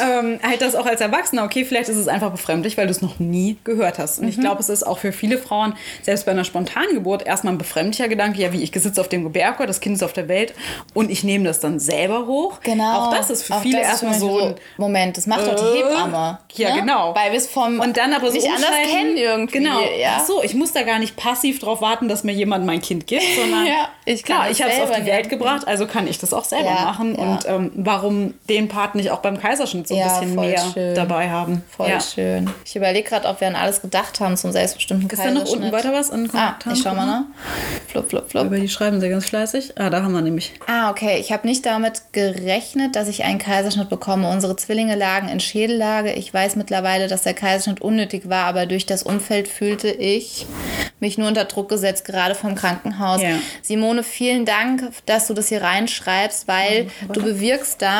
ähm, 0.00 0.38
halt 0.42 0.60
das 0.62 0.74
auch 0.74 0.86
als 0.86 1.00
Erwachsener, 1.00 1.44
okay, 1.44 1.64
vielleicht 1.64 1.88
ist 1.88 1.96
es 1.96 2.08
einfach 2.08 2.30
befremdlich, 2.30 2.76
weil 2.76 2.86
du 2.86 2.90
es 2.90 3.02
noch 3.02 3.18
nie 3.18 3.56
gehört 3.64 3.98
hast. 3.98 4.18
Und 4.18 4.24
mhm. 4.24 4.30
ich 4.30 4.40
glaube, 4.40 4.60
es 4.60 4.68
ist 4.68 4.86
auch 4.86 4.98
für 4.98 5.12
viele 5.12 5.38
Frauen, 5.38 5.74
selbst 6.02 6.26
bei 6.26 6.32
einer 6.32 6.44
spontanen 6.44 6.94
Geburt, 6.94 7.26
erstmal 7.26 7.54
ein 7.54 7.58
befremdlicher 7.58 8.08
Gedanke, 8.08 8.40
ja, 8.40 8.52
wie 8.52 8.62
ich 8.62 8.72
sitze 8.72 9.00
auf 9.00 9.08
dem 9.08 9.22
Gebärkor, 9.24 9.66
das 9.66 9.80
Kind 9.80 9.96
ist 9.96 10.02
auf 10.02 10.12
der 10.12 10.28
Welt 10.28 10.54
und 10.94 11.10
ich 11.10 11.24
nehme 11.24 11.44
das 11.44 11.60
dann 11.60 11.78
selber 11.78 12.26
hoch. 12.26 12.60
Genau. 12.62 13.06
Auch 13.06 13.14
das 13.14 13.30
ist 13.30 13.44
für 13.44 13.54
auch 13.54 13.62
viele 13.62 13.80
erstmal 13.80 14.14
so 14.14 14.38
ein 14.38 14.54
Moment, 14.76 15.16
das 15.16 15.26
macht 15.26 15.46
doch 15.46 15.54
die 15.54 15.78
äh, 15.78 15.84
Hebamme. 15.84 16.38
Ja, 16.54 16.74
ne? 16.74 16.80
genau. 16.80 17.14
Weil 17.14 17.30
wir 17.32 17.38
es 17.38 17.46
vom 17.46 17.80
und 17.80 17.96
dann 17.96 18.12
aber 18.12 18.28
so 18.28 18.34
nicht 18.34 18.48
anders 18.48 18.70
kennen 18.90 19.16
irgendwie. 19.16 19.58
Genau. 19.58 19.80
Ja. 19.80 20.18
Ach 20.18 20.26
so, 20.26 20.42
ich 20.42 20.54
muss 20.54 20.72
da 20.72 20.82
gar 20.82 20.98
nicht 20.98 21.16
passiv 21.16 21.60
darauf 21.60 21.80
warten, 21.80 22.08
dass 22.08 22.24
mir 22.24 22.32
jemand 22.32 22.66
mein 22.66 22.80
Kind 22.80 23.06
gibt, 23.06 23.24
sondern 23.40 23.66
ja, 23.66 23.88
ich 24.04 24.24
klar, 24.24 24.50
ich 24.50 24.60
habe 24.62 24.72
es 24.72 24.80
auf 24.80 24.90
die 24.90 25.06
Welt 25.06 25.28
gebracht, 25.28 25.66
also 25.66 25.86
kann 25.86 26.06
ich 26.06 26.18
das 26.18 26.32
auch 26.32 26.44
selber 26.44 26.70
ja, 26.70 26.84
machen. 26.84 27.14
Und 27.14 27.46
ähm, 27.46 27.70
warum 27.74 28.01
den 28.48 28.68
Part 28.68 28.94
nicht 28.94 29.10
auch 29.10 29.20
beim 29.20 29.38
Kaiserschnitt 29.38 29.88
so 29.88 29.94
ein 29.94 30.02
bisschen 30.02 30.34
mehr 30.34 30.62
schön. 30.72 30.94
dabei 30.94 31.30
haben? 31.30 31.62
Voll 31.68 32.00
schön. 32.00 32.50
Ich 32.64 32.74
überlege 32.74 33.08
gerade, 33.08 33.28
ob 33.28 33.40
wir 33.40 33.48
an 33.48 33.56
alles 33.56 33.82
gedacht 33.82 34.20
haben 34.20 34.36
zum 34.36 34.52
selbstbestimmten 34.52 35.08
Ist 35.08 35.16
Kaiserschnitt. 35.16 35.44
Ist 35.44 35.52
da 35.52 35.56
noch 35.56 35.62
unten 35.62 35.72
weiter 35.72 35.92
was 35.92 36.10
an 36.10 36.28
Kommentaren? 36.28 36.54
Ah, 36.64 36.72
ich 36.72 36.82
schau 36.82 36.94
mal 36.94 37.06
nach. 37.06 37.22
Flop, 37.88 38.08
flop, 38.08 38.30
flop. 38.30 38.46
Über 38.46 38.58
die 38.58 38.68
schreiben 38.68 39.00
sie 39.00 39.08
ganz 39.08 39.26
fleißig. 39.26 39.78
Ah, 39.78 39.90
da 39.90 40.02
haben 40.02 40.12
wir 40.12 40.22
nämlich. 40.22 40.52
Ah, 40.66 40.90
okay. 40.90 41.18
Ich 41.20 41.32
habe 41.32 41.46
nicht 41.46 41.66
damit 41.66 42.02
gerechnet, 42.12 42.96
dass 42.96 43.08
ich 43.08 43.24
einen 43.24 43.38
Kaiserschnitt 43.38 43.88
bekomme. 43.88 44.30
Unsere 44.30 44.56
Zwillinge 44.56 44.94
lagen 44.94 45.28
in 45.28 45.40
Schädellage. 45.40 46.12
Ich 46.12 46.32
weiß 46.32 46.56
mittlerweile, 46.56 47.08
dass 47.08 47.22
der 47.22 47.34
Kaiserschnitt 47.34 47.80
unnötig 47.80 48.28
war, 48.28 48.46
aber 48.46 48.66
durch 48.66 48.86
das 48.86 49.02
Umfeld 49.02 49.48
fühlte 49.48 49.88
ich 49.88 50.46
mich 51.00 51.18
nur 51.18 51.28
unter 51.28 51.44
Druck 51.44 51.68
gesetzt, 51.68 52.04
gerade 52.04 52.34
vom 52.34 52.54
Krankenhaus. 52.54 53.20
Ja. 53.20 53.38
Simone, 53.60 54.02
vielen 54.02 54.44
Dank, 54.44 54.92
dass 55.04 55.26
du 55.26 55.34
das 55.34 55.48
hier 55.48 55.60
reinschreibst, 55.60 56.46
weil 56.46 56.84
ja, 56.84 57.08
du 57.12 57.22
bewirkst 57.22 57.82
da, 57.82 57.91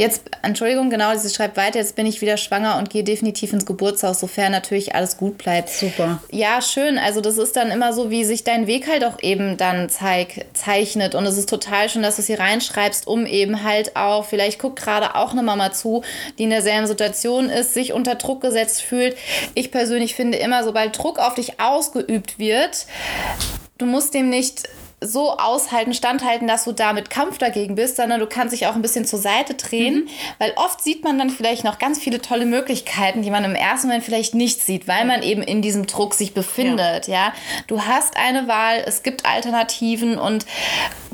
Jetzt, 0.00 0.30
Entschuldigung, 0.40 0.88
genau, 0.88 1.14
sie 1.14 1.28
schreibt 1.28 1.58
weiter, 1.58 1.78
jetzt 1.78 1.94
bin 1.94 2.06
ich 2.06 2.22
wieder 2.22 2.38
schwanger 2.38 2.78
und 2.78 2.88
gehe 2.88 3.04
definitiv 3.04 3.52
ins 3.52 3.66
Geburtshaus, 3.66 4.18
sofern 4.18 4.50
natürlich 4.50 4.94
alles 4.94 5.18
gut 5.18 5.36
bleibt. 5.36 5.68
Super. 5.68 6.22
Ja, 6.30 6.62
schön. 6.62 6.96
Also 6.96 7.20
das 7.20 7.36
ist 7.36 7.54
dann 7.54 7.70
immer 7.70 7.92
so, 7.92 8.08
wie 8.08 8.24
sich 8.24 8.42
dein 8.42 8.66
Weg 8.66 8.88
halt 8.88 9.04
auch 9.04 9.22
eben 9.22 9.58
dann 9.58 9.90
zeig, 9.90 10.46
zeichnet. 10.54 11.14
Und 11.14 11.26
es 11.26 11.36
ist 11.36 11.50
total 11.50 11.90
schön, 11.90 12.00
dass 12.00 12.16
du 12.16 12.22
es 12.22 12.28
hier 12.28 12.40
reinschreibst, 12.40 13.06
um 13.06 13.26
eben 13.26 13.62
halt 13.62 13.94
auch, 13.94 14.24
vielleicht 14.24 14.58
guckt 14.58 14.80
gerade 14.80 15.16
auch 15.16 15.32
eine 15.32 15.42
Mama 15.42 15.70
zu, 15.72 16.02
die 16.38 16.44
in 16.44 16.50
derselben 16.50 16.86
Situation 16.86 17.50
ist, 17.50 17.74
sich 17.74 17.92
unter 17.92 18.14
Druck 18.14 18.40
gesetzt 18.40 18.80
fühlt. 18.80 19.18
Ich 19.52 19.70
persönlich 19.70 20.14
finde 20.14 20.38
immer, 20.38 20.64
sobald 20.64 20.96
Druck 20.96 21.18
auf 21.18 21.34
dich 21.34 21.60
ausgeübt 21.60 22.38
wird, 22.38 22.86
du 23.76 23.84
musst 23.84 24.14
dem 24.14 24.30
nicht 24.30 24.66
so 25.02 25.36
aushalten, 25.36 25.94
standhalten, 25.94 26.46
dass 26.46 26.64
du 26.64 26.72
da 26.72 26.92
mit 26.92 27.08
Kampf 27.08 27.38
dagegen 27.38 27.74
bist, 27.74 27.96
sondern 27.96 28.20
du 28.20 28.26
kannst 28.26 28.52
dich 28.52 28.66
auch 28.66 28.74
ein 28.74 28.82
bisschen 28.82 29.06
zur 29.06 29.18
Seite 29.18 29.54
drehen, 29.54 30.04
mhm. 30.04 30.08
weil 30.38 30.52
oft 30.56 30.82
sieht 30.82 31.04
man 31.04 31.18
dann 31.18 31.30
vielleicht 31.30 31.64
noch 31.64 31.78
ganz 31.78 31.98
viele 31.98 32.20
tolle 32.20 32.46
Möglichkeiten, 32.46 33.22
die 33.22 33.30
man 33.30 33.44
im 33.44 33.54
ersten 33.54 33.88
Moment 33.88 34.04
vielleicht 34.04 34.34
nicht 34.34 34.62
sieht, 34.62 34.86
weil 34.88 35.06
man 35.06 35.22
eben 35.22 35.42
in 35.42 35.62
diesem 35.62 35.86
Druck 35.86 36.14
sich 36.14 36.34
befindet, 36.34 37.08
ja. 37.08 37.14
ja? 37.14 37.32
Du 37.66 37.82
hast 37.82 38.16
eine 38.16 38.46
Wahl, 38.46 38.82
es 38.86 39.02
gibt 39.02 39.24
Alternativen 39.24 40.18
und 40.18 40.44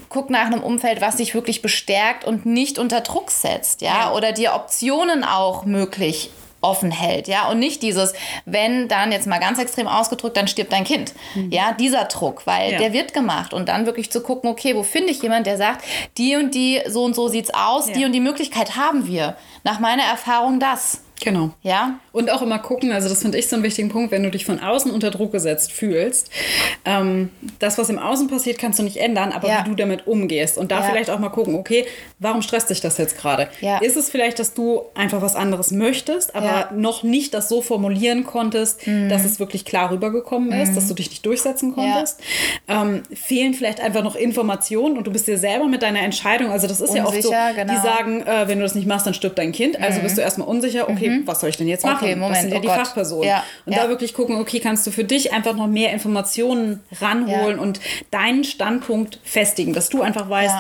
guck 0.09 0.30
nach 0.30 0.47
einem 0.47 0.62
Umfeld, 0.62 1.01
was 1.01 1.16
dich 1.16 1.34
wirklich 1.34 1.62
bestärkt 1.62 2.24
und 2.24 2.47
nicht 2.47 2.78
unter 2.78 3.01
Druck 3.03 3.30
setzt, 3.30 3.82
ja, 3.82 3.89
ja. 3.89 4.12
oder 4.12 4.32
dir 4.32 4.55
Optionen 4.55 5.24
auch 5.24 5.64
möglich 5.64 6.30
offen 6.66 6.90
hält, 6.90 7.28
ja, 7.28 7.48
und 7.48 7.58
nicht 7.58 7.82
dieses, 7.82 8.12
wenn 8.44 8.88
dann 8.88 9.12
jetzt 9.12 9.26
mal 9.26 9.38
ganz 9.38 9.58
extrem 9.58 9.86
ausgedrückt, 9.86 10.36
dann 10.36 10.48
stirbt 10.48 10.72
dein 10.72 10.84
Kind, 10.84 11.14
mhm. 11.34 11.50
ja, 11.50 11.72
dieser 11.72 12.04
Druck, 12.04 12.46
weil 12.46 12.72
ja. 12.72 12.78
der 12.78 12.92
wird 12.92 13.14
gemacht 13.14 13.54
und 13.54 13.68
dann 13.68 13.86
wirklich 13.86 14.10
zu 14.10 14.20
gucken, 14.20 14.50
okay, 14.50 14.74
wo 14.76 14.82
finde 14.82 15.10
ich 15.10 15.22
jemanden, 15.22 15.44
der 15.44 15.56
sagt, 15.56 15.84
die 16.18 16.36
und 16.36 16.54
die, 16.54 16.80
so 16.86 17.04
und 17.04 17.14
so 17.14 17.28
sieht's 17.28 17.52
aus, 17.54 17.88
ja. 17.88 17.94
die 17.94 18.04
und 18.04 18.12
die 18.12 18.20
Möglichkeit 18.20 18.76
haben 18.76 19.06
wir, 19.06 19.36
nach 19.64 19.80
meiner 19.80 20.04
Erfahrung 20.04 20.60
das. 20.60 21.02
Genau. 21.22 21.50
Ja. 21.62 21.98
Und 22.12 22.30
auch 22.30 22.42
immer 22.42 22.58
gucken, 22.58 22.92
also 22.92 23.08
das 23.08 23.22
finde 23.22 23.38
ich 23.38 23.48
so 23.48 23.56
einen 23.56 23.62
wichtigen 23.62 23.88
Punkt, 23.88 24.10
wenn 24.10 24.22
du 24.22 24.30
dich 24.30 24.44
von 24.44 24.60
außen 24.60 24.90
unter 24.90 25.10
Druck 25.10 25.32
gesetzt 25.32 25.72
fühlst. 25.72 26.30
Ähm, 26.84 27.30
das, 27.58 27.78
was 27.78 27.88
im 27.88 27.98
Außen 27.98 28.28
passiert, 28.28 28.58
kannst 28.58 28.78
du 28.78 28.82
nicht 28.82 28.98
ändern, 28.98 29.32
aber 29.32 29.48
ja. 29.48 29.64
wie 29.64 29.70
du 29.70 29.74
damit 29.74 30.06
umgehst. 30.06 30.58
Und 30.58 30.70
da 30.70 30.80
ja. 30.80 30.82
vielleicht 30.84 31.10
auch 31.10 31.18
mal 31.18 31.30
gucken, 31.30 31.54
okay, 31.54 31.86
warum 32.18 32.42
stresst 32.42 32.70
dich 32.70 32.80
das 32.80 32.98
jetzt 32.98 33.16
gerade? 33.18 33.48
Ja. 33.60 33.78
Ist 33.78 33.96
es 33.96 34.10
vielleicht, 34.10 34.38
dass 34.38 34.54
du 34.54 34.82
einfach 34.94 35.22
was 35.22 35.36
anderes 35.36 35.70
möchtest, 35.70 36.34
aber 36.34 36.70
noch 36.74 37.02
nicht 37.02 37.34
das 37.34 37.48
so 37.48 37.62
formulieren 37.62 38.24
konntest, 38.24 38.86
mhm. 38.86 39.08
dass 39.08 39.24
es 39.24 39.40
wirklich 39.40 39.64
klar 39.64 39.90
rübergekommen 39.90 40.52
ist, 40.52 40.70
mhm. 40.70 40.74
dass 40.74 40.88
du 40.88 40.94
dich 40.94 41.10
nicht 41.10 41.24
durchsetzen 41.24 41.74
konntest? 41.74 42.20
Ähm, 42.68 43.02
fehlen 43.14 43.54
vielleicht 43.54 43.80
einfach 43.80 44.02
noch 44.02 44.16
Informationen 44.16 44.98
und 44.98 45.06
du 45.06 45.12
bist 45.12 45.26
dir 45.26 45.38
selber 45.38 45.66
mit 45.66 45.82
deiner 45.82 46.00
Entscheidung, 46.00 46.50
also 46.50 46.66
das 46.66 46.80
ist 46.80 46.90
unsicher, 46.90 47.04
ja 47.04 47.08
oft 47.08 47.22
so, 47.22 47.60
genau. 47.60 47.72
die 47.72 47.80
sagen, 47.80 48.22
äh, 48.22 48.48
wenn 48.48 48.58
du 48.58 48.64
das 48.64 48.74
nicht 48.74 48.86
machst, 48.86 49.06
dann 49.06 49.14
stirbt 49.14 49.38
dein 49.38 49.52
Kind. 49.52 49.80
Also 49.80 49.98
mhm. 49.98 50.04
bist 50.04 50.18
du 50.18 50.22
erstmal 50.22 50.48
unsicher, 50.48 50.88
okay, 50.88 51.05
okay, 51.07 51.18
mhm. 51.18 51.26
was 51.26 51.40
soll 51.40 51.50
ich 51.50 51.57
denn 51.57 51.68
jetzt 51.68 51.84
machen? 51.84 52.04
Okay, 52.04 52.16
Moment, 52.16 52.34
das 52.34 52.42
sind 52.42 52.50
ja 52.52 52.59
oh 52.59 52.61
die 52.61 52.66
Gott. 52.68 52.76
Fachpersonen. 52.76 53.28
Ja, 53.28 53.44
und 53.64 53.72
ja. 53.72 53.82
da 53.82 53.88
wirklich 53.88 54.14
gucken, 54.14 54.36
okay, 54.36 54.61
kannst 54.61 54.86
du 54.86 54.90
für 54.90 55.04
dich 55.04 55.32
einfach 55.32 55.54
noch 55.54 55.66
mehr 55.66 55.92
Informationen 55.92 56.80
ranholen 57.00 57.59
und 57.59 57.80
deinen 58.11 58.44
Standpunkt 58.44 59.20
festigen, 59.24 59.72
dass 59.72 59.88
du 59.88 60.02
einfach 60.02 60.28
weißt, 60.28 60.57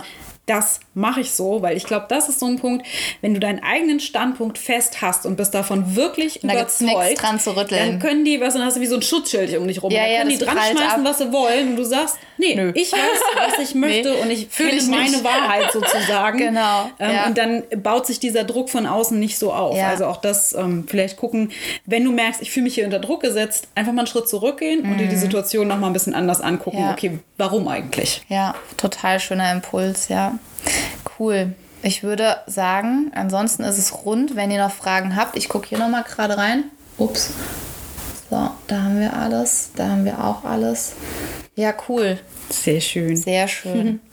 das 0.46 0.78
mache 0.94 1.20
ich 1.20 1.32
so, 1.32 1.60
weil 1.60 1.76
ich 1.76 1.84
glaube, 1.84 2.06
das 2.08 2.28
ist 2.28 2.38
so 2.38 2.46
ein 2.46 2.58
Punkt, 2.58 2.86
wenn 3.20 3.34
du 3.34 3.40
deinen 3.40 3.62
eigenen 3.64 3.98
Standpunkt 3.98 4.58
fest 4.58 5.02
hast 5.02 5.26
und 5.26 5.36
bist 5.36 5.52
davon 5.54 5.96
wirklich 5.96 6.40
da 6.42 6.52
überzeugt, 6.52 7.20
dran 7.20 7.40
zu 7.40 7.56
rütteln. 7.56 7.90
dann 7.90 7.98
können 7.98 8.24
die, 8.24 8.40
was 8.40 8.54
dann 8.54 8.64
hast 8.64 8.76
du 8.76 8.80
wie 8.80 8.86
so 8.86 8.94
ein 8.94 9.02
Schutzschild 9.02 9.58
um 9.58 9.66
dich 9.66 9.82
rum, 9.82 9.90
ja, 9.90 10.02
dann 10.02 10.18
können 10.18 10.30
ja, 10.30 10.38
die 10.38 10.44
dran 10.44 10.56
schmeißen, 10.56 11.04
was 11.04 11.18
sie 11.18 11.32
wollen 11.32 11.70
und 11.70 11.76
du 11.76 11.84
sagst, 11.84 12.16
nee, 12.38 12.54
Nö. 12.54 12.70
ich 12.74 12.92
weiß, 12.92 13.20
was 13.34 13.58
ich 13.58 13.74
möchte 13.74 14.10
nee, 14.10 14.22
und 14.22 14.30
ich 14.30 14.46
fühle 14.48 14.80
meine 14.84 15.24
Wahrheit 15.24 15.72
sozusagen. 15.72 16.38
genau. 16.46 16.90
Ähm, 17.00 17.10
ja. 17.10 17.26
Und 17.26 17.36
dann 17.36 17.64
baut 17.82 18.06
sich 18.06 18.20
dieser 18.20 18.44
Druck 18.44 18.70
von 18.70 18.86
außen 18.86 19.18
nicht 19.18 19.38
so 19.38 19.52
auf. 19.52 19.76
Also 19.76 20.06
auch 20.06 20.18
das 20.18 20.54
ähm, 20.54 20.84
vielleicht 20.86 21.16
gucken, 21.16 21.50
wenn 21.86 22.04
du 22.04 22.12
merkst, 22.12 22.40
ich 22.40 22.52
fühle 22.52 22.64
mich 22.64 22.74
hier 22.74 22.84
unter 22.84 23.00
Druck 23.00 23.22
gesetzt, 23.22 23.68
einfach 23.74 23.92
mal 23.92 24.02
einen 24.02 24.06
Schritt 24.06 24.28
zurückgehen 24.28 24.82
mhm. 24.82 24.92
und 24.92 24.98
dir 24.98 25.08
die 25.08 25.16
mhm. 25.16 25.20
Situation 25.20 25.66
noch 25.66 25.78
mal 25.78 25.88
ein 25.88 25.92
bisschen 25.92 26.14
anders 26.14 26.40
angucken. 26.40 26.88
Okay, 26.92 27.18
warum 27.36 27.66
eigentlich? 27.66 28.22
Ja, 28.28 28.54
total 28.76 29.18
schöner 29.18 29.50
Impuls, 29.50 30.08
ja. 30.08 30.35
Cool. 31.18 31.54
Ich 31.82 32.02
würde 32.02 32.38
sagen, 32.46 33.12
ansonsten 33.14 33.62
ist 33.62 33.78
es 33.78 34.04
rund. 34.04 34.36
Wenn 34.36 34.50
ihr 34.50 34.62
noch 34.62 34.72
Fragen 34.72 35.16
habt, 35.16 35.36
ich 35.36 35.48
gucke 35.48 35.68
hier 35.68 35.78
noch 35.78 35.88
mal 35.88 36.02
gerade 36.02 36.36
rein. 36.36 36.64
Ups. 36.98 37.30
So, 38.28 38.50
da 38.66 38.82
haben 38.82 38.98
wir 38.98 39.14
alles. 39.14 39.70
Da 39.76 39.88
haben 39.88 40.04
wir 40.04 40.22
auch 40.22 40.44
alles. 40.44 40.94
Ja, 41.54 41.72
cool. 41.88 42.18
Sehr 42.50 42.80
schön. 42.80 43.16
Sehr 43.16 43.48
schön. 43.48 44.00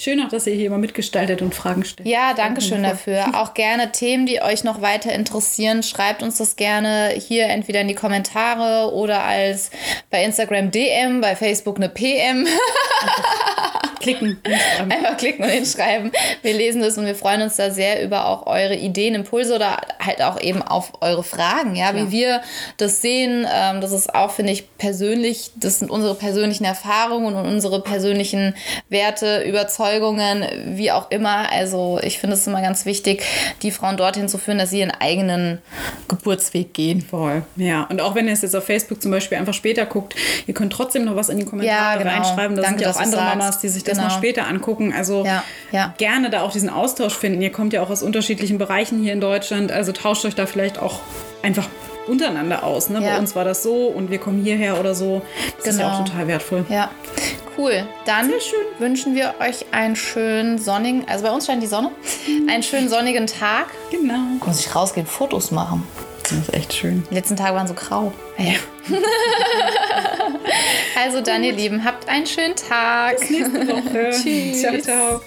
Schön 0.00 0.18
auch, 0.22 0.30
dass 0.30 0.46
ihr 0.46 0.54
hier 0.54 0.68
immer 0.68 0.78
mitgestaltet 0.78 1.42
und 1.42 1.54
Fragen 1.54 1.84
stellt. 1.84 2.08
Ja, 2.08 2.32
danke 2.32 2.62
schön 2.62 2.82
dafür. 2.82 3.34
Auch 3.34 3.52
gerne 3.52 3.92
Themen, 3.92 4.24
die 4.24 4.40
euch 4.40 4.64
noch 4.64 4.80
weiter 4.80 5.12
interessieren, 5.12 5.82
schreibt 5.82 6.22
uns 6.22 6.38
das 6.38 6.56
gerne 6.56 7.10
hier 7.10 7.48
entweder 7.48 7.82
in 7.82 7.88
die 7.88 7.94
Kommentare 7.94 8.94
oder 8.94 9.22
als 9.24 9.70
bei 10.08 10.24
Instagram 10.24 10.70
DM, 10.70 11.20
bei 11.20 11.36
Facebook 11.36 11.76
eine 11.76 11.90
PM. 11.90 12.48
klicken. 14.00 14.40
Einfach 14.78 15.16
klicken 15.16 15.44
und 15.44 15.50
hinschreiben. 15.50 16.10
Wir 16.42 16.54
lesen 16.54 16.82
das 16.82 16.98
und 16.98 17.06
wir 17.06 17.14
freuen 17.14 17.42
uns 17.42 17.56
da 17.56 17.70
sehr 17.70 18.02
über 18.02 18.26
auch 18.26 18.46
eure 18.46 18.74
Ideen, 18.74 19.14
Impulse 19.14 19.54
oder 19.54 19.80
halt 20.04 20.22
auch 20.22 20.40
eben 20.40 20.62
auf 20.62 20.92
eure 21.00 21.22
Fragen, 21.22 21.76
ja, 21.76 21.94
wie 21.94 21.98
ja. 21.98 22.10
wir 22.10 22.42
das 22.78 23.02
sehen. 23.02 23.46
Ähm, 23.52 23.80
das 23.80 23.92
ist 23.92 24.14
auch, 24.14 24.30
finde 24.32 24.52
ich, 24.52 24.76
persönlich, 24.78 25.50
das 25.56 25.78
sind 25.78 25.90
unsere 25.90 26.14
persönlichen 26.14 26.64
Erfahrungen 26.64 27.34
und 27.34 27.46
unsere 27.46 27.82
persönlichen 27.82 28.56
Werte, 28.88 29.42
Überzeugungen, 29.42 29.89
wie 30.66 30.92
auch 30.92 31.10
immer. 31.10 31.50
Also 31.52 31.98
ich 32.02 32.18
finde 32.18 32.34
es 32.36 32.46
immer 32.46 32.62
ganz 32.62 32.86
wichtig, 32.86 33.22
die 33.62 33.70
Frauen 33.70 33.96
dorthin 33.96 34.28
zu 34.28 34.38
führen, 34.38 34.58
dass 34.58 34.70
sie 34.70 34.80
ihren 34.80 34.90
eigenen 34.90 35.58
Geburtsweg 36.08 36.74
gehen. 36.74 37.02
Voll, 37.02 37.42
ja. 37.56 37.84
Und 37.84 38.00
auch 38.00 38.14
wenn 38.14 38.26
ihr 38.26 38.32
es 38.32 38.42
jetzt 38.42 38.54
auf 38.54 38.64
Facebook 38.64 39.02
zum 39.02 39.10
Beispiel 39.10 39.38
einfach 39.38 39.54
später 39.54 39.86
guckt, 39.86 40.14
ihr 40.46 40.54
könnt 40.54 40.72
trotzdem 40.72 41.04
noch 41.04 41.16
was 41.16 41.28
in 41.28 41.38
die 41.38 41.44
Kommentare 41.44 41.76
ja, 41.76 41.96
genau. 41.96 42.10
reinschreiben. 42.10 42.56
Da 42.56 42.62
Danke, 42.62 42.78
sind 42.78 42.86
ja 42.86 42.94
auch 42.94 43.00
andere 43.00 43.22
Mamas, 43.22 43.58
die 43.58 43.68
sich 43.68 43.84
das 43.84 43.96
genau. 43.96 44.08
mal 44.08 44.14
später 44.14 44.46
angucken. 44.46 44.92
Also 44.92 45.24
ja, 45.24 45.42
ja. 45.72 45.94
gerne 45.98 46.30
da 46.30 46.42
auch 46.42 46.52
diesen 46.52 46.70
Austausch 46.70 47.16
finden. 47.16 47.42
Ihr 47.42 47.52
kommt 47.52 47.72
ja 47.72 47.82
auch 47.82 47.90
aus 47.90 48.02
unterschiedlichen 48.02 48.58
Bereichen 48.58 49.02
hier 49.02 49.12
in 49.12 49.20
Deutschland. 49.20 49.72
Also 49.72 49.92
tauscht 49.92 50.24
euch 50.24 50.34
da 50.34 50.46
vielleicht 50.46 50.78
auch 50.78 51.00
einfach 51.42 51.68
untereinander 52.10 52.64
aus. 52.64 52.90
Ne? 52.90 53.00
Ja. 53.00 53.12
Bei 53.12 53.18
uns 53.18 53.34
war 53.36 53.44
das 53.44 53.62
so 53.62 53.86
und 53.86 54.10
wir 54.10 54.18
kommen 54.18 54.42
hierher 54.42 54.78
oder 54.78 54.94
so. 54.94 55.22
Das 55.56 55.64
genau. 55.64 55.70
ist 55.70 55.78
ja 55.78 55.86
auch 55.86 55.98
genau. 55.98 56.08
total 56.08 56.28
wertvoll. 56.28 56.66
Ja, 56.68 56.90
cool. 57.56 57.86
Dann 58.06 58.30
wünschen 58.78 59.14
wir 59.14 59.34
euch 59.40 59.66
einen 59.72 59.96
schönen 59.96 60.58
sonnigen, 60.58 61.06
also 61.08 61.24
bei 61.24 61.30
uns 61.30 61.46
scheint 61.46 61.62
die 61.62 61.66
Sonne, 61.66 61.90
mhm. 62.26 62.48
einen 62.48 62.62
schönen 62.62 62.88
sonnigen 62.88 63.26
Tag. 63.26 63.66
Genau. 63.90 64.18
Muss 64.44 64.60
ich 64.60 64.74
rausgehen, 64.74 65.06
Fotos 65.06 65.50
machen. 65.50 65.86
Das 66.22 66.32
ist 66.32 66.54
echt 66.54 66.72
schön. 66.72 67.04
Die 67.10 67.14
letzten 67.14 67.36
Tage 67.36 67.56
waren 67.56 67.66
so 67.66 67.74
grau. 67.74 68.12
Ja. 68.38 68.54
also 71.02 71.20
dann, 71.20 71.42
ihr 71.42 71.52
Lieben, 71.52 71.84
habt 71.84 72.08
einen 72.08 72.26
schönen 72.26 72.54
Tag. 72.54 73.18
Bis 73.18 73.30
nächste 73.30 73.68
Woche. 73.68 74.10
Tschüss. 74.22 74.60
Ciao, 74.60 74.78
ciao. 74.78 75.20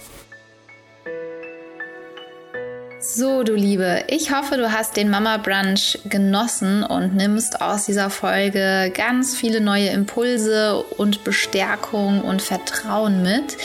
So, 3.05 3.43
du 3.43 3.53
Liebe, 3.53 4.05
ich 4.07 4.33
hoffe, 4.33 4.55
du 4.55 4.71
hast 4.71 4.95
den 4.95 5.09
Mama 5.09 5.35
Brunch 5.35 5.99
genossen 6.05 6.83
und 6.83 7.13
nimmst 7.13 7.59
aus 7.59 7.85
dieser 7.85 8.09
Folge 8.09 8.93
ganz 8.95 9.35
viele 9.35 9.59
neue 9.59 9.89
Impulse 9.89 10.81
und 10.95 11.25
Bestärkung 11.25 12.21
und 12.21 12.41
Vertrauen 12.41 13.21
mit. 13.21 13.57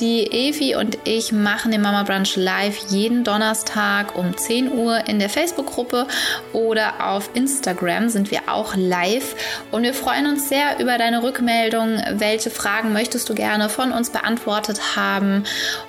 Die 0.00 0.32
Evi 0.32 0.76
und 0.76 0.96
ich 1.04 1.30
machen 1.30 1.72
den 1.72 1.82
Mama 1.82 2.04
Brunch 2.04 2.36
live 2.36 2.78
jeden 2.88 3.22
Donnerstag 3.22 4.16
um 4.16 4.34
10 4.34 4.72
Uhr 4.72 5.06
in 5.06 5.18
der 5.18 5.28
Facebook-Gruppe 5.28 6.06
oder 6.54 7.06
auf 7.06 7.28
Instagram 7.34 8.08
sind 8.08 8.30
wir 8.30 8.48
auch 8.48 8.76
live 8.76 9.36
und 9.72 9.82
wir 9.82 9.92
freuen 9.92 10.26
uns 10.26 10.48
sehr 10.48 10.80
über 10.80 10.96
deine 10.96 11.22
Rückmeldung. 11.22 12.00
Welche 12.12 12.48
Fragen 12.48 12.94
möchtest 12.94 13.28
du 13.28 13.34
gerne 13.34 13.68
von 13.68 13.92
uns 13.92 14.08
beantwortet 14.08 14.96
haben? 14.96 15.44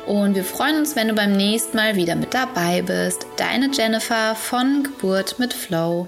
Und 0.05 0.35
wir 0.35 0.43
freuen 0.43 0.79
uns, 0.79 0.97
wenn 0.97 1.07
du 1.07 1.13
beim 1.13 1.31
nächsten 1.31 1.77
Mal 1.77 1.95
wieder 1.95 2.15
mit 2.15 2.33
dabei 2.33 2.81
bist 2.81 2.96
bist. 2.97 3.27
Deine 3.37 3.69
Jennifer 3.71 4.35
von 4.35 4.83
Geburt 4.83 5.37
mit 5.37 5.53
Flow. 5.53 6.07